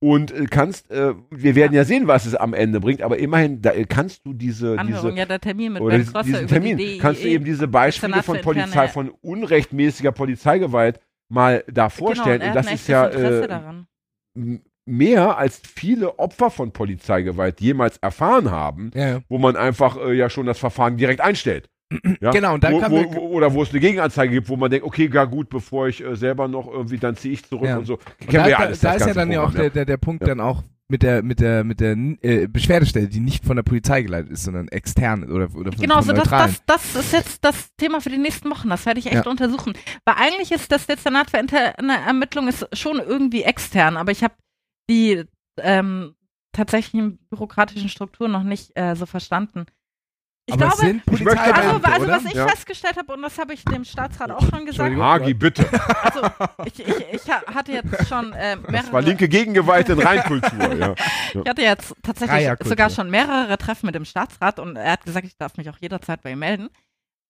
[0.00, 1.84] und äh, kannst, äh, wir werden ja.
[1.84, 5.18] sehen, was es am Ende bringt, aber immerhin da, äh, kannst du diese, Anhörung, diese
[5.18, 6.98] ja, der Termin mit oder diesen, Termin, die DIE.
[6.98, 12.40] kannst du eben diese Beispiele von Polizei, von unrechtmäßiger Polizeigewalt mal da vorstellen.
[12.40, 13.82] Genau, und und das ist ja Interesse
[14.36, 20.14] äh, mehr als viele Opfer von Polizeigewalt jemals erfahren haben, Ja, wo man einfach äh,
[20.14, 21.68] ja schon das Verfahren direkt einstellt.
[22.20, 22.32] Ja?
[22.32, 24.70] Genau, und dann wo, kam wo, wo, oder wo es eine Gegenanzeige gibt, wo man
[24.70, 27.78] denkt, okay, gar gut, bevor ich äh, selber noch irgendwie, dann ziehe ich zurück Ja.
[27.78, 27.94] und so.
[27.94, 29.96] Und da, ja da, alles, da das ist ja dann ja auch der, der, der
[29.96, 30.28] Punkt Ja.
[30.28, 34.00] dann auch mit der mit der mit der äh, Beschwerdestelle, die nicht von der Polizei
[34.02, 37.44] geleitet ist, sondern extern oder, oder von, Genau, von so das, das, das ist jetzt
[37.44, 38.68] das Thema für die nächsten Wochen.
[38.70, 39.30] Das werde ich echt Ja.
[39.30, 39.74] untersuchen.
[40.06, 41.74] Weil eigentlich ist das Dezernat für interne
[42.06, 44.34] Ermittlung ist schon irgendwie extern, aber ich habe
[44.88, 45.24] die
[45.58, 46.14] ähm,
[46.52, 49.66] tatsächlichen bürokratischen Strukturen noch nicht äh, so verstanden.
[50.46, 52.48] Ich Aber glaube, sind Ich möchte Polizeibeamte, also, also was ich Ja.
[52.48, 54.96] festgestellt habe, und das habe ich dem Staatsrat auch schon gesagt.
[54.96, 55.66] Hagi, bitte.
[56.02, 56.22] also
[56.64, 58.72] ich, ich, ich ha- hatte jetzt schon äh, mehrere...
[58.72, 60.74] Das war linke Gegengewalt in Reinkultur.
[60.74, 60.94] ja.
[61.34, 65.26] Ich hatte jetzt tatsächlich sogar schon mehrere Treffen mit dem Staatsrat und er hat gesagt,
[65.26, 66.70] ich darf mich auch jederzeit bei ihm melden.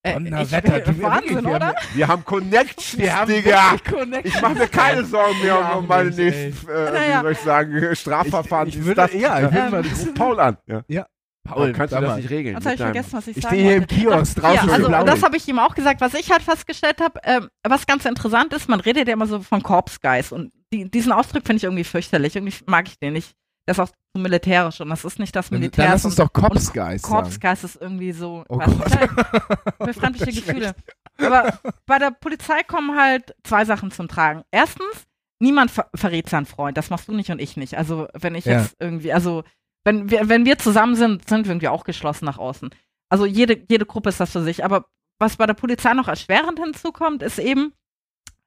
[0.02, 1.66] Äh, Donnerwetter, du- Wahnsinn, wir oder?
[1.66, 3.76] haben Wir haben Connections, Wir haben Digga.
[3.90, 4.34] Connections.
[4.36, 7.18] Ich mache mir keine Sorgen mehr Ja, um meine nächsten, äh, Naja.
[7.18, 8.68] wie soll ich sagen, Strafverfahren.
[8.68, 9.12] Ich- ich würde- das.
[9.12, 10.56] ja, ich würde mal- ich ruf Paul an.
[10.66, 11.06] Ja.
[11.44, 12.16] Paul, kannst du das mal.
[12.16, 12.56] nicht regeln?
[12.56, 13.86] Habe mit ich vergessen, was ich, Ich stehe hier im.
[13.86, 15.06] Kiosk Ja, draußen also im Blauen.
[15.06, 16.00] das habe ich ihm auch gesagt.
[16.02, 19.40] Was ich halt festgestellt habe, ähm, was ganz interessant ist, man redet ja immer so
[19.40, 22.36] von Korpsgeist und die, diesen Ausdruck finde ich irgendwie fürchterlich.
[22.36, 23.32] Irgendwie mag ich den nicht.
[23.68, 25.84] Der ist auch zu militärisch und das ist nicht das Militär.
[25.84, 27.14] dann lass uns doch Kopfsgeist sagen.
[27.22, 28.56] Korpsgeist ist irgendwie so Oh
[29.78, 30.74] befremdliche Gefühle.
[31.18, 34.42] Aber bei der Polizei kommen halt zwei Sachen zum Tragen.
[34.50, 35.06] Erstens,
[35.38, 36.76] niemand ver verrät seinen Freund.
[36.78, 37.76] Das machst du nicht und ich nicht.
[37.76, 38.60] Also wenn ich Ja.
[38.62, 39.44] jetzt irgendwie, also
[39.84, 42.70] wenn wir, wenn wir zusammen sind, sind wir irgendwie auch geschlossen nach außen.
[43.10, 44.64] Also jede, jede Gruppe ist das für sich.
[44.64, 44.86] Aber
[45.18, 47.72] was bei der Polizei noch erschwerend hinzukommt, ist eben,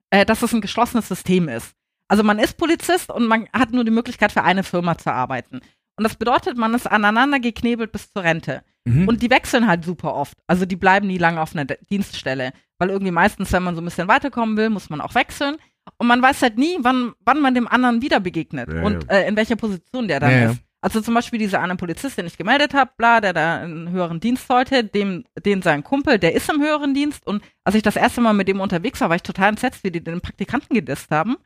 [0.09, 1.73] äh, dass es ein geschlossenes System ist.
[2.11, 5.61] Also man ist Polizist und man hat nur die Möglichkeit, für eine Firma zu arbeiten.
[5.95, 8.63] Und das bedeutet, man ist aneinander geknebelt bis zur Rente.
[8.85, 9.07] Mhm.
[9.07, 10.37] Und die wechseln halt super oft.
[10.45, 12.51] Also die bleiben nie lange auf einer De- Dienststelle.
[12.79, 15.55] Weil irgendwie meistens, wenn man so ein bisschen weiterkommen will, muss man auch wechseln.
[15.99, 19.27] Und man weiß halt nie, wann, wann man dem anderen wieder begegnet Ja, und Äh,
[19.29, 20.61] in welcher Position der dann Ja, ist.
[20.81, 24.19] Also zum Beispiel dieser eine Polizist, den ich gemeldet habe, bla, der da einen höheren
[24.19, 27.25] Dienst sollte, dem, den sein Kumpel, der ist im höheren Dienst.
[27.25, 29.91] Und als ich das erste Mal mit dem unterwegs war, war ich total entsetzt, wie
[29.91, 31.37] die den Praktikanten gedisst haben.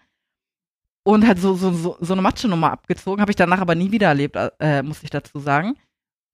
[1.08, 4.08] Und halt so, so, so, so eine Matsche-Nummer abgezogen, habe ich danach aber nie wieder
[4.08, 5.76] erlebt, äh, muss ich dazu sagen.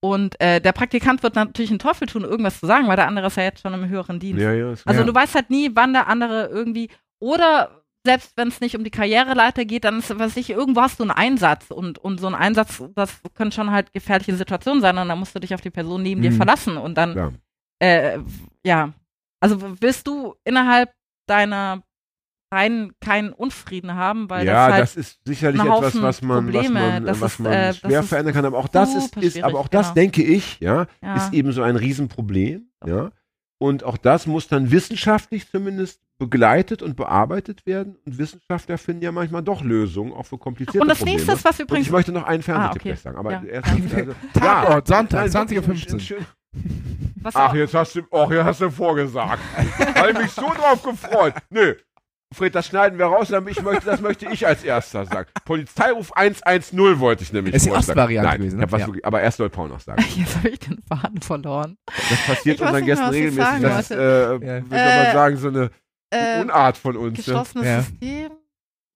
[0.00, 3.26] Und äh, der Praktikant wird natürlich einen Teufel tun, irgendwas zu sagen, weil der andere
[3.26, 4.42] ist ja jetzt schon im höheren Dienst.
[4.42, 5.04] Ja, ja, Also Ja.
[5.04, 6.88] du weißt halt nie, wann der andere irgendwie
[7.20, 10.98] oder selbst wenn es nicht um die Karriereleiter geht, dann ist, was ich, irgendwo hast
[10.98, 14.98] du einen Einsatz und, und so ein Einsatz, das können schon halt gefährliche Situationen sein
[14.98, 16.36] und dann musst du dich auf die Person neben dir Mhm.
[16.36, 17.32] verlassen und dann, Klar.
[17.78, 18.18] äh,
[18.66, 18.92] ja,
[19.38, 20.90] also willst du innerhalb
[21.28, 21.82] deiner
[22.52, 26.52] Keinen Unfrieden haben, weil ja, das halt das ist sicherlich ein etwas, was man, was
[26.52, 28.44] Probleme, man, das was ist, man äh, das schwer ist verändern kann.
[28.44, 29.94] Aber auch das ist, ist aber auch das genau.
[29.94, 33.10] denke ich, ja, ja, ist eben so ein Riesenproblem, ja.
[33.56, 37.96] Und auch das muss dann wissenschaftlich zumindest begleitet und bearbeitet werden.
[38.04, 41.16] Und Wissenschaftler finden ja manchmal doch Lösungen, auch für komplizierte und das Probleme.
[41.18, 42.96] nächste ist, was und übrigens ich möchte noch einen Fernsehtipp Ah, okay.
[43.00, 43.16] sagen.
[43.16, 43.42] Aber Ja.
[43.44, 46.26] erst also, Tatort, Sonntag, nein, wirklich 20.15 ein schön-
[47.22, 49.40] was Ach, jetzt hast du, ach, jetzt hast du vorgesagt.
[49.94, 51.34] Habe ich mich so drauf gefreut.
[51.50, 51.74] Nö.
[52.32, 55.28] Fred, das schneiden wir raus, aber ich möchte, das möchte ich als erster sagen.
[55.44, 57.70] Polizeiruf 110 wollte ich nämlich Ist die.
[57.70, 58.72] Ostvariante Nein, gewesen, ich ne?
[58.72, 58.86] was Ja.
[58.86, 60.02] wirklich, aber erst soll Paul noch sagen.
[60.16, 61.76] Jetzt habe ich den Faden verloren.
[61.86, 63.42] Das passiert Ich unseren Gästen ich regelmäßig.
[63.44, 64.38] sagen Das ist, äh, Ja.
[64.38, 65.70] wie soll man Äh, sagen, so eine
[66.10, 67.12] Äh, Unart von uns.
[67.18, 67.24] Ne?
[67.24, 67.80] geschlossenes Ja.
[67.82, 68.30] System.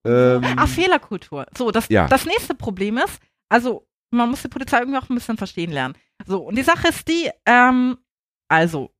[0.05, 1.45] Ähm, Ah, Fehlerkultur.
[1.57, 2.07] So, das, Ja.
[2.07, 3.19] das nächste Problem ist,
[3.49, 5.95] also man muss die Polizei irgendwie auch ein bisschen verstehen lernen.
[6.25, 7.97] So, und die Sache ist die, ähm,
[8.47, 8.91] also,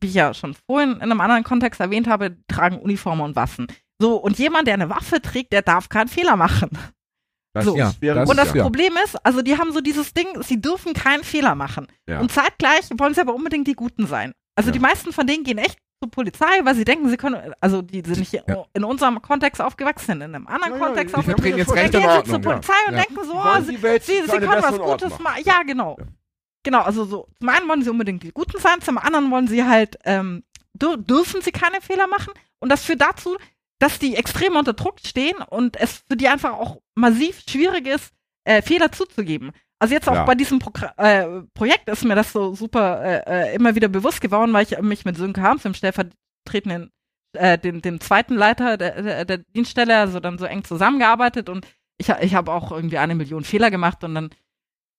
[0.00, 3.66] wie ich ja schon vorhin in einem anderen Kontext erwähnt habe, tragen Uniformen und Waffen.
[4.00, 6.70] So, und jemand, der eine Waffe trägt, der darf keinen Fehler machen.
[7.54, 7.76] das so.
[7.76, 8.62] wäre Das und das ja.
[8.62, 11.86] Problem ist, also die haben so dieses Ding, sie dürfen keinen Fehler machen.
[12.06, 12.20] Ja.
[12.20, 14.32] Und zeitgleich wollen sie aber unbedingt die Guten sein.
[14.54, 14.72] Also Ja.
[14.72, 18.02] die meisten von denen gehen echt zur Polizei, weil sie denken, sie können, also die
[18.04, 18.42] sind nicht Ja.
[18.74, 22.04] in unserem Kontext aufgewachsen, in einem anderen Ja, ja, Kontext vertreten jetzt dann Recht gehen
[22.04, 22.50] und sie zur ja.
[22.50, 23.02] Polizei und Ja.
[23.02, 25.22] denken so, oh, sie, sie, sie können was Gutes machen.
[25.22, 25.42] machen.
[25.46, 25.96] Ja, genau.
[25.98, 26.04] Ja.
[26.62, 29.64] genau, also so, zum einen wollen sie unbedingt die Guten sein, zum anderen wollen sie
[29.64, 30.44] halt, ähm,
[30.74, 32.34] dür dürfen sie keine Fehler machen.
[32.58, 33.36] Und das führt dazu,
[33.78, 38.12] dass die extrem unter Druck stehen und es für die einfach auch massiv schwierig ist,
[38.44, 39.52] äh, Fehler zuzugeben.
[39.78, 40.24] Also jetzt auch Ja.
[40.24, 44.20] bei diesem Progr äh, Projekt ist mir das so super äh, äh, immer wieder bewusst
[44.22, 46.90] geworden, weil ich mich mit Sönke Harms, dem stellvertretenden,
[47.34, 51.66] äh, dem, dem zweiten Leiter der, der, der Dienststelle, also dann so eng zusammengearbeitet und
[51.98, 54.30] ich, ich habe auch irgendwie eine Million Fehler gemacht und dann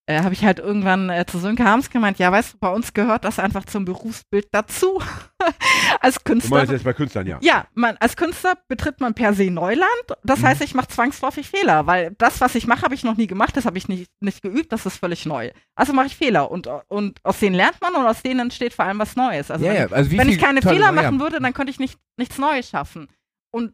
[0.07, 2.93] äh, habe ich halt irgendwann äh, zu Sönke Harms gemeint, ja, weißt du, bei uns
[2.93, 5.01] gehört das einfach zum Berufsbild dazu.
[6.01, 6.57] als Du Künstler.
[6.57, 7.37] meinst jetzt bei Künstlern, ja.
[7.41, 9.87] Ja, man, als Künstler betritt man per se Neuland.
[10.23, 13.27] Das heißt, ich mache zwangsläufig Fehler, weil das, was ich mache, habe ich noch nie
[13.27, 15.51] gemacht, das habe ich nicht, nicht geübt, das ist völlig neu.
[15.75, 18.85] Also mache ich Fehler und, und aus denen lernt man und aus denen entsteht vor
[18.85, 19.51] allem was Neues.
[19.51, 21.99] Also ja, wenn, ja, also wenn ich keine Fehler machen würde, dann könnte ich nicht,
[22.17, 23.07] nichts Neues schaffen.
[23.51, 23.73] Und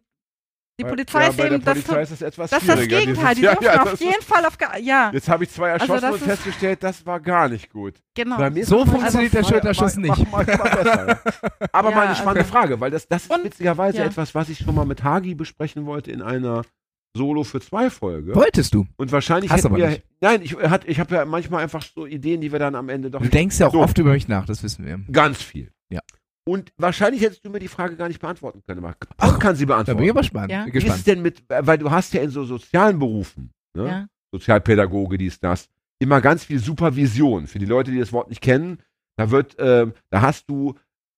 [0.80, 2.88] die Polizei ja, ist bei der eben das, Polizei ist das etwas das ist das.
[2.88, 3.36] Gegenteil.
[3.36, 5.72] Die Dieses- dürfen ja, ja, auf jeden ist, Fall auf, ja, Jetzt habe ich zwei
[5.74, 7.96] Also erschossen das und ist- festgestellt, das war gar nicht gut.
[8.16, 8.38] genau.
[8.38, 10.10] Bei mir ist So funktioniert der Schulterschuss nicht.
[10.32, 11.20] Mach, mach, mach ja.
[11.72, 14.06] Aber Ja, mal eine spannende also- Frage, weil das, das ist Und- witzigerweise ja.
[14.06, 16.64] etwas, was ich schon mal mit Hagi besprechen wollte in einer
[17.16, 18.34] Solo für zwei Folge.
[18.34, 18.88] Wolltest du?
[18.98, 19.90] Und wahrscheinlich Hast aber wir.
[19.90, 20.04] nicht.
[20.20, 23.12] Nein, ich, hat, ich habe ja manchmal einfach so Ideen, die wir dann am Ende
[23.12, 23.22] doch.
[23.22, 23.82] Du denkst ja auch So.
[23.82, 25.00] oft über mich nach, das wissen wir.
[25.12, 25.72] Ganz viel.
[25.92, 26.00] Ja.
[26.46, 28.84] Und wahrscheinlich hättest du mir die Frage gar nicht beantworten können.
[28.84, 30.04] Aber Paul kann sie Da bin beantworten.
[30.04, 30.52] ich aber spannend.
[30.52, 30.64] Ja.
[30.66, 30.98] Wie ist gespannt.
[31.00, 33.88] es denn mit, weil du hast ja in so sozialen Berufen, ne?
[33.88, 34.08] ja.
[34.34, 37.48] Sozialpädagoge, dies, das, immer ganz viel Supervision.
[37.48, 38.80] Für die Leute, die das Wort nicht kennen,
[39.18, 40.74] da wird, ähm, da hast du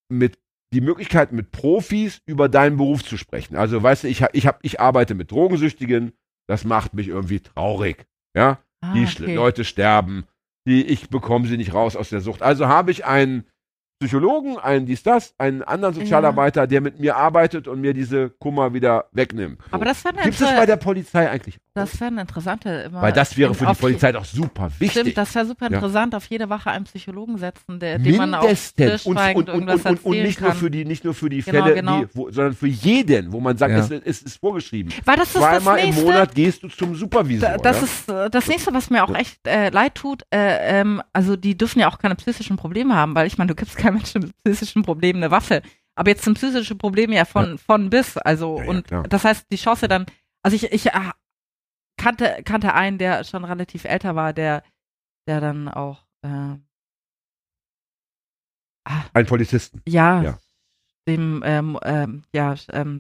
[0.10, 0.38] mit
[0.73, 3.56] die Möglichkeit, mit Profis über deinen Beruf zu sprechen.
[3.56, 6.11] Also, weißt du, ich, ich, hab, ich arbeite mit Drogensüchtigen,
[6.47, 8.06] das macht mich irgendwie traurig.
[8.35, 9.34] Ja, Ah, die okay.
[9.34, 10.26] Leute sterben,
[10.68, 12.41] die, ich bekomme sie nicht raus aus der Sucht.
[12.41, 13.45] Also habe ich einen
[14.00, 18.74] Psychologen, einen dies, das, einen anderen Sozialarbeiter, der mit mir arbeitet und mir diese Kummer
[18.74, 19.60] wieder wegnimmt.
[19.62, 19.68] So.
[19.72, 21.56] Aber das wäre eine, Gibt es das bei der Polizei eigentlich?
[21.56, 21.66] auch?
[21.76, 22.70] das wäre eine interessante.
[22.88, 25.02] Immer Weil das wäre für die Polizei doch super wichtig.
[25.02, 25.76] Stimmt, das wäre super Ja.
[25.76, 28.44] interessant, auf jede Wache einen Psychologen setzen, der, dem man auch.
[28.44, 31.42] Und, und, und, und, und, und erzählen nicht, nur für die, nicht nur für die
[31.42, 32.00] Genau, Fälle, genau.
[32.02, 33.80] Die, wo, sondern für jeden, wo man sagt, Ja.
[33.80, 34.94] es, es ist vorgeschrieben.
[35.04, 36.04] Weil das ist das Zweimal im nächste.
[36.06, 37.50] Monat gehst du zum Supervisor.
[37.50, 37.84] Da, das ja?
[37.84, 40.24] ist äh, das nächste, was mir auch echt äh, leid tut.
[40.34, 43.56] Äh, ähm, also die dürfen ja auch keine psychischen Probleme haben, weil ich meine, du
[43.56, 45.62] gibst keinem Menschen mit psychischen Problemen eine Waffe.
[45.95, 48.18] Aber jetzt sind psychische Probleme ja von von bis.
[48.18, 49.03] Also Ja, ja, und klar.
[49.03, 50.06] das heißt, die Chance dann.
[50.44, 51.12] Also ich ich äh,
[51.98, 54.64] kannte kannte einen, der schon relativ älter war, der
[55.28, 56.57] der dann auch äh,
[58.88, 59.82] ah, Ein Polizisten.
[59.88, 60.40] ja, Ja.
[61.07, 62.99] dem ähm, ähm, ja ähm,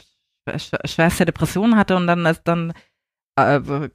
[0.49, 2.73] sch- schwerste Depressionen hatte und dann dann
[3.37, 3.89] äh,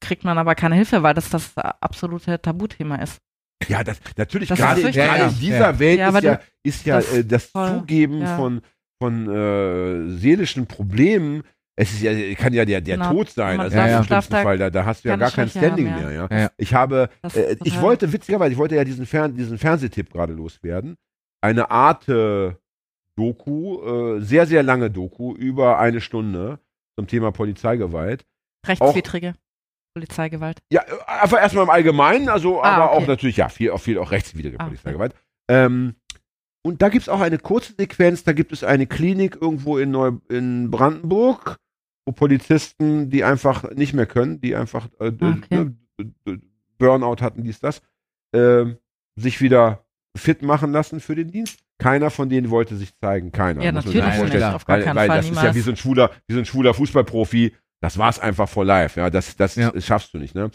[0.00, 3.20] kriegt man aber keine Hilfe, weil das das absolute Tabuthema ist.
[3.68, 5.38] Ja, das natürlich Das gerade ist in- gerade Ja, in ja.
[5.40, 5.78] dieser Ja.
[5.78, 8.36] Welt Ja, ist aber ja, ist ja das äh, das voll- Zugeben ja.
[8.36, 8.60] von
[9.02, 11.42] von äh, seelischen Problemen.
[11.74, 13.10] Es ist ja, kann ja der, der Genau.
[13.12, 13.58] Tod sein.
[13.58, 16.02] Also darf- im schlimmsten da Fall, da, da hast du ja gar kein Standing haben,
[16.04, 16.12] mehr.
[16.12, 16.28] Ja.
[16.30, 16.50] Ja, ja.
[16.58, 20.34] Ich habe, Das äh, ich wollte witzigerweise, ich wollte ja diesen, Fern diesen Fernsehtipp gerade
[20.34, 20.96] loswerden.
[21.40, 22.52] Eine Art äh,
[23.16, 26.58] Doku, äh, sehr sehr lange Doku über eine Stunde
[26.96, 28.24] zum Thema Polizeigewalt.
[28.66, 29.34] Rechtswidrige
[29.94, 30.58] Polizeigewalt.
[30.70, 30.82] Ja,
[31.22, 33.02] einfach erstmal im Allgemeinen, also Ah, aber okay.
[33.02, 35.14] auch natürlich, ja, viel, auch viel auch rechtswidrige Ah, Polizeigewalt.
[35.48, 35.94] Ähm,
[36.64, 39.90] und da gibt es auch eine kurze Sequenz, da gibt es eine Klinik irgendwo in,
[39.90, 41.56] Neu in Brandenburg,
[42.06, 45.40] wo Polizisten, die einfach nicht mehr können, die einfach äh, Okay.
[45.50, 45.76] ne,
[46.26, 46.36] äh,
[46.78, 47.80] Burnout hatten, dies, das,
[48.34, 48.76] ähm,
[49.16, 49.84] sich wieder
[50.16, 51.60] fit machen lassen für den Dienst.
[51.78, 53.62] Keiner von denen wollte sich zeigen, keiner.
[53.62, 55.56] Ja, natürlich nicht, auf gar weil, keinen weil Fall, das ist ja niemals.
[55.56, 57.54] wie so ein schwuler, wie so ein schwuler Fußballprofi.
[57.80, 59.00] Das war's einfach for life.
[59.00, 59.72] Ja, das, das Ja.
[59.80, 60.34] schaffst du nicht.
[60.36, 60.50] Ne?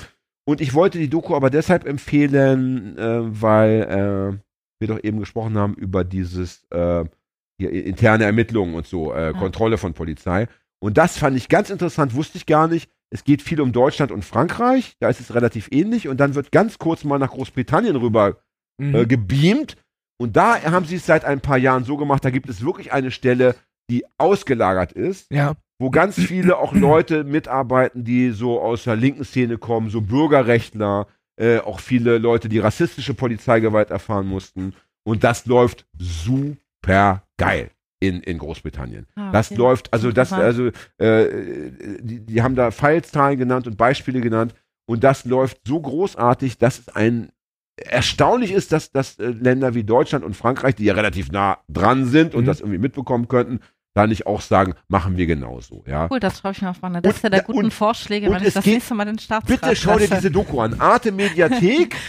[0.48, 3.82] Und ich wollte die Doku aber deshalb empfehlen, äh, weil
[4.40, 4.40] äh,
[4.80, 7.04] wir doch eben gesprochen haben über dieses äh,
[7.60, 9.34] hier, interne Ermittlungen und so, äh, Ja.
[9.34, 10.48] Kontrolle von Polizei.
[10.80, 12.90] Und das fand ich ganz interessant, wusste ich gar nicht.
[13.10, 16.08] Es geht viel um Deutschland und Frankreich, da ist es relativ ähnlich.
[16.08, 18.38] Und dann wird ganz kurz mal nach Großbritannien rüber
[18.80, 18.96] Mhm.
[18.96, 19.76] äh, gebeamt.
[20.20, 22.94] Und da haben sie es seit ein paar Jahren so gemacht, da gibt es wirklich
[22.94, 23.56] eine Stelle,
[23.90, 25.56] die ausgelagert ist, ja.
[25.80, 31.08] Wo ganz viele auch Leute mitarbeiten, die so aus der linken Szene kommen, so Bürgerrechtler,
[31.40, 34.74] äh, auch viele Leute, die rassistische Polizeigewalt erfahren mussten.
[35.04, 39.06] Und das läuft super geil in, in Großbritannien.
[39.16, 39.60] Ah, Das okay.
[39.60, 41.28] läuft, also das, also äh,
[42.02, 44.54] die, die haben da Fallzahlen genannt und Beispiele genannt
[44.88, 47.30] und das läuft so großartig, dass es ein
[47.80, 52.06] erstaunlich ist, dass, dass äh, Länder wie Deutschland und Frankreich, die ja relativ nah dran
[52.06, 52.48] sind und Mhm.
[52.48, 53.60] das irgendwie mitbekommen könnten,
[53.98, 56.08] da nicht auch sagen, machen wir genauso, ja.
[56.10, 58.42] Cool, das schreibe ich mir auf meine Liste der Und- guten und- Vorschläge, und wenn
[58.44, 60.16] ich es das geht- nächste Mal den Staatsrat Bitte schau dir lasse.
[60.22, 60.80] diese Doku an.
[60.80, 61.96] Arte Mediathek.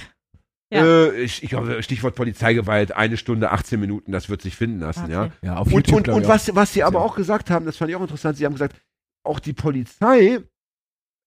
[0.71, 0.85] Ja.
[0.85, 5.11] äh, ich, ich glaube, Stichwort Polizeigewalt, eine Stunde, 18 Minuten, das wird sich finden lassen,
[5.11, 5.23] ja.
[5.25, 5.33] Okay.
[5.41, 7.07] Ja, auf Und, YouTube, und, und was, was sie aber Ja.
[7.07, 8.77] auch gesagt haben, das fand ich auch interessant, sie haben gesagt,
[9.25, 10.41] auch die Polizei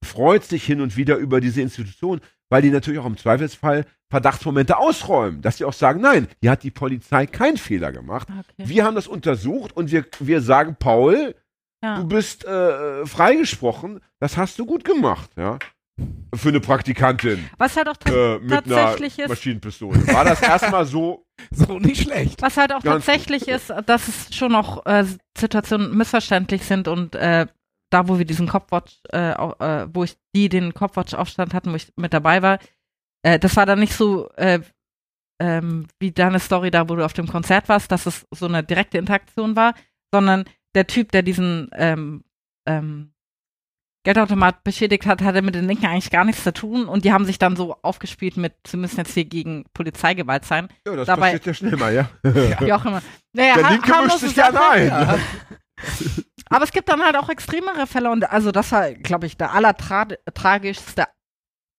[0.04, 4.78] freut sich hin und wieder über diese Institution, weil die natürlich auch im Zweifelsfall Verdachtsmomente
[4.78, 8.28] ausräumen, dass sie auch sagen, nein, hier hat die Polizei keinen Fehler gemacht.
[8.30, 8.68] Okay.
[8.70, 11.34] Wir haben das untersucht und wir, wir sagen, Paul,
[11.84, 11.98] Ja.
[12.02, 15.60] du bist äh, freigesprochen, das hast du gut gemacht, ja.
[16.34, 20.08] Für eine Praktikantin Was halt auch ta- äh, mit einer tatsächlich ist, Maschinenpistole.
[20.08, 21.26] War das erstmal so?
[21.52, 22.42] So nicht schlecht.
[22.42, 25.06] was halt auch Ganz tatsächlich ist, dass es schon noch äh,
[25.38, 27.48] Situationen missverständlich sind und äh,
[27.92, 31.92] da, wo wir diesen Copwatch, äh, äh, wo ich die den Copwatch-Aufstand hatten, wo ich
[31.96, 32.60] mit dabei war,
[33.24, 34.60] äh, das war dann nicht so äh,
[35.42, 38.64] ähm, wie deine Story da, wo du auf dem Konzert warst, dass es so eine
[38.64, 39.74] direkte Interaktion war,
[40.14, 40.46] sondern
[40.76, 42.24] der Typ, der diesen ähm,
[42.68, 43.14] ähm,
[44.04, 47.26] Geldautomat beschädigt hat, hatte mit den Linken eigentlich gar nichts zu tun und die haben
[47.26, 50.70] sich dann so aufgespielt mit, sie müssen jetzt hier gegen Polizeigewalt sein.
[50.88, 52.10] Ja, das Dabei- passiert ja schnell mal, ja.
[52.24, 53.02] Wie auch immer.
[53.34, 55.20] Naja, Der Linke mischt sich ja Sache.
[56.52, 59.54] Aber es gibt dann halt auch extremere Fälle und also das war, glaube ich, der
[59.54, 61.06] allertragischste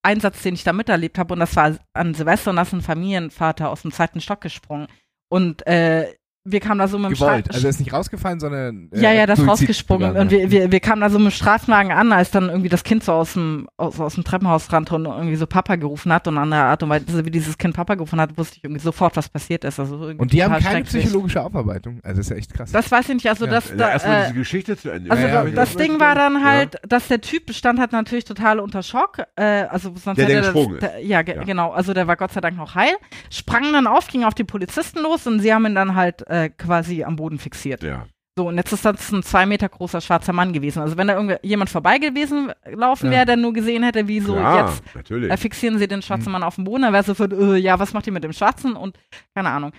[0.03, 2.81] Einsatz, den ich da miterlebt habe und das war an Silvester und da ist ein
[2.81, 4.89] Familienvater aus dem zweiten Stock gesprungen.
[5.29, 7.47] Und äh, wir kamen da so mit dem Gewollt.
[7.47, 8.89] Stra- Also er ist nicht rausgefallen, sondern.
[8.93, 10.09] äh, ja, ja, das ist Suizid rausgesprungen.
[10.09, 12.69] begangen, Und wir, wir, wir kamen da so mit dem Straßenwagen an, als dann irgendwie
[12.69, 16.13] das Kind so aus dem, aus, aus dem Treppenhaus rannte und irgendwie so Papa gerufen
[16.13, 16.27] hat.
[16.27, 18.81] Und an der Art und Weise, wie dieses Kind Papa gerufen hat, wusste ich irgendwie
[18.83, 19.79] sofort, was passiert ist.
[19.79, 22.01] Also irgendwie Und die haben keine psychologische Aufarbeitung.
[22.03, 22.73] Also das ist ja echt krass.
[22.73, 23.29] Das weiß ich nicht.
[23.29, 23.51] Also Ja.
[23.53, 25.11] das, da, erstmal äh, diese Geschichte zu Ende.
[25.11, 25.55] also Ja, ja, da- ja.
[25.55, 26.45] das Ding war dann Ja.
[26.45, 29.19] halt, dass der Typ stand halt natürlich total unter Schock.
[29.37, 30.83] Äh, also sonst Der, hätte der das, gesprungen ist.
[30.83, 31.45] der, ja, ge Ja.
[31.45, 31.71] genau.
[31.71, 32.93] Also der war Gott sei Dank noch heil.
[33.31, 36.49] Sprang dann auf, ging auf die Polizisten los und sie haben ihn dann halt äh,
[36.49, 37.83] quasi am Boden fixiert.
[37.83, 38.07] ja.
[38.39, 40.81] So, und jetzt ist das ein zwei Meter großer schwarzer Mann gewesen.
[40.81, 43.13] Also wenn da jemand vorbei gewesen laufen Ja.
[43.13, 45.31] wäre, der nur gesehen hätte, wie so Klar, jetzt natürlich.
[45.31, 46.33] äh, fixieren sie den schwarzen Mhm.
[46.33, 48.33] Mann auf dem Boden, dann wäre so von, äh, ja, was macht ihr mit dem
[48.33, 48.73] Schwarzen?
[48.75, 48.99] Und
[49.35, 49.73] keine Ahnung.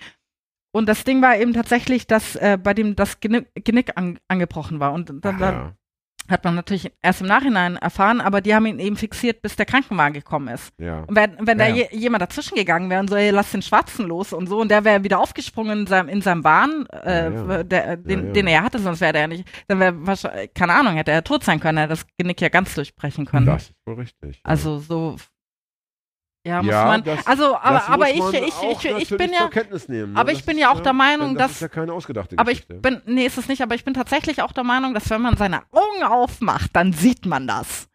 [0.72, 4.80] Und das Ding war eben tatsächlich, dass äh, bei dem das Genick, Genick an, angebrochen
[4.80, 4.94] war.
[4.94, 5.74] Und dann, dann ja.
[6.34, 9.66] Hat man natürlich erst im Nachhinein erfahren, aber die haben ihn eben fixiert, bis der
[9.66, 10.74] Krankenwagen gekommen ist.
[10.78, 11.00] ja.
[11.08, 11.86] Und wenn, wenn da Ja, ja.
[11.92, 14.70] je, jemand dazwischen gegangen wäre und so, ey, lass den Schwarzen los und so, und
[14.70, 17.64] der wäre wieder aufgesprungen in seinem, in seinem Wahn, äh, Ja.
[17.64, 18.32] Der, den, Ja, ja.
[18.34, 21.24] den er hatte, sonst wäre der ja nicht, dann wäre wahrscheinlich, keine Ahnung, hätte er
[21.24, 23.46] tot sein können, er hätte das Genick ja ganz durchbrechen können.
[23.46, 24.40] Das ist wohl richtig.
[24.44, 25.16] Also so,
[26.46, 29.50] ja, muss Ja, man, das- also, aber, Das aber ich, ich, ich, ich bin ja,
[29.88, 30.20] nehmen, ne?
[30.20, 32.52] aber ich Das bin ja auch der Meinung, das dass- ist ja keine ausgedachte aber
[32.52, 32.82] ich Geschichte.
[32.82, 35.38] bin, nee, ist es nicht, aber ich bin tatsächlich auch der Meinung, dass wenn man
[35.38, 37.88] seine Augen aufmacht, dann sieht man das.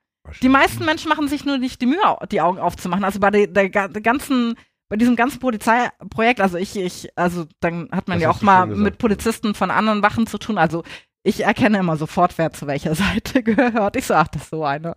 [0.43, 2.01] Die meisten Menschen machen sich nur nicht die Mühe,
[2.31, 3.03] die Augen aufzumachen.
[3.05, 4.57] Also bei der, der, der ganzen,
[4.91, 8.67] bei diesem ganzen Polizeiprojekt, also ich, ich, also dann hat man Das ja auch mal
[8.67, 8.83] gesagt.
[8.83, 10.59] mit Polizisten von anderen Wachen zu tun.
[10.59, 10.85] Also
[11.23, 13.97] ich erkenne immer sofort, wer zu welcher Seite gehört.
[13.97, 14.95] Ich so, ach, das ist so eine.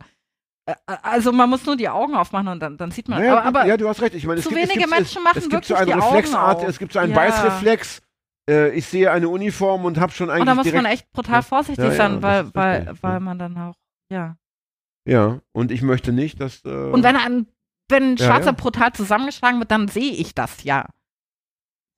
[0.85, 3.19] Also man muss nur die Augen aufmachen und dann, dann sieht man.
[3.19, 4.13] Naja, aber, aber ja, du hast recht.
[4.15, 5.85] Ich meine, es zu gibt, es wenige gibt, Menschen es, machen es so wirklich eine
[5.87, 6.67] die Augen Reflexart, auf.
[6.67, 7.17] es gibt so einen Ja.
[7.17, 8.01] Beißreflex.
[8.49, 11.35] Äh, ich sehe eine Uniform und habe schon eigentlich und da muss man echt brutal
[11.37, 11.41] Ja.
[11.41, 13.19] vorsichtig Ja, ja, sein, das weil, weil, richtig, weil ja.
[13.19, 13.75] man dann auch,
[14.11, 14.35] ja.
[15.07, 16.63] Ja, und ich möchte nicht, dass.
[16.63, 17.47] Äh, Und wenn ein,
[17.89, 18.51] wenn ein Ja, Schwarzer ja.
[18.51, 20.85] brutal zusammengeschlagen wird, dann sehe ich das ja.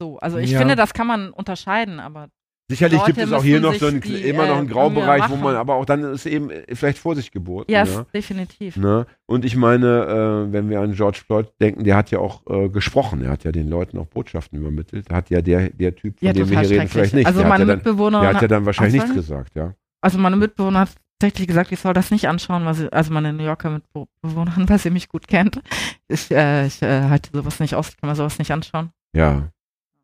[0.01, 0.59] So, also ich Ja.
[0.59, 2.29] finde, das kann man unterscheiden, aber
[2.69, 5.29] sicherlich Leute gibt es auch hier noch so einen, die, immer noch äh, einen Graubereich,
[5.29, 7.71] wo man, aber auch dann ist eben äh, vielleicht Vorsicht geboten.
[7.71, 8.01] ja, ja.
[8.01, 8.77] ist definitiv.
[8.77, 9.05] Ne?
[9.25, 12.69] Und ich meine, äh, wenn wir an George Floyd denken, der hat ja auch äh,
[12.69, 15.09] gesprochen, er hat ja den Leuten auch Botschaften übermittelt.
[15.11, 17.27] Hat ja der, der Typ, von Ja, dem wir hier reden, vielleicht nicht.
[17.27, 19.73] Also der, hat meine ja dann, Mitbewohner, der hat ja dann wahrscheinlich nichts gesagt, ja.
[20.01, 23.33] also meine Mitbewohner hat tatsächlich gesagt, ich soll das nicht anschauen, weil sie, also meine
[23.33, 25.61] New Yorker Mitbewohnerin, weil sie mich gut kennt.
[26.07, 28.91] Ich, äh, ich äh, halte sowas nicht aus, ich kann mir sowas nicht anschauen.
[29.15, 29.49] Ja.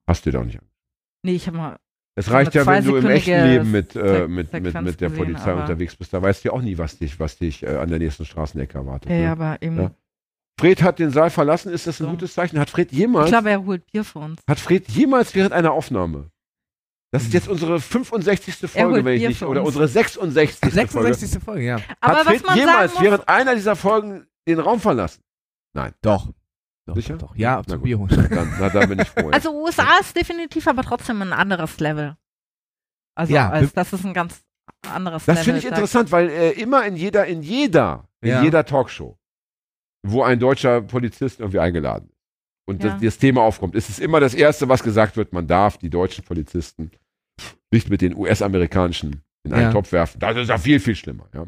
[0.08, 0.60] Hast du doch nicht.
[1.24, 1.78] Nee, ich habe mal,
[2.16, 5.14] Es reicht ja, wenn du im echten Leben mit, äh, mit, mit, mit der gesehen,
[5.16, 6.12] Polizei unterwegs bist.
[6.14, 8.78] Da weißt du ja auch nie, was dich, was dich äh, an der nächsten Straßenecke
[8.78, 9.10] erwartet.
[9.10, 9.24] ja, ne?
[9.24, 9.92] ja, aber eben, Ja.
[10.60, 11.72] Fred hat den Saal verlassen.
[11.72, 12.10] Ist das ein So.
[12.12, 12.60] gutes Zeichen?
[12.60, 14.42] Hat Fred ich jemals, glaube, er holt Bier für uns.
[14.50, 16.30] hat Fred jemals während einer Aufnahme?
[17.12, 17.34] Das ist Hm.
[17.36, 18.56] jetzt unsere 65.
[18.62, 19.70] Er Folge, wenn ich nicht, oder uns.
[19.70, 20.60] unsere 66.
[20.92, 21.14] Folge.
[21.14, 21.44] 66.
[21.44, 21.78] Folge, ja.
[22.02, 25.22] Aber hat was Fred man jemals sagen muss, während einer dieser Folgen den Raum verlassen?
[26.02, 26.30] Doch.
[26.90, 27.18] Doch, Sicher?
[27.18, 27.36] doch.
[27.36, 27.84] Ja, Na gut.
[27.84, 28.28] Bier holen.
[28.30, 29.22] Dann, na, da bin ich froh.
[29.30, 29.34] ja.
[29.34, 32.16] Also USA ist definitiv aber trotzdem ein anderes Level.
[33.16, 34.44] Also Ja, als, das ist ein ganz
[34.88, 35.44] anderes Das Level.
[35.46, 38.44] finde ich interessant, weil äh, immer in jeder, in jeder, in Ja.
[38.44, 39.18] jeder Talkshow,
[40.06, 42.18] wo ein deutscher Polizist irgendwie eingeladen ist
[42.68, 42.92] und Ja.
[42.92, 45.90] das, das Thema aufkommt, ist es immer das Erste, was gesagt wird, man darf die
[45.90, 46.92] deutschen Polizisten
[47.72, 49.72] nicht mit den US-amerikanischen in einen Ja.
[49.72, 50.20] Topf werfen.
[50.20, 51.28] Das ist ja viel, viel schlimmer.
[51.34, 51.46] Ja.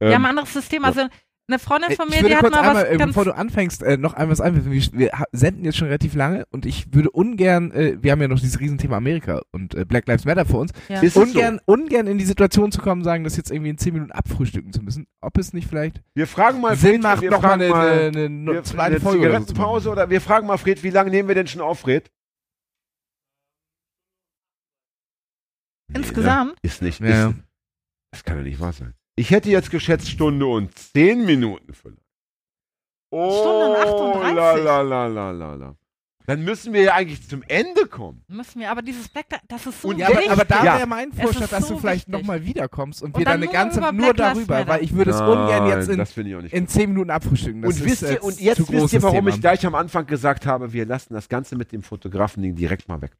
[0.00, 0.84] Wir Ähm, haben ein anderes System.
[0.84, 1.08] Also
[1.46, 3.24] eine Freundin von mir, ich würde die hat kurz mal einmal, was äh, ganz bevor
[3.26, 4.72] du anfängst, äh, noch einmal was einwerfen.
[4.72, 8.28] Wir, wir senden jetzt schon relativ lange und ich würde ungern, äh, wir haben ja
[8.28, 11.00] noch dieses Riesenthema Amerika und äh, Black Lives Matter vor uns, ja.
[11.00, 13.92] ist es ungern, ungern in die Situation zu kommen, sagen, das jetzt irgendwie in 10
[13.92, 15.06] Minuten abfrühstücken zu müssen.
[15.20, 16.02] Ob es nicht vielleicht so.
[16.14, 18.96] Wir fragen mal Sinn Fred, macht, wir noch mal eine, mal, eine, eine, wir, zweite
[18.96, 21.60] eine Folge oder so oder wir fragen mal Fred, wie lange nehmen wir denn schon
[21.60, 22.10] auf, Fred?
[25.88, 26.52] Nee, Insgesamt?
[26.52, 26.58] Ne?
[26.62, 27.28] Ist nicht, Ja.
[27.28, 27.36] ist,
[28.12, 28.94] das kann ja nicht wahr sein.
[29.16, 31.98] Ich hätte jetzt geschätzt Stunde und 10 Minuten vielleicht.
[33.10, 34.34] Oh, Stunde und 38.
[34.36, 35.76] la, la, la, la, la, la.
[36.26, 38.24] Dann müssen wir ja eigentlich zum Ende kommen.
[38.28, 40.78] Müssen wir, aber dieses Black, das ist so Und Ja, aber, aber da Ja.
[40.78, 42.12] wäre mein Vorschlag, dass du so vielleicht wichtig.
[42.22, 45.20] nochmal wiederkommst und, Und wir dann dann eine ganze nur darüber, weil ich würde es
[45.20, 47.60] ungern jetzt in, das finde ich auch nicht in zehn Minuten abfrühstücken.
[47.60, 49.30] Das und wisst ihr, und jetzt wisst ihr, warum Thema.
[49.30, 53.02] ich gleich am Anfang gesagt habe, wir lassen das Ganze mit dem Fotografen-Ding direkt mal
[53.02, 53.12] weg.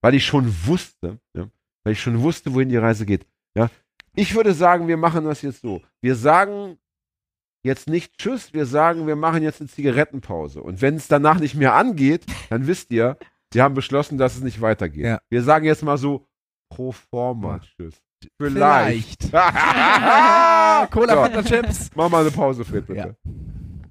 [0.00, 1.48] Weil ich schon wusste, ja,
[1.84, 3.26] weil ich schon wusste, wohin die Reise geht.
[3.54, 3.68] Ja.
[4.18, 5.80] Ich würde sagen, wir machen das jetzt so.
[6.00, 6.76] Wir sagen
[7.62, 10.60] jetzt nicht Tschüss, wir sagen, wir machen jetzt eine Zigarettenpause.
[10.60, 13.16] Und wenn es danach nicht mehr angeht, dann wisst ihr,
[13.52, 15.04] wir haben beschlossen, dass es nicht weitergeht.
[15.04, 15.20] Ja.
[15.30, 16.26] Wir sagen jetzt mal so
[16.68, 17.60] pro forma.
[17.60, 17.94] Tschüss.
[18.40, 19.22] Vielleicht.
[19.22, 20.90] Vielleicht.
[20.90, 21.42] Cola, So.
[21.42, 21.90] Chips.
[21.94, 22.98] Mach mal eine Pause, Fred, bitte.
[22.98, 23.30] Ja.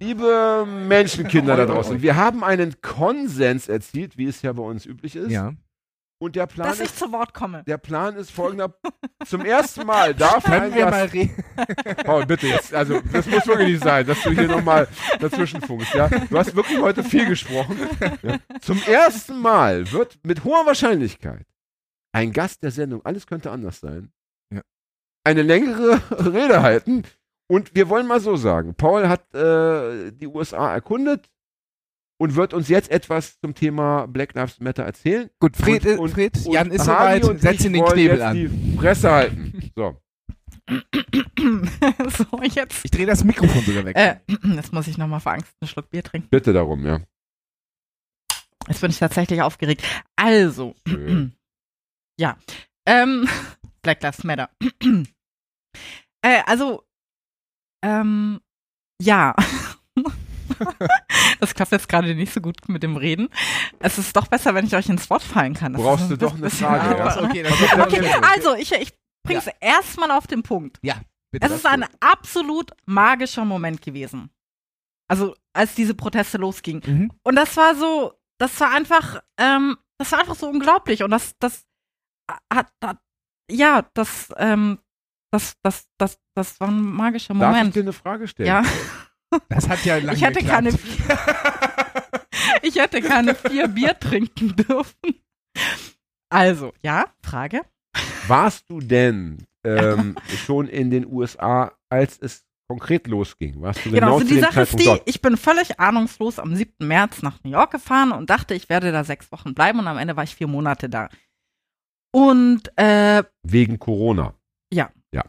[0.01, 5.15] Liebe Menschenkinder da draußen, wir haben einen Konsens erzielt, wie es ja bei uns üblich
[5.15, 5.31] ist.
[5.31, 5.53] Ja.
[6.19, 7.63] Und der Plan, dass ich ist, zu Wort komme.
[7.67, 8.73] der Plan ist folgender.
[9.25, 11.43] Zum ersten Mal darf ein Können wir mal Gast, reden?
[12.05, 14.87] Paul, bitte jetzt, also das muss wirklich nicht sein, dass du hier nochmal
[15.19, 16.07] dazwischen funkst, ja.
[16.07, 17.77] Du hast wirklich heute viel gesprochen.
[18.23, 18.37] Ja.
[18.61, 21.45] Zum ersten Mal wird mit hoher Wahrscheinlichkeit
[22.13, 24.11] ein Gast der Sendung, alles könnte anders sein,
[24.51, 24.61] Ja.
[25.23, 26.01] eine längere
[26.33, 27.03] Rede halten.
[27.49, 31.29] Und wir wollen mal so sagen, Paul hat äh, die USA erkundet
[32.19, 35.29] und wird uns jetzt etwas zum Thema Black Lives Matter erzählen.
[35.39, 37.23] Gut, Fred, Und- äh, und- Fred Und Jan ist soweit.
[37.25, 38.35] und Setz ihn den Knebel an.
[38.35, 39.71] die Fresse halten.
[39.75, 40.01] So.
[42.09, 42.83] so, jetzt.
[42.83, 43.95] Ich drehe das Mikrofon sogar weg.
[43.95, 44.17] Äh,
[44.55, 46.27] jetzt muss ich nochmal vor Angst einen Schluck Bier trinken.
[46.29, 46.99] Bitte darum, ja.
[48.67, 49.81] Jetzt bin ich tatsächlich aufgeregt.
[50.17, 50.75] Also,
[52.19, 52.37] ja.
[52.85, 53.29] Ähm,
[53.81, 54.49] Black Lives Matter.
[56.21, 56.83] äh, also,
[57.83, 58.41] ähm,
[59.01, 59.33] ja.
[61.39, 63.29] das klappt jetzt gerade nicht so gut mit dem Reden.
[63.79, 65.73] Es ist doch besser, wenn ich euch ins Wort fallen kann.
[65.73, 67.23] Das Brauchst ist du doch eine Frage, ja.
[67.23, 67.45] okay,
[67.79, 68.93] Okay, also ich, ich
[69.23, 70.79] bring's erstmal auf den Punkt.
[71.31, 71.45] Bitte.
[71.45, 74.29] Es ist ein absolut magischer Moment gewesen.
[75.09, 76.83] Also, als diese Proteste losgingen.
[76.85, 77.11] Mhm.
[77.23, 81.03] Und das war so, das war einfach, ähm, das war einfach so unglaublich.
[81.03, 81.65] Und das, das
[82.51, 82.97] hat, hat
[83.49, 84.79] ja, das, ähm,
[85.31, 87.75] das, das, das, das war ein magischer Darf ich Moment.
[87.75, 88.47] dir eine Frage stellen?
[88.47, 88.63] Ja,
[89.49, 90.63] Das hat ja lange ich hätte geklappt.
[90.63, 90.69] keine,
[92.61, 95.15] ich hätte keine vier Bier trinken dürfen.
[96.29, 97.61] Also, ja, Frage.
[98.27, 103.61] Warst du denn ähm, schon in den USA, als es konkret losging?
[103.61, 105.01] Warst du genau, Genau, also die Sache ist Zeitpunkt die, dort?
[105.05, 106.85] ich bin völlig ahnungslos am 7.
[106.87, 109.97] März nach New York gefahren und dachte, ich werde da sechs Wochen bleiben und am
[109.97, 111.09] Ende war ich vier Monate da.
[112.11, 114.33] Und äh, Wegen Corona.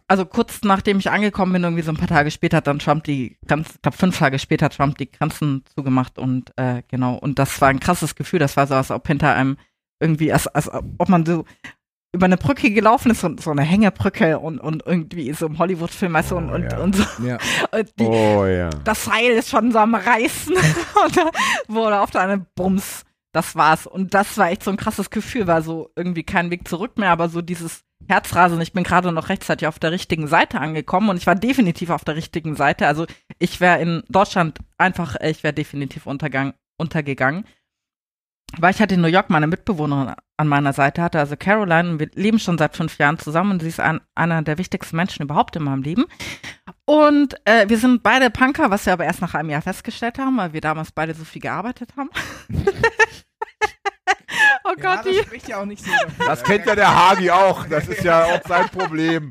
[0.06, 3.04] Also kurz nachdem ich angekommen bin, irgendwie so ein paar Tage später hat dann Trump
[3.04, 7.14] die Grenzen, ich glaube fünf Tage später hat Trump die Grenzen zugemacht und äh, genau,
[7.14, 9.56] und das war ein krasses Gefühl, das war so, als ob hinter einem
[10.00, 11.44] irgendwie, als, als ob man so
[12.14, 16.12] über eine Brücke gelaufen ist, so, so eine Hängebrücke und, und irgendwie so im Hollywood-Film,
[16.14, 16.78] weißt du, und, Oh, und, ja.
[16.78, 17.04] und so.
[17.22, 17.38] Ja.
[17.70, 18.70] Und die, Oh ja.
[18.84, 20.54] das Seil ist schon so am Reißen
[21.04, 21.30] und da
[21.68, 23.04] wurde auf eine Bums.
[23.32, 23.86] Das war's.
[23.86, 27.10] Und das war echt so ein krasses Gefühl, war so irgendwie kein Weg zurück mehr,
[27.10, 28.60] aber so dieses Herzrasen.
[28.60, 32.04] Ich bin gerade noch rechtzeitig auf der richtigen Seite angekommen und ich war definitiv auf
[32.04, 32.86] der richtigen Seite.
[32.86, 33.06] Also
[33.38, 37.44] ich wäre in Deutschland einfach, äh, ich wäre definitiv untergang, untergegangen.
[38.56, 42.08] Weil ich hatte in New York meine Mitbewohnerin an meiner Seite hatte, also Caroline, wir
[42.14, 45.54] leben schon seit fünf Jahren zusammen und sie ist ein, einer der wichtigsten Menschen überhaupt
[45.56, 46.06] in meinem Leben.
[46.86, 50.38] Und äh, wir sind beide Punker, was wir aber erst nach einem Jahr festgestellt haben,
[50.38, 52.08] weil wir damals beide so viel gearbeitet haben.
[54.64, 55.22] oh Ja, Gott, das die.
[55.22, 56.26] spricht ja auch nicht so dafür.
[56.26, 57.66] Das kennt ja der Hagi auch.
[57.66, 59.30] Das ist ja auch sein Problem.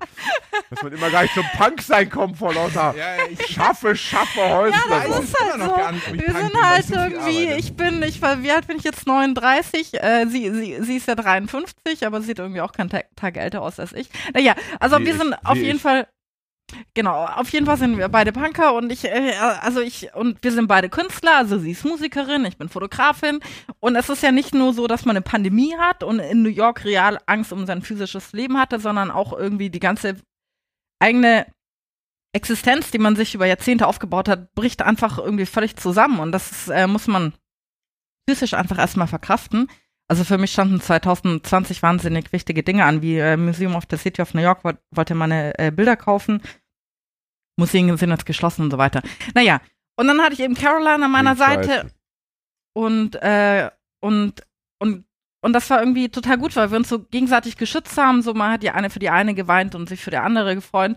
[0.70, 4.42] Dass man immer gar nicht zum Punk sein kommt vor lauter Ja, ich Schaffe, Schaffe,
[4.50, 4.76] Holz.
[4.76, 6.14] Ja, das ist- halt so.
[6.14, 9.06] Wir Punk sind halt so irgendwie, ich bin, ich war, wie alt bin ich jetzt?
[9.08, 9.94] 39.
[10.02, 13.62] Äh, sie, sie, sie ist ja 53, aber sieht irgendwie auch keinen Tag, Tag älter
[13.62, 14.10] aus als ich.
[14.34, 15.82] Naja, also Wie wir ich, sind auf jeden ich.
[15.82, 16.08] Fall,
[16.94, 20.52] genau, auf jeden Fall sind wir beide Punker und ich, äh, also ich, und wir
[20.52, 23.40] sind beide Künstler, also sie ist Musikerin, ich bin Fotografin
[23.80, 26.50] und es ist ja nicht nur so, dass man eine Pandemie hat und in New
[26.50, 30.18] York real Angst um sein physisches Leben hatte, sondern auch irgendwie die ganze
[31.00, 31.46] eigene
[32.34, 36.20] Existenz, die man sich über Jahrzehnte aufgebaut hat, bricht einfach irgendwie völlig zusammen.
[36.20, 37.34] Und das ist, äh, muss man
[38.30, 39.70] physisch einfach erstmal verkraften.
[40.10, 44.22] Also für mich standen 2020 wahnsinnig wichtige Dinge an, wie äh, Museum of the City
[44.22, 46.42] of New York wollt, wollte meine äh, Bilder kaufen.
[47.60, 49.02] Museen sind jetzt geschlossen und so weiter.
[49.34, 49.60] Naja,
[50.00, 51.36] und dann hatte ich eben Caroline an meiner.
[51.36, 51.92] Seite
[52.74, 53.70] und, äh,
[54.02, 54.44] und,
[54.80, 55.06] und,
[55.42, 58.22] und das war irgendwie total gut, weil wir uns so gegenseitig geschützt haben.
[58.22, 60.96] So, man hat die eine für die eine geweint und sich für die andere gefreut.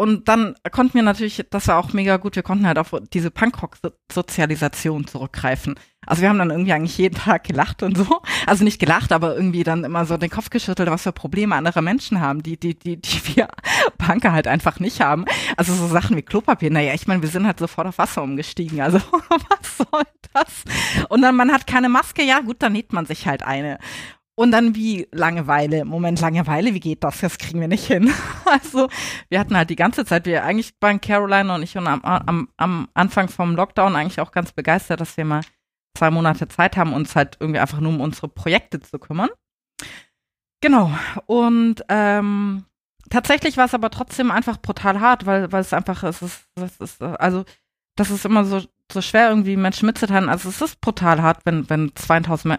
[0.00, 3.30] Und dann konnten wir natürlich, das war auch mega gut, wir konnten halt auf diese
[3.30, 5.74] Punkrock-Sozialisation zurückgreifen.
[6.06, 8.22] Also wir haben dann irgendwie eigentlich jeden Tag gelacht und so.
[8.46, 11.82] Also nicht gelacht, aber irgendwie dann immer so den Kopf geschüttelt, was für Probleme andere
[11.82, 13.48] Menschen haben, die, die, die, die wir
[13.98, 15.26] Punker halt einfach nicht haben.
[15.58, 16.70] Also so Sachen wie Klopapier.
[16.70, 18.80] Naja, ich meine, wir sind halt sofort auf Wasser umgestiegen.
[18.80, 20.64] Also was soll das?
[21.10, 22.22] Und dann, man hat keine Maske.
[22.22, 23.78] Ja, gut, dann näht man sich halt eine.
[24.40, 25.84] Und dann wie Langeweile.
[25.84, 27.20] Moment, Langeweile, wie geht das?
[27.20, 28.10] Das kriegen wir nicht hin.
[28.46, 28.88] Also
[29.28, 32.48] wir hatten halt die ganze Zeit, wir eigentlich waren Caroline und ich und am, am,
[32.56, 35.42] am Anfang vom Lockdown eigentlich auch ganz begeistert, dass wir mal
[35.94, 39.28] zwei Monate Zeit haben, uns halt irgendwie einfach nur um unsere Projekte zu kümmern.
[40.62, 40.90] Genau.
[41.26, 42.64] Und ähm,
[43.10, 46.78] tatsächlich war es aber trotzdem einfach brutal hart, weil, weil es einfach, es ist, es
[46.78, 47.44] ist, also
[47.94, 50.30] das ist immer so, so schwer irgendwie Menschen mitzuteilen.
[50.30, 52.58] Also es ist brutal hart, wenn, wenn 2000,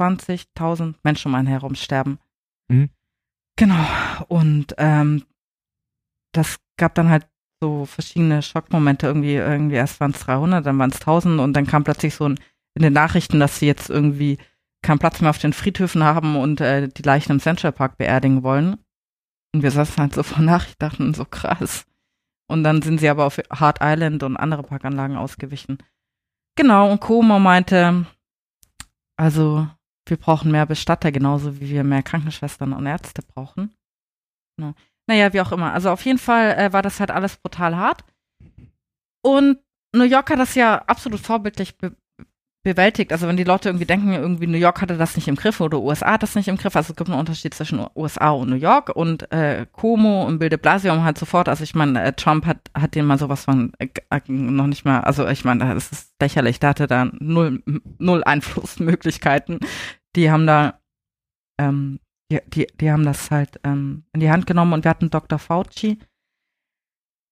[0.00, 2.18] 22.000 Menschen um einen herum sterben.
[2.68, 2.90] Mhm.
[3.56, 3.84] Genau.
[4.28, 5.24] Und ähm,
[6.32, 7.26] das gab dann halt
[7.60, 9.06] so verschiedene Schockmomente.
[9.06, 12.28] Irgendwie, irgendwie erst waren es 300, dann waren es 1000 und dann kam plötzlich so
[12.28, 12.40] ein,
[12.74, 14.38] in den Nachrichten, dass sie jetzt irgendwie
[14.82, 18.42] keinen Platz mehr auf den Friedhöfen haben und äh, die Leichen im Central Park beerdigen
[18.42, 18.78] wollen.
[19.54, 21.86] Und wir saßen halt so vor Nachrichten, dachten so krass.
[22.48, 25.78] Und dann sind sie aber auf Hard Island und andere Parkanlagen ausgewichen.
[26.56, 28.06] Genau, und Como meinte,
[29.16, 29.68] also
[30.06, 33.74] wir brauchen mehr Bestatter, genauso wie wir mehr Krankenschwestern und Ärzte brauchen.
[34.56, 34.74] Genau.
[35.08, 35.72] Naja, wie auch immer.
[35.72, 38.04] Also auf jeden Fall äh, war das halt alles brutal hart.
[39.24, 39.58] Und
[39.94, 41.96] New York hat das ja absolut vorbildlich be
[42.62, 43.12] bewältigt.
[43.12, 45.80] Also wenn die Leute irgendwie denken, irgendwie New York hatte das nicht im Griff oder
[45.80, 46.76] USA hat das nicht im Griff.
[46.76, 50.58] Also es gibt einen Unterschied zwischen USA und New York und äh, Como und Bilde
[50.58, 51.48] Blasio halt sofort.
[51.48, 53.88] Also ich meine, äh, Trump hat, hat den mal sowas von äh,
[54.28, 56.60] noch nicht mal, also ich meine, das ist lächerlich.
[56.60, 57.62] Da hatte da null,
[57.98, 59.58] null Einflussmöglichkeiten.
[60.14, 60.80] Die haben da,
[61.58, 61.98] ähm,
[62.30, 65.38] die, die, die haben das halt ähm, in die Hand genommen und wir hatten Dr.
[65.38, 65.98] Fauci,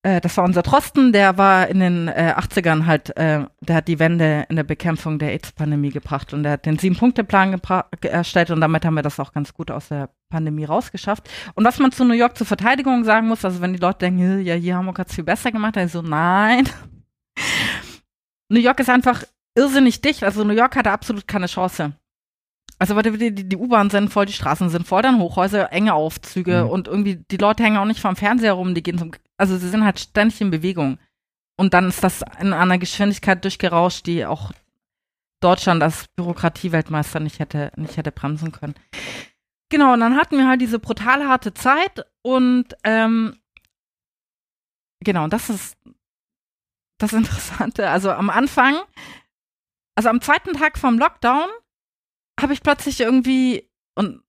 [0.02, 3.88] äh, das war unser Trosten, der war in den äh, 80ern halt, äh, der hat
[3.88, 7.60] die Wende in der Bekämpfung der AIDS-Pandemie gebracht und der hat den Sieben-Punkte-Plan
[8.02, 11.28] erstellt und damit haben wir das auch ganz gut aus der Pandemie rausgeschafft.
[11.54, 14.40] Und was man zu New York zur Verteidigung sagen muss, also wenn die Leute denken,
[14.40, 16.66] ja, hier Hamburg hat es viel besser gemacht, dann so, nein.
[18.48, 19.22] New York ist einfach
[19.54, 21.92] irrsinnig dicht, also New York hatte absolut keine Chance.
[22.78, 25.92] Also warte, die, die, die U-Bahnen sind voll, die Straßen sind voll, dann Hochhäuser, enge
[25.92, 26.70] Aufzüge mhm.
[26.70, 29.10] und irgendwie die Leute hängen auch nicht vom Fernseher rum, die gehen zum,
[29.40, 30.98] also sie sind halt ständig in Bewegung.
[31.56, 34.52] Und dann ist das in einer Geschwindigkeit durchgerauscht, die auch
[35.40, 38.74] Deutschland als Bürokratieweltmeister nicht hätte, nicht hätte bremsen können.
[39.70, 43.40] Genau, und dann hatten wir halt diese brutal harte Zeit und ähm,
[45.02, 45.78] genau, das ist
[46.98, 47.88] das Interessante.
[47.88, 48.76] Also am Anfang,
[49.94, 51.48] also am zweiten Tag vom Lockdown
[52.38, 54.22] habe ich plötzlich irgendwie und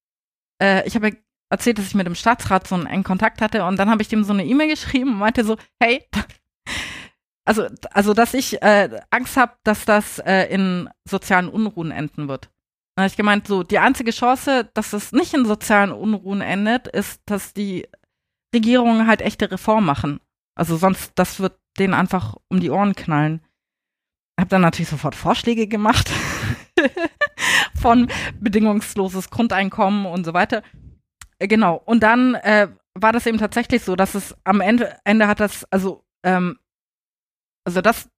[0.61, 1.17] äh, ich habe
[1.51, 4.07] erzählt, dass ich mit dem Staatsrat so einen engen Kontakt hatte und dann habe ich
[4.07, 6.03] dem so eine E-Mail geschrieben und meinte so, hey,
[7.45, 12.49] also, also dass ich äh, Angst habe, dass das äh, in sozialen Unruhen enden wird.
[12.95, 16.87] Dann habe ich gemeint, so die einzige Chance, dass es nicht in sozialen Unruhen endet,
[16.87, 17.87] ist, dass die
[18.53, 20.19] Regierungen halt echte Reformen machen.
[20.55, 23.41] Also sonst, das wird denen einfach um die Ohren knallen.
[24.39, 26.11] Hab dann natürlich sofort Vorschläge gemacht
[27.81, 28.09] von
[28.39, 30.63] bedingungsloses Grundeinkommen und so weiter.
[31.41, 31.81] Äh, genau.
[31.85, 35.65] Und dann äh, war das eben tatsächlich so, dass es am Ende, Ende hat das,
[35.71, 36.59] also, ähm,
[37.65, 38.09] also das,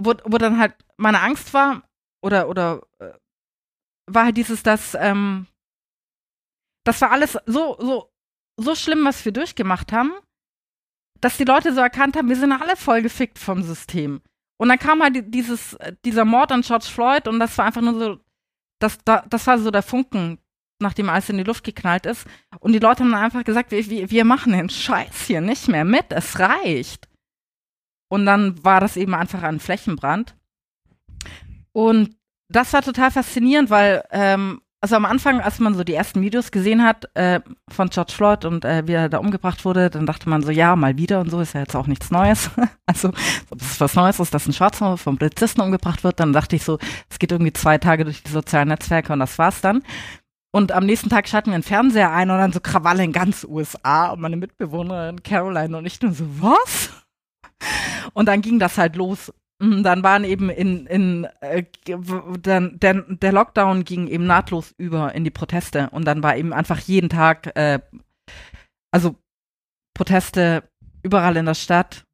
[0.00, 1.82] wo, wo dann halt meine Angst war,
[2.22, 3.12] oder, oder äh,
[4.06, 5.46] war halt dieses, dass, ähm,
[6.84, 8.12] das war alles so, so,
[8.58, 10.12] so schlimm, was wir durchgemacht haben,
[11.20, 14.22] dass die Leute so erkannt haben, wir sind alle voll gefickt vom System.
[14.58, 17.98] Und dann kam halt dieses, dieser Mord an George Floyd und das war einfach nur
[17.98, 18.20] so,
[18.80, 20.38] das, das war so der Funken,
[20.80, 22.26] nachdem alles in die Luft geknallt ist.
[22.58, 25.84] Und die Leute haben dann einfach gesagt, wir, wir machen den Scheiß hier nicht mehr
[25.84, 27.08] mit, es reicht.
[28.08, 30.34] Und dann war das eben einfach ein Flächenbrand.
[31.72, 32.16] Und
[32.48, 36.50] das war total faszinierend, weil ähm, also am Anfang, als man so die ersten Videos
[36.50, 40.28] gesehen hat äh, von George Floyd und äh, wie er da umgebracht wurde, dann dachte
[40.28, 42.50] man so, ja, mal wieder und so ist ja jetzt auch nichts Neues.
[42.86, 43.08] also,
[43.50, 46.64] ob es was Neues ist, dass ein Schwarzer vom Polizisten umgebracht wird, dann dachte ich
[46.64, 46.78] so,
[47.10, 49.82] es geht irgendwie zwei Tage durch die sozialen Netzwerke und das war's dann.
[50.52, 53.44] Und am nächsten Tag schalten wir einen Fernseher ein und dann so Krawalle in ganz
[53.44, 56.90] USA und meine Mitbewohnerin Caroline und ich nur so, was?
[58.14, 59.32] Und dann ging das halt los
[59.62, 61.64] Mhm, dann waren eben in, in äh,
[62.40, 66.54] dann, der, der Lockdown ging eben nahtlos über in die Proteste und dann war eben
[66.54, 67.80] einfach jeden Tag, äh,
[68.90, 69.16] also
[69.94, 70.64] Proteste
[71.02, 72.06] überall in der Stadt.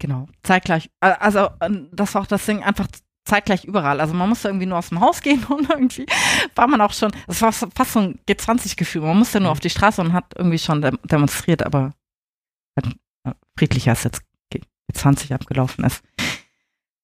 [0.00, 0.90] Genau, zeitgleich.
[1.00, 1.50] Also
[1.92, 2.88] das war auch das Ding, einfach
[3.28, 4.00] zeitgleich überall.
[4.00, 6.06] Also man musste irgendwie nur aus dem Haus gehen und irgendwie
[6.54, 9.02] war man auch schon, es war fast so ein G20-Gefühl.
[9.02, 9.52] Man musste nur mhm.
[9.52, 11.92] auf die Straße und hat irgendwie schon demonstriert, aber
[12.76, 14.22] äh, friedlicher ist jetzt
[14.92, 16.02] G20 abgelaufen ist.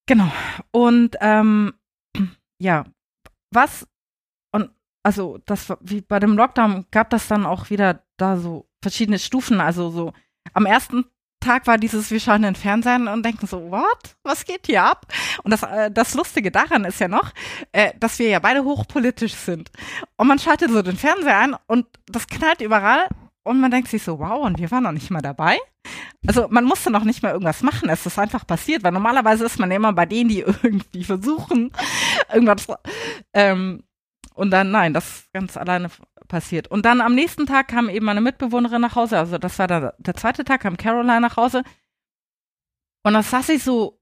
[0.07, 0.31] Genau.
[0.71, 1.75] Und ähm,
[2.59, 2.85] ja,
[3.51, 3.87] was
[4.53, 4.71] und
[5.03, 9.19] also das war- wie bei dem Lockdown gab das dann auch wieder da so verschiedene
[9.19, 9.61] Stufen.
[9.61, 10.13] Also so
[10.53, 11.05] am ersten
[11.45, 14.17] Tag war dieses, wir schauen den Fernsehen und denken so, what?
[14.23, 15.07] Was geht hier ab?
[15.43, 17.33] Und das, äh, das Lustige daran ist ja noch,
[17.73, 19.71] äh, dass wir ja beide hochpolitisch sind.
[20.17, 23.07] Und man schaltet so den Fernseher ein und das knallt überall
[23.45, 25.59] und man denkt sich so, wow, und wir waren noch nicht mal dabei.
[26.27, 29.59] Also man musste noch nicht mal irgendwas machen, es ist einfach passiert, weil normalerweise ist
[29.59, 31.71] man ja immer bei denen, die irgendwie versuchen,
[32.33, 32.67] irgendwas.
[33.35, 33.85] Ähm,
[34.35, 35.91] und dann, nein, das ganz alleine
[36.29, 36.69] passiert.
[36.69, 39.95] Und dann am nächsten Tag kam eben meine Mitbewohnerin nach Hause, also das war der,
[39.99, 41.63] der zweite Tag, kam Caroline nach Hause.
[43.03, 44.01] Und da saß sie so,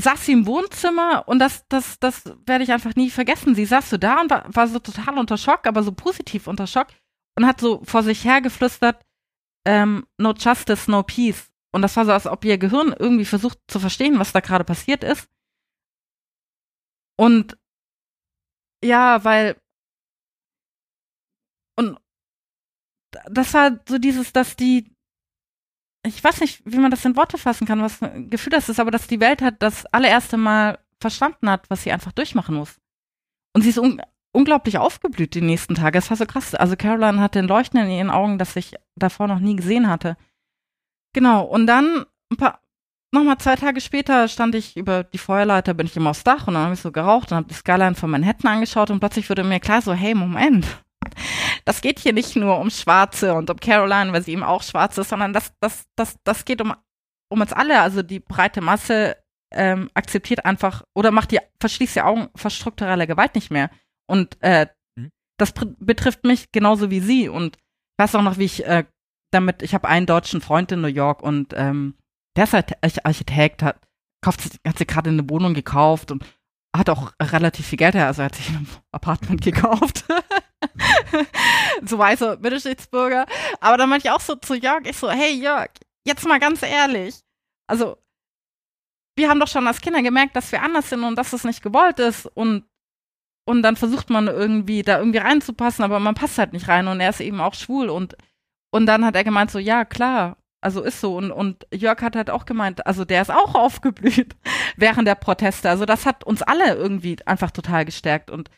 [0.00, 3.54] saß sie im Wohnzimmer und das, das, das werde ich einfach nie vergessen.
[3.54, 6.66] Sie saß so da und war, war so total unter Schock, aber so positiv unter
[6.66, 6.88] Schock
[7.36, 9.04] und hat so vor sich her geflüstert,
[9.64, 11.50] ähm, no justice, no peace.
[11.72, 14.64] Und das war so, als ob ihr Gehirn irgendwie versucht zu verstehen, was da gerade
[14.64, 15.28] passiert ist.
[17.16, 17.56] Und
[18.84, 19.56] ja, weil
[21.76, 21.98] und
[23.30, 24.92] das war so dieses, dass die
[26.04, 28.80] ich weiß nicht, wie man das in Worte fassen kann, was ein Gefühl das ist,
[28.80, 32.80] aber dass die Welt hat das allererste Mal verstanden hat, was sie einfach durchmachen muss.
[33.54, 34.00] Und sie ist un
[34.34, 35.98] unglaublich aufgeblüht die nächsten Tage.
[35.98, 36.54] Es war so krass.
[36.54, 40.16] Also Caroline hatte ein Leuchten in ihren Augen, das ich davor noch nie gesehen hatte.
[41.12, 41.44] Genau.
[41.44, 42.60] Und dann ein paar,
[43.12, 46.54] nochmal zwei Tage später stand ich über die Feuerleiter, bin ich immer aufs Dach und
[46.54, 49.44] dann habe ich so geraucht und habe die Skyline von Manhattan angeschaut und plötzlich wurde
[49.44, 50.81] mir klar so, hey, Moment.
[51.64, 54.98] Das geht hier nicht nur um Schwarze und um Caroline, weil sie eben auch schwarz
[54.98, 56.74] ist, sondern das, das, das, das geht um,
[57.30, 57.80] um uns alle.
[57.80, 59.16] Also die breite Masse
[59.54, 63.70] ähm, akzeptiert einfach oder macht die, verschließt die Augen vor struktureller Gewalt nicht mehr.
[64.08, 64.66] Und äh,
[64.96, 65.10] Mhm.
[65.38, 67.28] das betrifft mich genauso wie sie.
[67.28, 68.84] Und ich weiß auch noch, wie ich äh,
[69.32, 71.94] damit, ich habe einen deutschen Freund in New York und ähm,
[72.36, 73.80] der ist halt Arch- Architekt, hat,
[74.22, 76.24] kauft, hat sich gerade eine Wohnung gekauft und
[76.74, 80.04] hat auch relativ viel Geld, also er hat sich ein Apartment gekauft.
[81.84, 83.26] so weiße Mittelschichtsbürger.
[83.60, 85.70] Aber dann meinte ich auch so zu Jörg, ich so, hey Jörg,
[86.06, 87.20] jetzt mal ganz ehrlich.
[87.66, 87.98] Also,
[89.16, 91.62] wir haben doch schon als Kinder gemerkt, dass wir anders sind und dass es nicht
[91.62, 92.64] gewollt ist und
[93.44, 97.00] und dann versucht man irgendwie da irgendwie reinzupassen, aber man passt halt nicht rein und
[97.00, 98.16] er ist eben auch schwul und
[98.70, 102.16] und dann hat er gemeint so, ja, klar, also ist so und und Jörg hat
[102.16, 104.36] halt auch gemeint, also der ist auch aufgeblüht
[104.76, 105.68] während der Proteste.
[105.68, 108.50] Also das hat uns alle irgendwie einfach total gestärkt und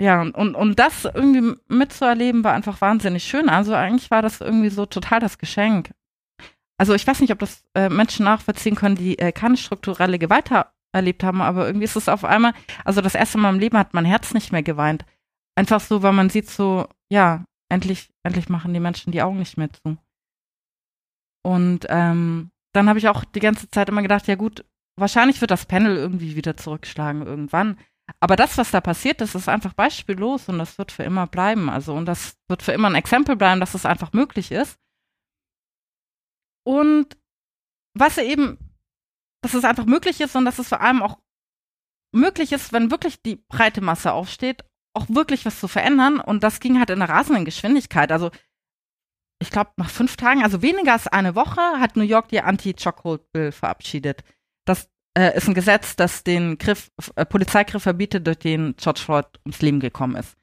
[0.00, 3.50] ja, und, und, das irgendwie mitzuerleben war einfach wahnsinnig schön.
[3.50, 5.90] Also eigentlich war das irgendwie so total das Geschenk.
[6.78, 10.50] Also ich weiß nicht, ob das äh, Menschen nachvollziehen können, die äh, keine strukturelle Gewalt
[10.50, 12.52] ha erlebt haben, aber irgendwie ist es auf einmal,
[12.84, 15.04] also das erste Mal im Leben hat mein Herz nicht mehr geweint.
[15.54, 19.56] Einfach so, weil man sieht so, ja, endlich, endlich machen die Menschen die Augen nicht
[19.56, 19.98] mehr zu.
[21.42, 24.64] Und ähm, dann habe ich auch die ganze Zeit immer gedacht, ja gut,
[24.96, 27.78] wahrscheinlich wird das Panel irgendwie wieder zurückschlagen irgendwann.
[28.18, 31.70] Aber das, was da passiert ist, ist einfach beispiellos und das wird für immer bleiben.
[31.70, 34.78] Also, und das wird für immer ein Exempel bleiben, dass es einfach möglich ist.
[36.64, 37.16] Und
[37.94, 38.58] was eben,
[39.42, 41.18] dass es einfach möglich ist und dass es vor allem auch
[42.12, 46.20] möglich ist, wenn wirklich die breite Masse aufsteht, auch wirklich was zu verändern.
[46.20, 48.10] Und das ging halt in einer rasenden Geschwindigkeit.
[48.12, 48.30] Also,
[49.40, 53.52] ich glaube, nach fünf Tagen, also weniger als eine Woche, hat New York die Anti-Chokehold-Bill
[53.52, 54.22] verabschiedet.
[54.66, 59.26] Das äh, ist ein Gesetz, das den Griff, äh, Polizeigriff verbietet, durch den George Floyd
[59.44, 60.36] ums Leben gekommen ist.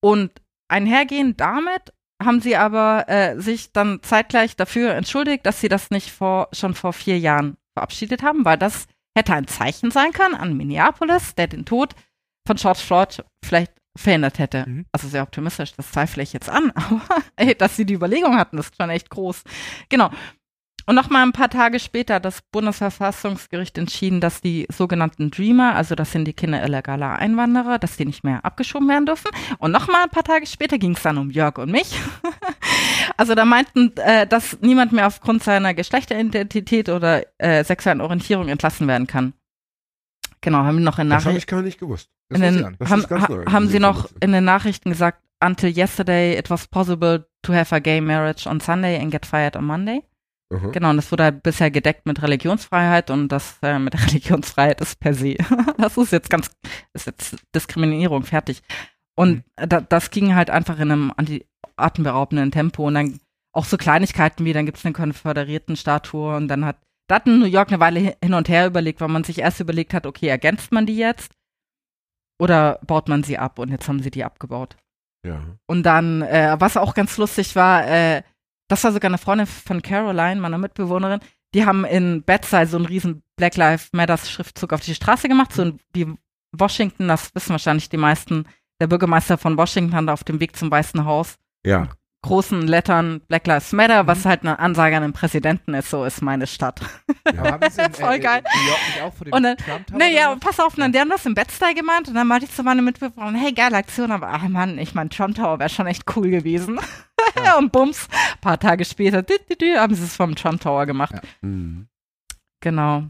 [0.00, 0.30] Und
[0.68, 1.92] einhergehend damit
[2.22, 6.74] haben sie aber äh, sich dann zeitgleich dafür entschuldigt, dass sie das nicht vor, schon
[6.74, 11.48] vor vier Jahren verabschiedet haben, weil das hätte ein Zeichen sein können an Minneapolis, der
[11.48, 11.94] den Tod
[12.46, 14.64] von George Floyd vielleicht verhindert hätte.
[14.66, 14.86] Mhm.
[14.92, 17.02] Also sehr optimistisch, das zweifle ich jetzt an, aber
[17.36, 19.42] ey, dass sie die Überlegung hatten, ist schon echt groß.
[19.88, 20.10] Genau.
[20.84, 25.76] Und noch mal ein paar Tage später hat das Bundesverfassungsgericht entschieden, dass die sogenannten Dreamer,
[25.76, 29.30] also das sind die Kinder illegaler Einwanderer, dass die nicht mehr abgeschoben werden dürfen.
[29.58, 31.94] Und noch mal ein paar Tage später ging es dann um Jörg und mich.
[33.16, 38.88] also da meinten, äh, dass niemand mehr aufgrund seiner Geschlechteridentität oder äh, sexuellen Orientierung entlassen
[38.88, 39.34] werden kann.
[40.42, 42.10] Genau, haben die noch in Das habe Nachrichten ich gar nicht gewusst.
[42.28, 42.76] Das den.
[42.78, 43.06] Das haben,
[43.50, 47.78] haben sie noch in den Nachrichten gesagt, until yesterday it was possible to have a
[47.78, 50.02] gay marriage on Sunday and get fired on Monday.
[50.52, 50.68] Aha.
[50.68, 55.00] Genau, und das wurde halt bisher gedeckt mit Religionsfreiheit und das äh, mit Religionsfreiheit ist
[55.00, 55.36] per se.
[55.78, 56.50] das ist jetzt ganz,
[56.92, 58.62] ist jetzt Diskriminierung, fertig.
[59.14, 61.46] Und da, das ging halt einfach in einem anti
[61.76, 63.20] atemberaubenden Tempo und dann
[63.52, 66.76] auch so Kleinigkeiten wie, dann gibt es eine konföderierten Statue und dann hat,
[67.12, 69.60] da hat New York eine Weile hi- hin und her überlegt, weil man sich erst
[69.60, 71.32] überlegt hat, okay, ergänzt man die jetzt
[72.40, 74.76] oder baut man sie ab und jetzt haben sie die abgebaut.
[75.26, 75.40] Ja.
[75.66, 78.22] Und dann, äh, was auch ganz lustig war, äh,
[78.68, 81.20] das war sogar eine Freundin von Caroline, meiner Mitbewohnerin,
[81.54, 85.52] die haben in Bedside so einen riesen Black Lives Matters Schriftzug auf die Straße gemacht,
[85.52, 86.14] so wie
[86.56, 88.46] Washington, das wissen wahrscheinlich die meisten,
[88.80, 91.88] der Bürgermeister von Washington hat auf dem Weg zum Weißen Haus Ja.
[92.22, 96.22] Großen Lettern Black Lives Matter, was halt eine Ansage an den Präsidenten ist, so ist
[96.22, 96.80] meine Stadt.
[97.24, 98.42] Aber haben sie in, Voll geil.
[98.42, 101.26] Nicht auch vor dem Und dann- Trump Tower Naja, pass auf, dann, die haben das
[101.26, 104.46] im Bed-Style gemeint und dann meinte ich zu meiner Mitbewohnerin, hey, geile Aktion, aber ach
[104.48, 106.78] Mann, ich mein Trump Tower wäre schon echt cool gewesen.
[107.58, 108.08] und bums,
[108.40, 111.14] paar Tage später, dü, dü, dü, haben sie es vom Trump Tower gemacht.
[111.14, 111.20] Ja.
[111.42, 111.88] Mhm.
[112.60, 113.04] Genau.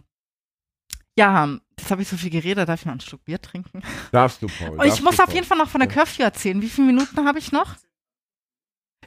[1.18, 1.46] Ja,
[1.78, 3.82] jetzt habe ich so viel geredet, darf ich mal einen Schluck Bier trinken?
[4.10, 4.78] Darfst du, Paul.
[4.80, 6.62] Und ich muss auf jeden Fall noch von der Curfew erzählen.
[6.62, 7.74] Wie viele Minuten habe ich noch?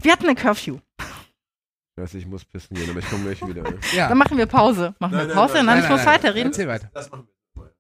[0.01, 0.79] Wir hatten eine Curfew.
[0.97, 3.63] Ich weiß, ich muss pissen gehen, aber ich komme gleich wieder.
[3.63, 3.79] Ne?
[3.93, 4.09] ja.
[4.09, 4.95] Dann machen wir Pause.
[4.99, 6.15] Machen Nein, wir nein, Pause nein, und dann Nein, ich muss nein, nein.
[6.15, 6.51] weiterreden.
[6.51, 6.89] Erzähl weiter.
[6.93, 7.71] Das machen wir.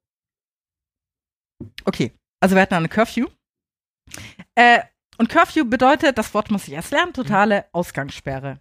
[1.85, 3.27] Okay, also wir hatten eine Curfew.
[4.55, 4.81] Äh,
[5.17, 8.59] und Curfew bedeutet, das Wort muss ich erst lernen, totale Ausgangssperre.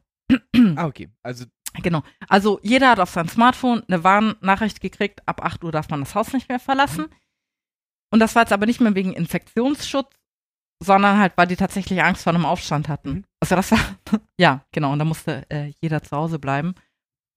[0.77, 1.11] Ah, okay.
[1.23, 1.45] Also,
[1.83, 2.03] Genau.
[2.29, 6.15] Also jeder hat auf sein Smartphone eine Warnnachricht gekriegt, ab 8 Uhr darf man das
[6.15, 7.07] Haus nicht mehr verlassen.
[8.11, 10.15] Und das war jetzt aber nicht mehr wegen Infektionsschutz,
[10.85, 13.11] sondern halt, weil die tatsächlich Angst vor einem Aufstand hatten.
[13.11, 13.25] Mhm.
[13.41, 13.79] Also das war,
[14.39, 16.75] ja, genau, und da musste äh, jeder zu Hause bleiben.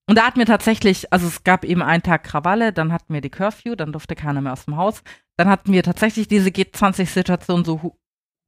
[0.08, 3.20] Und da hatten wir tatsächlich, also es gab eben einen Tag Krawalle, dann hatten wir
[3.20, 5.02] die Curfew, dann durfte keiner mehr aus dem Haus.
[5.36, 7.92] Dann hatten wir tatsächlich diese G20-Situation, so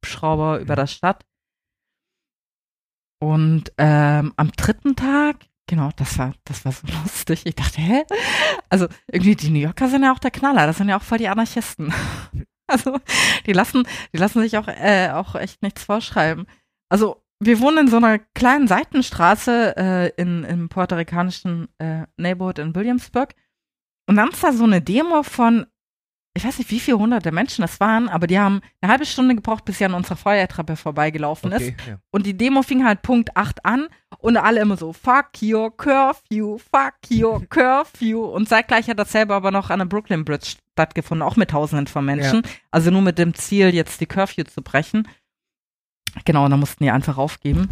[0.03, 1.23] Hubschrauber über der Stadt.
[3.21, 7.45] Und ähm, am dritten Tag, genau, das war, das war so lustig.
[7.45, 8.05] Ich dachte, hä?
[8.69, 11.19] Also irgendwie die New Yorker sind ja auch der Knaller, das sind ja auch voll
[11.19, 11.93] die Anarchisten.
[12.71, 12.99] Also
[13.45, 13.83] die lassen,
[14.13, 16.47] die lassen sich auch, äh, auch echt nichts vorschreiben.
[16.89, 22.75] Also wir wohnen in so einer kleinen Seitenstraße äh, in, im puerto-ricanischen äh, Neighborhood in
[22.75, 23.33] Williamsburg.
[24.07, 25.65] Und dann ist da so eine Demo von,
[26.33, 29.35] ich weiß nicht, wie viele hunderte Menschen das waren, aber die haben eine halbe Stunde
[29.35, 31.73] gebraucht, bis sie an unserer Feuertreppe vorbeigelaufen ist.
[31.73, 31.91] okay.
[31.91, 31.99] Ja.
[32.09, 33.87] Und die Demo fing halt Punkt 8 an
[34.19, 38.23] und alle immer so, fuck your curfew, fuck your curfew.
[38.23, 42.05] Und zeitgleich hat dasselbe aber noch an der Brooklyn Bridge stattgefunden, auch mit tausenden von
[42.05, 42.43] Menschen.
[42.71, 45.07] Also nur mit dem Ziel, jetzt die Curfew zu brechen.
[46.23, 47.69] Genau, und dann mussten die einfach aufgeben.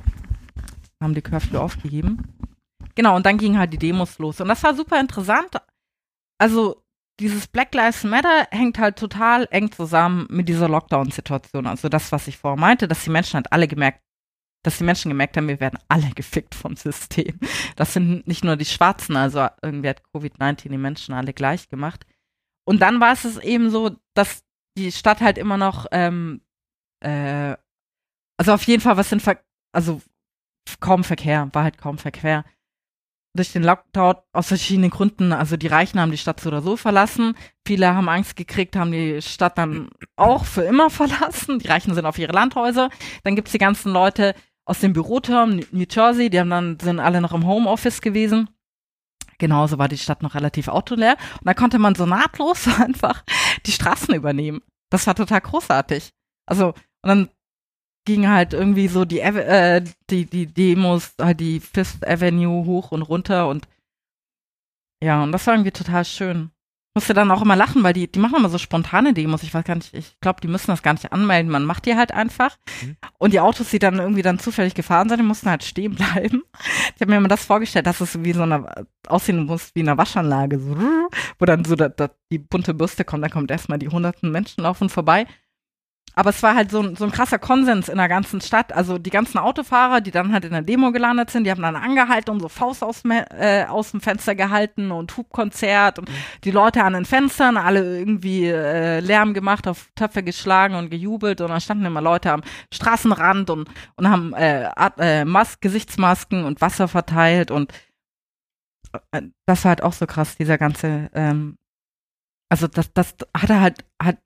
[1.02, 2.28] Haben die Curfew aufgegeben.
[2.96, 4.42] Genau, und dann gingen halt die Demos los.
[4.42, 5.56] Und das war super interessant.
[6.38, 6.84] Also
[7.20, 11.68] dieses Black Lives Matter hängt halt total eng zusammen mit dieser Lockdown-Situation.
[11.68, 14.02] Also das, was ich vorher meinte, dass die Menschen halt alle gemerkt,
[14.64, 17.40] dass die Menschen gemerkt haben, wir werden alle gefickt vom System.
[17.76, 22.06] Das sind nicht nur die Schwarzen, also irgendwie hat Covid-19 die Menschen alle gleich gemacht.
[22.66, 24.44] Und dann war es eben so, dass
[24.78, 26.42] die Stadt halt immer noch, ähm,
[27.04, 27.56] äh,
[28.38, 29.40] also auf jeden Fall was sind, Ver
[29.72, 30.02] also
[30.80, 32.46] kaum Verkehr, war halt kaum Verkehr
[33.40, 36.76] durch den Lockdown aus verschiedenen Gründen, also die Reichen haben die Stadt so oder so
[36.76, 37.36] verlassen.
[37.66, 41.60] Viele haben Angst gekriegt, haben die Stadt dann auch für immer verlassen.
[41.60, 42.90] Die Reichen sind auf ihre Landhäuser.
[43.24, 44.36] Dann gibt's die ganzen Leute
[44.66, 48.50] aus dem Büroturm, New Jersey, die haben dann, sind alle noch im Homeoffice gewesen.
[49.40, 51.16] Genauso war die Stadt noch relativ autoleer.
[51.40, 53.24] Und da konnte man so nahtlos einfach
[53.66, 54.62] die Straßen übernehmen.
[54.92, 56.12] Das war total großartig.
[56.46, 57.30] Also, und dann
[58.10, 63.04] ging halt irgendwie so die, äh, die, die Demos, halt die Fifth Avenue hoch und
[63.04, 63.68] runter und
[65.04, 66.50] ja, und das war irgendwie total schön.
[66.96, 69.44] Musste dann auch immer lachen, weil die, die machen immer so spontane Demos.
[69.44, 71.52] Ich weiß gar nicht, ich glaube, die müssen das gar nicht anmelden.
[71.52, 72.58] Man macht die halt einfach.
[72.82, 72.98] Mhm.
[73.20, 76.42] Und die Autos, die dann irgendwie dann zufällig gefahren sind, die mussten halt stehen bleiben.
[76.96, 79.98] Ich habe mir immer das vorgestellt, dass es wie so eine, aussehen muss wie eine
[79.98, 80.76] Waschanlage, so,
[81.38, 84.64] wo dann so da, da die bunte Bürste kommt, dann kommt erstmal die hunderten Menschen
[84.64, 85.26] laufen vorbei.
[86.20, 88.74] Aber es war halt so, ein- so ein krasser Konsens in der ganzen Stadt.
[88.74, 91.78] Also die ganzen Autofahrer, die dann halt in der Demo gelandet sind, die haben dann
[91.78, 96.10] angehalten und so Faust aus, dem- äh, aus dem Fenster gehalten und Hubkonzert und
[96.44, 101.40] die Leute an den Fenstern, alle irgendwie äh, Lärm gemacht, auf Töpfe geschlagen und gejubelt
[101.40, 102.42] und dann standen immer Leute am
[102.74, 107.72] Straßenrand und, und haben äh, äh, Mas Gesichtsmasken und Wasser verteilt und
[109.12, 111.56] äh, das war halt auch so krass, dieser ganze, ähm,
[112.52, 114.18] also das, das hatte halt, halt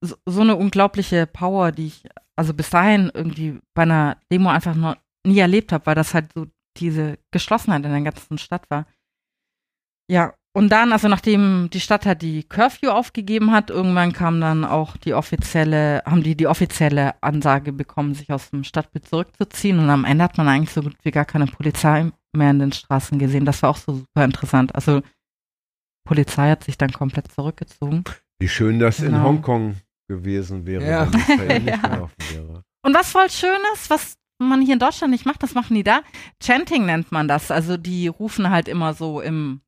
[0.00, 2.04] so, so eine unglaubliche Power, die ich
[2.36, 4.96] also bis dahin irgendwie bei einer Demo einfach noch
[5.26, 6.46] nie erlebt habe, weil das halt so
[6.76, 8.86] diese Geschlossenheit in der ganzen Stadt war.
[10.10, 14.64] Ja, und dann, also nachdem die Stadt halt die Curfew aufgegeben hat, irgendwann kam dann
[14.64, 19.90] auch die offizielle, haben die die offizielle Ansage bekommen, sich aus dem Stadtbild zurückzuziehen und
[19.90, 23.18] am Ende hat man eigentlich so gut wie gar keine Polizei mehr in den Straßen
[23.18, 23.44] gesehen.
[23.44, 24.74] Das war auch so super interessant.
[24.74, 25.02] Also
[26.06, 28.04] Polizei hat sich dann komplett zurückgezogen.
[28.38, 29.24] Wie schön das in Genau.
[29.24, 29.76] Hongkong
[30.08, 31.12] gewesen wäre, Ja.
[31.12, 31.88] wenn es ähnlich Ja.
[31.88, 32.62] gelaufen wäre.
[32.82, 35.82] Und was voll schön ist, was man hier in Deutschland nicht macht, das machen die
[35.82, 36.02] da.
[36.42, 37.50] Chanting nennt man das.
[37.50, 39.60] Also die rufen halt immer so im,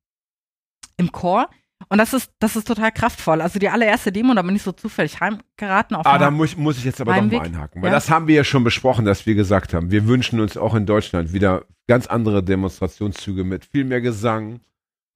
[0.97, 1.49] im Chor.
[1.89, 3.41] Und das ist, das ist total kraftvoll.
[3.41, 6.77] Also die allererste Demo, da bin ich so zufällig heimgeraten auf Ah, da muss, muss
[6.77, 7.39] ich jetzt aber Heimweg?
[7.39, 7.95] mal einhaken, weil Ja.
[7.95, 10.87] das haben wir ja schon besprochen, dass wir gesagt haben, wir wünschen uns auch in
[10.87, 14.61] Deutschland wieder ganz andere Demonstrationszüge mit viel mehr Gesang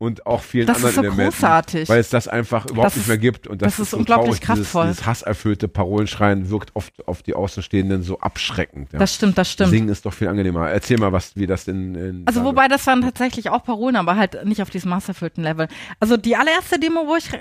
[0.03, 1.89] und auch vielen Das ist anderen so Elementen, großartig.
[1.89, 3.99] weil es das einfach überhaupt Das nicht ist- mehr gibt und das, das ist so
[3.99, 4.83] unglaublich traurig, kraftvoll.
[4.87, 8.93] Dieses, dieses hasserfüllte Parolenschreien wirkt oft auf die Außenstehenden so abschreckend.
[8.93, 8.99] Ja.
[8.99, 9.71] Das stimmt, das stimmt.
[9.71, 10.69] Singen ist doch viel angenehmer.
[10.71, 14.17] Erzähl mal, was wie das in, in Also wobei das waren tatsächlich auch Parolen, aber
[14.17, 15.69] halt nicht auf diesem hasserfüllten Level.
[16.01, 17.39] Also die allererste Demo, wo ich äh,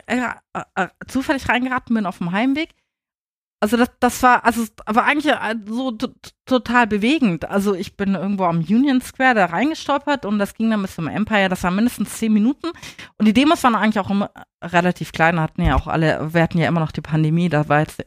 [0.54, 2.70] äh, äh, zufällig reingeraten bin auf dem Heimweg,
[3.62, 5.96] also das, das war, also war eigentlich äh, so
[6.46, 7.46] total bewegend.
[7.46, 11.08] Also ich bin irgendwo am Union Square da reingestolpert und das ging dann bis zum
[11.08, 12.68] Empire, das waren mindestens zehn Minuten.
[13.18, 14.32] Und die Demos waren eigentlich auch immer
[14.64, 17.82] relativ klein, hatten ja auch alle, wir hatten ja immer noch die Pandemie, da war
[17.82, 18.04] jetzt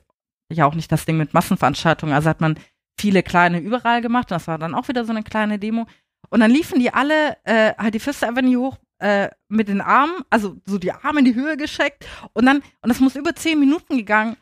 [0.53, 2.59] ja auch nicht das Ding mit Massenveranstaltungen, also hat man
[2.99, 4.33] viele kleine überall gemacht.
[4.33, 5.87] Und das war dann auch wieder so eine kleine Demo.
[6.31, 10.25] Und dann liefen die alle äh, halt die Fifth Avenue hoch äh, mit den Armen,
[10.31, 13.61] also so die Arme in die Höhe gescheckt und dann, und das muss über zehn
[13.61, 14.37] Minuten gegangen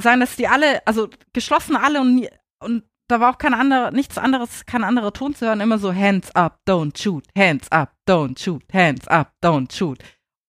[0.00, 2.30] sein, dass die alle, also geschlossen alle und, nie-
[2.62, 5.94] und da war auch kein anderer, nichts anderes, kein anderer Ton zu hören, immer so
[5.94, 9.98] Hands up, don't shoot, Hands up, don't shoot, Hands up, don't shoot.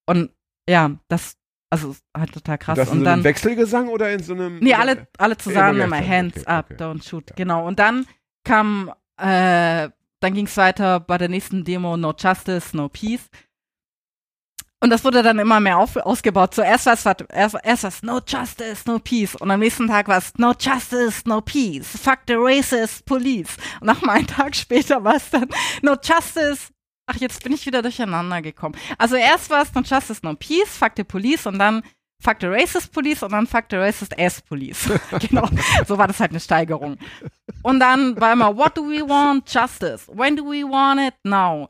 [0.05, 0.31] Und
[0.69, 1.37] ja, das,
[1.71, 2.77] also halt total krass.
[2.77, 5.81] das in und so dann, einem Wechselgesang oder in so einem Nee, alle, alle zusammen
[5.81, 6.83] Immer Hands okay, up, okay.
[6.83, 7.35] don't shoot.
[7.35, 7.65] Genau.
[7.65, 8.05] Und dann
[8.43, 13.29] kam, äh, dann ging es weiter bei der nächsten Demo No Justice, No Peace.
[14.83, 16.55] Und das wurde dann immer mehr auf, ausgebaut.
[16.55, 19.35] Zuerst war es erst, erst war's No Justice, No Peace.
[19.35, 21.87] Und am nächsten Tag war es No Justice, No Peace.
[21.87, 23.57] Fuck the racist police.
[23.79, 25.47] Und noch mal einen Tag später war es dann
[25.83, 26.71] No Justice.
[27.05, 28.75] Ach, jetzt bin ich wieder durcheinander gekommen.
[28.97, 31.83] Also erst war es No Justice, No Peace, Fuck the police und dann
[32.19, 34.89] Fuck the racist police und dann Fuck the racist ass police.
[35.19, 35.47] genau.
[35.87, 36.97] So war das halt eine Steigerung.
[37.61, 39.47] Und dann war immer What do we want?
[39.47, 40.07] Justice.
[40.07, 41.13] When do we want it?
[41.23, 41.69] Now.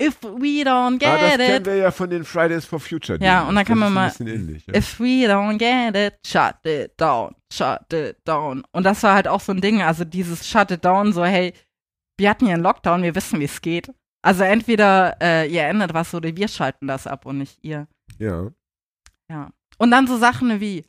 [0.00, 1.66] If we don't Ah, das get kennen it.
[1.66, 3.18] wir ja von den Fridays for Future.
[3.20, 4.64] Ja, und dann kann Das man mal- ähnlich.
[4.66, 4.74] Ja.
[4.76, 8.62] If we don't get it, shut it down, shut it down.
[8.72, 11.52] Und das war halt auch so ein Ding, also dieses shut it down, so hey,
[12.16, 13.92] wir hatten hier einen Lockdown, wir wissen, wie es geht.
[14.24, 17.86] Also entweder äh, ihr ändert was oder wir schalten das ab und nicht ihr.
[18.18, 18.50] ja.
[19.80, 20.84] Und dann so Sachen wie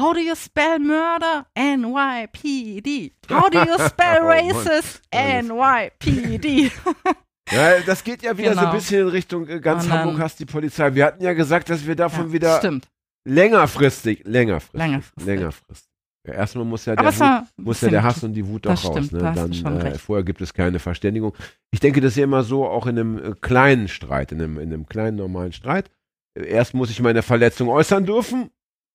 [0.00, 1.46] How do you spell murder?
[1.56, 3.12] NYPD.
[3.30, 5.02] How do you spell Oh racist?
[5.12, 6.70] NYPD.
[7.50, 8.74] Ja, das geht ja wieder so ein Genau.
[8.76, 10.94] bisschen in Richtung äh, ganz dann- Hamburg hasst die Polizei.
[10.94, 12.88] Wir hatten ja gesagt, dass wir davon Ja, wieder Stimmt.
[13.28, 15.26] längerfristig, längerfristig, Längerfristig.
[15.26, 15.88] längerfristig.
[16.26, 19.06] Ja, erstmal muss ja der Wut, muss ja der Hass und die Wut auch raus.
[19.06, 19.32] stimmt, Ne?
[19.34, 19.52] Dann
[19.86, 21.34] äh, vorher gibt es keine Verständigung.
[21.72, 24.58] Ich denke, das ist ja immer so auch in einem äh, kleinen Streit, in einem,
[24.60, 25.90] in einem kleinen normalen Streit.
[26.38, 28.50] Äh, Erst muss ich meine Verletzung äußern dürfen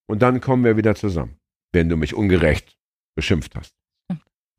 [0.10, 1.38] und dann kommen wir wieder zusammen,
[1.74, 2.78] wenn du mich ungerecht
[3.18, 3.74] beschimpft hast.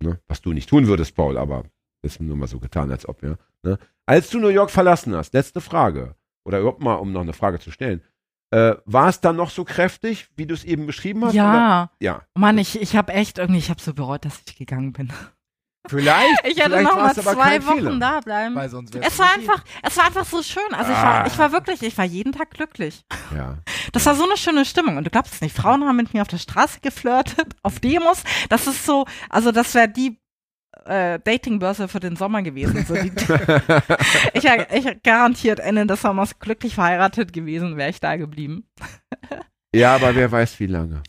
[0.02, 0.20] Ne?
[0.28, 1.64] Was du nicht tun würdest, Paul, aber
[2.02, 3.36] das ist nur mal so getan, als ob, ja.
[3.62, 3.78] Ne?
[4.06, 6.14] Als du New York verlassen hast, letzte Frage,
[6.44, 8.02] oder überhaupt mal, um noch eine Frage zu stellen,
[8.50, 11.34] äh, war es dann noch so kräftig, wie du es eben beschrieben hast?
[11.34, 11.42] Oder?
[11.42, 12.22] Ja, Ja.
[12.34, 15.12] Mann, ich, ich habe echt irgendwie, ich habe so bereut, dass ich gegangen bin.
[15.86, 16.28] Vielleicht.
[16.44, 17.98] Ich hätte vielleicht noch mal zwei Wochen Fehler.
[17.98, 18.54] da bleiben.
[18.54, 20.62] Weil sonst Es war einfach, es war einfach so schön.
[20.72, 21.02] Also ich Ah.
[21.20, 23.04] war, ich war wirklich, ich war jeden Tag glücklich.
[23.34, 23.58] Ja.
[23.92, 24.96] Das war so eine schöne Stimmung.
[24.96, 28.22] Und du glaubst es nicht, Frauen haben mit mir auf der Straße geflirtet, auf Demos.
[28.48, 30.18] Das ist so, also das wäre die
[30.84, 32.84] äh, Datingbörse für den Sommer gewesen.
[32.86, 33.10] So die,
[34.34, 38.64] ich wäre ich garantiert Ende des Sommers glücklich verheiratet gewesen, wäre ich da geblieben.
[39.74, 41.02] ja, aber wer weiß, wie lange.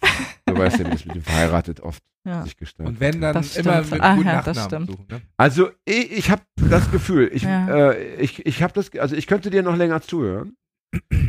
[0.45, 2.43] Du weißt ja, wie das mit dem verheiratet oft Ja.
[2.43, 2.93] sich gestaltet.
[2.95, 3.91] Und wenn, dann Das immer stimmt.
[3.91, 4.99] mit guten ja, das Nachnamen stimmt.
[4.99, 5.05] suchen.
[5.17, 5.21] Ne?
[5.37, 7.91] Also ich, ich habe das Gefühl, ich, Ja.
[7.91, 10.55] äh, ich, ich habe das, also ich könnte dir noch länger zuhören,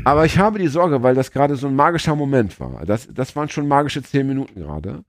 [0.05, 2.87] aber ich habe die Sorge, weil das gerade so ein magischer Moment war.
[2.87, 5.05] Das, das waren schon magische zehn Minuten gerade.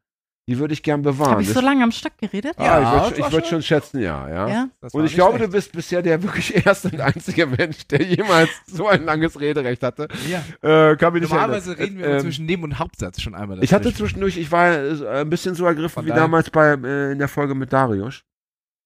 [0.50, 1.32] Die würde ich gern bewahren.
[1.34, 2.54] Habe ich so lange am Stück geredet?
[2.58, 4.48] ah, Ja, ich würde würd schon- schätzen, ja, ja.
[4.50, 4.70] Ja?
[4.92, 5.54] Und ich glaube, schlecht.
[5.54, 9.84] du bist bisher der wirklich erste und einzige Mensch, der jemals so ein langes Rederecht
[9.84, 10.08] hatte.
[10.30, 10.44] Ja.
[10.92, 13.64] Äh, kann mich nicht Normalerweise reden wir Ähm, zwischen Neben- und Hauptsatz schon einmal.
[13.64, 17.12] Ich hatte zwischendurch, ich war äh, ein bisschen so ergriffen Von wie damals bei, äh,
[17.12, 18.24] in der Folge mit Darius.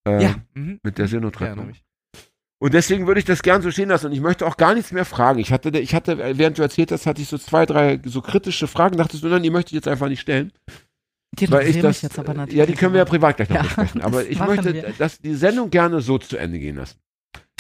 [0.08, 0.36] Äh, Ja.
[0.56, 0.80] Mhm.
[0.84, 1.60] Mit der Ja, Seenotrettung.
[1.60, 1.84] nämlich.
[2.62, 4.08] Und deswegen würde ich das gern so stehen lassen.
[4.08, 5.40] Und ich möchte auch gar nichts mehr fragen.
[5.40, 8.68] Ich hatte, ich hatte, während du erzählt hast, hatte ich so zwei, drei so kritische
[8.68, 8.98] Fragen.
[8.98, 10.52] Dachtest du, nein, die möchte ich jetzt einfach nicht stellen.
[11.36, 12.58] Die Weil ich das, jetzt aber natürlich.
[12.58, 14.02] ja, die können wir ja privat gleich noch Ja, besprechen.
[14.02, 14.94] Aber ich möchte wir.
[14.98, 16.98] dass die Sendung gerne so zu Ende gehen lassen.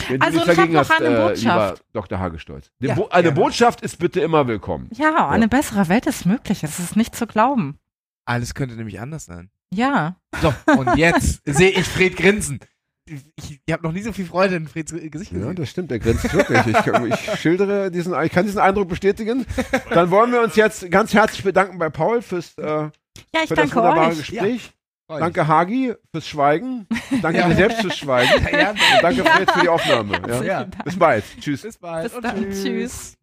[0.07, 1.83] Wenn Also, du ich hab dagegen noch hast, eine äh, Botschaft.
[1.93, 2.19] Dr.
[2.19, 2.71] Hagestolz.
[2.79, 3.31] Die Ja, Bo eine.
[3.31, 4.89] Botschaft ist bitte immer willkommen.
[4.93, 6.63] Ja, eine bessere Welt ist möglich.
[6.63, 7.79] Es ist nicht zu glauben.
[8.25, 9.49] Alles könnte nämlich anders sein.
[9.73, 10.15] Ja.
[10.41, 12.59] So, und jetzt sehe ich Fred grinsen.
[13.07, 15.55] Ich, ich habe noch nie so viel Freude in Freds Gesicht Ja, gesehen.
[15.55, 16.65] das stimmt, der grenzt wirklich.
[16.65, 19.45] Ich, ich schildere diesen, ich kann diesen Eindruck bestätigen.
[19.91, 22.89] Dann wollen wir uns jetzt ganz herzlich bedanken bei Paul fürs, äh,
[23.33, 24.17] Ja, ich für das danke wunderbare euch.
[24.17, 24.41] Gespräch.
[24.41, 24.71] Mich.
[25.07, 26.87] Danke Hagi fürs Schweigen.
[27.21, 27.47] Danke Ja.
[27.47, 28.31] dir selbst fürs Schweigen.
[28.51, 29.31] Ja, Und danke Ja.
[29.31, 30.19] Fred für die Aufnahme.
[30.27, 30.43] Ja.
[30.43, 30.67] Ja.
[30.83, 31.23] Bis bald.
[31.39, 31.61] Tschüss.
[31.61, 32.05] bis bald.
[32.05, 32.41] Bis und dann.
[32.51, 32.63] tschüss.
[32.63, 33.17] Tschüss.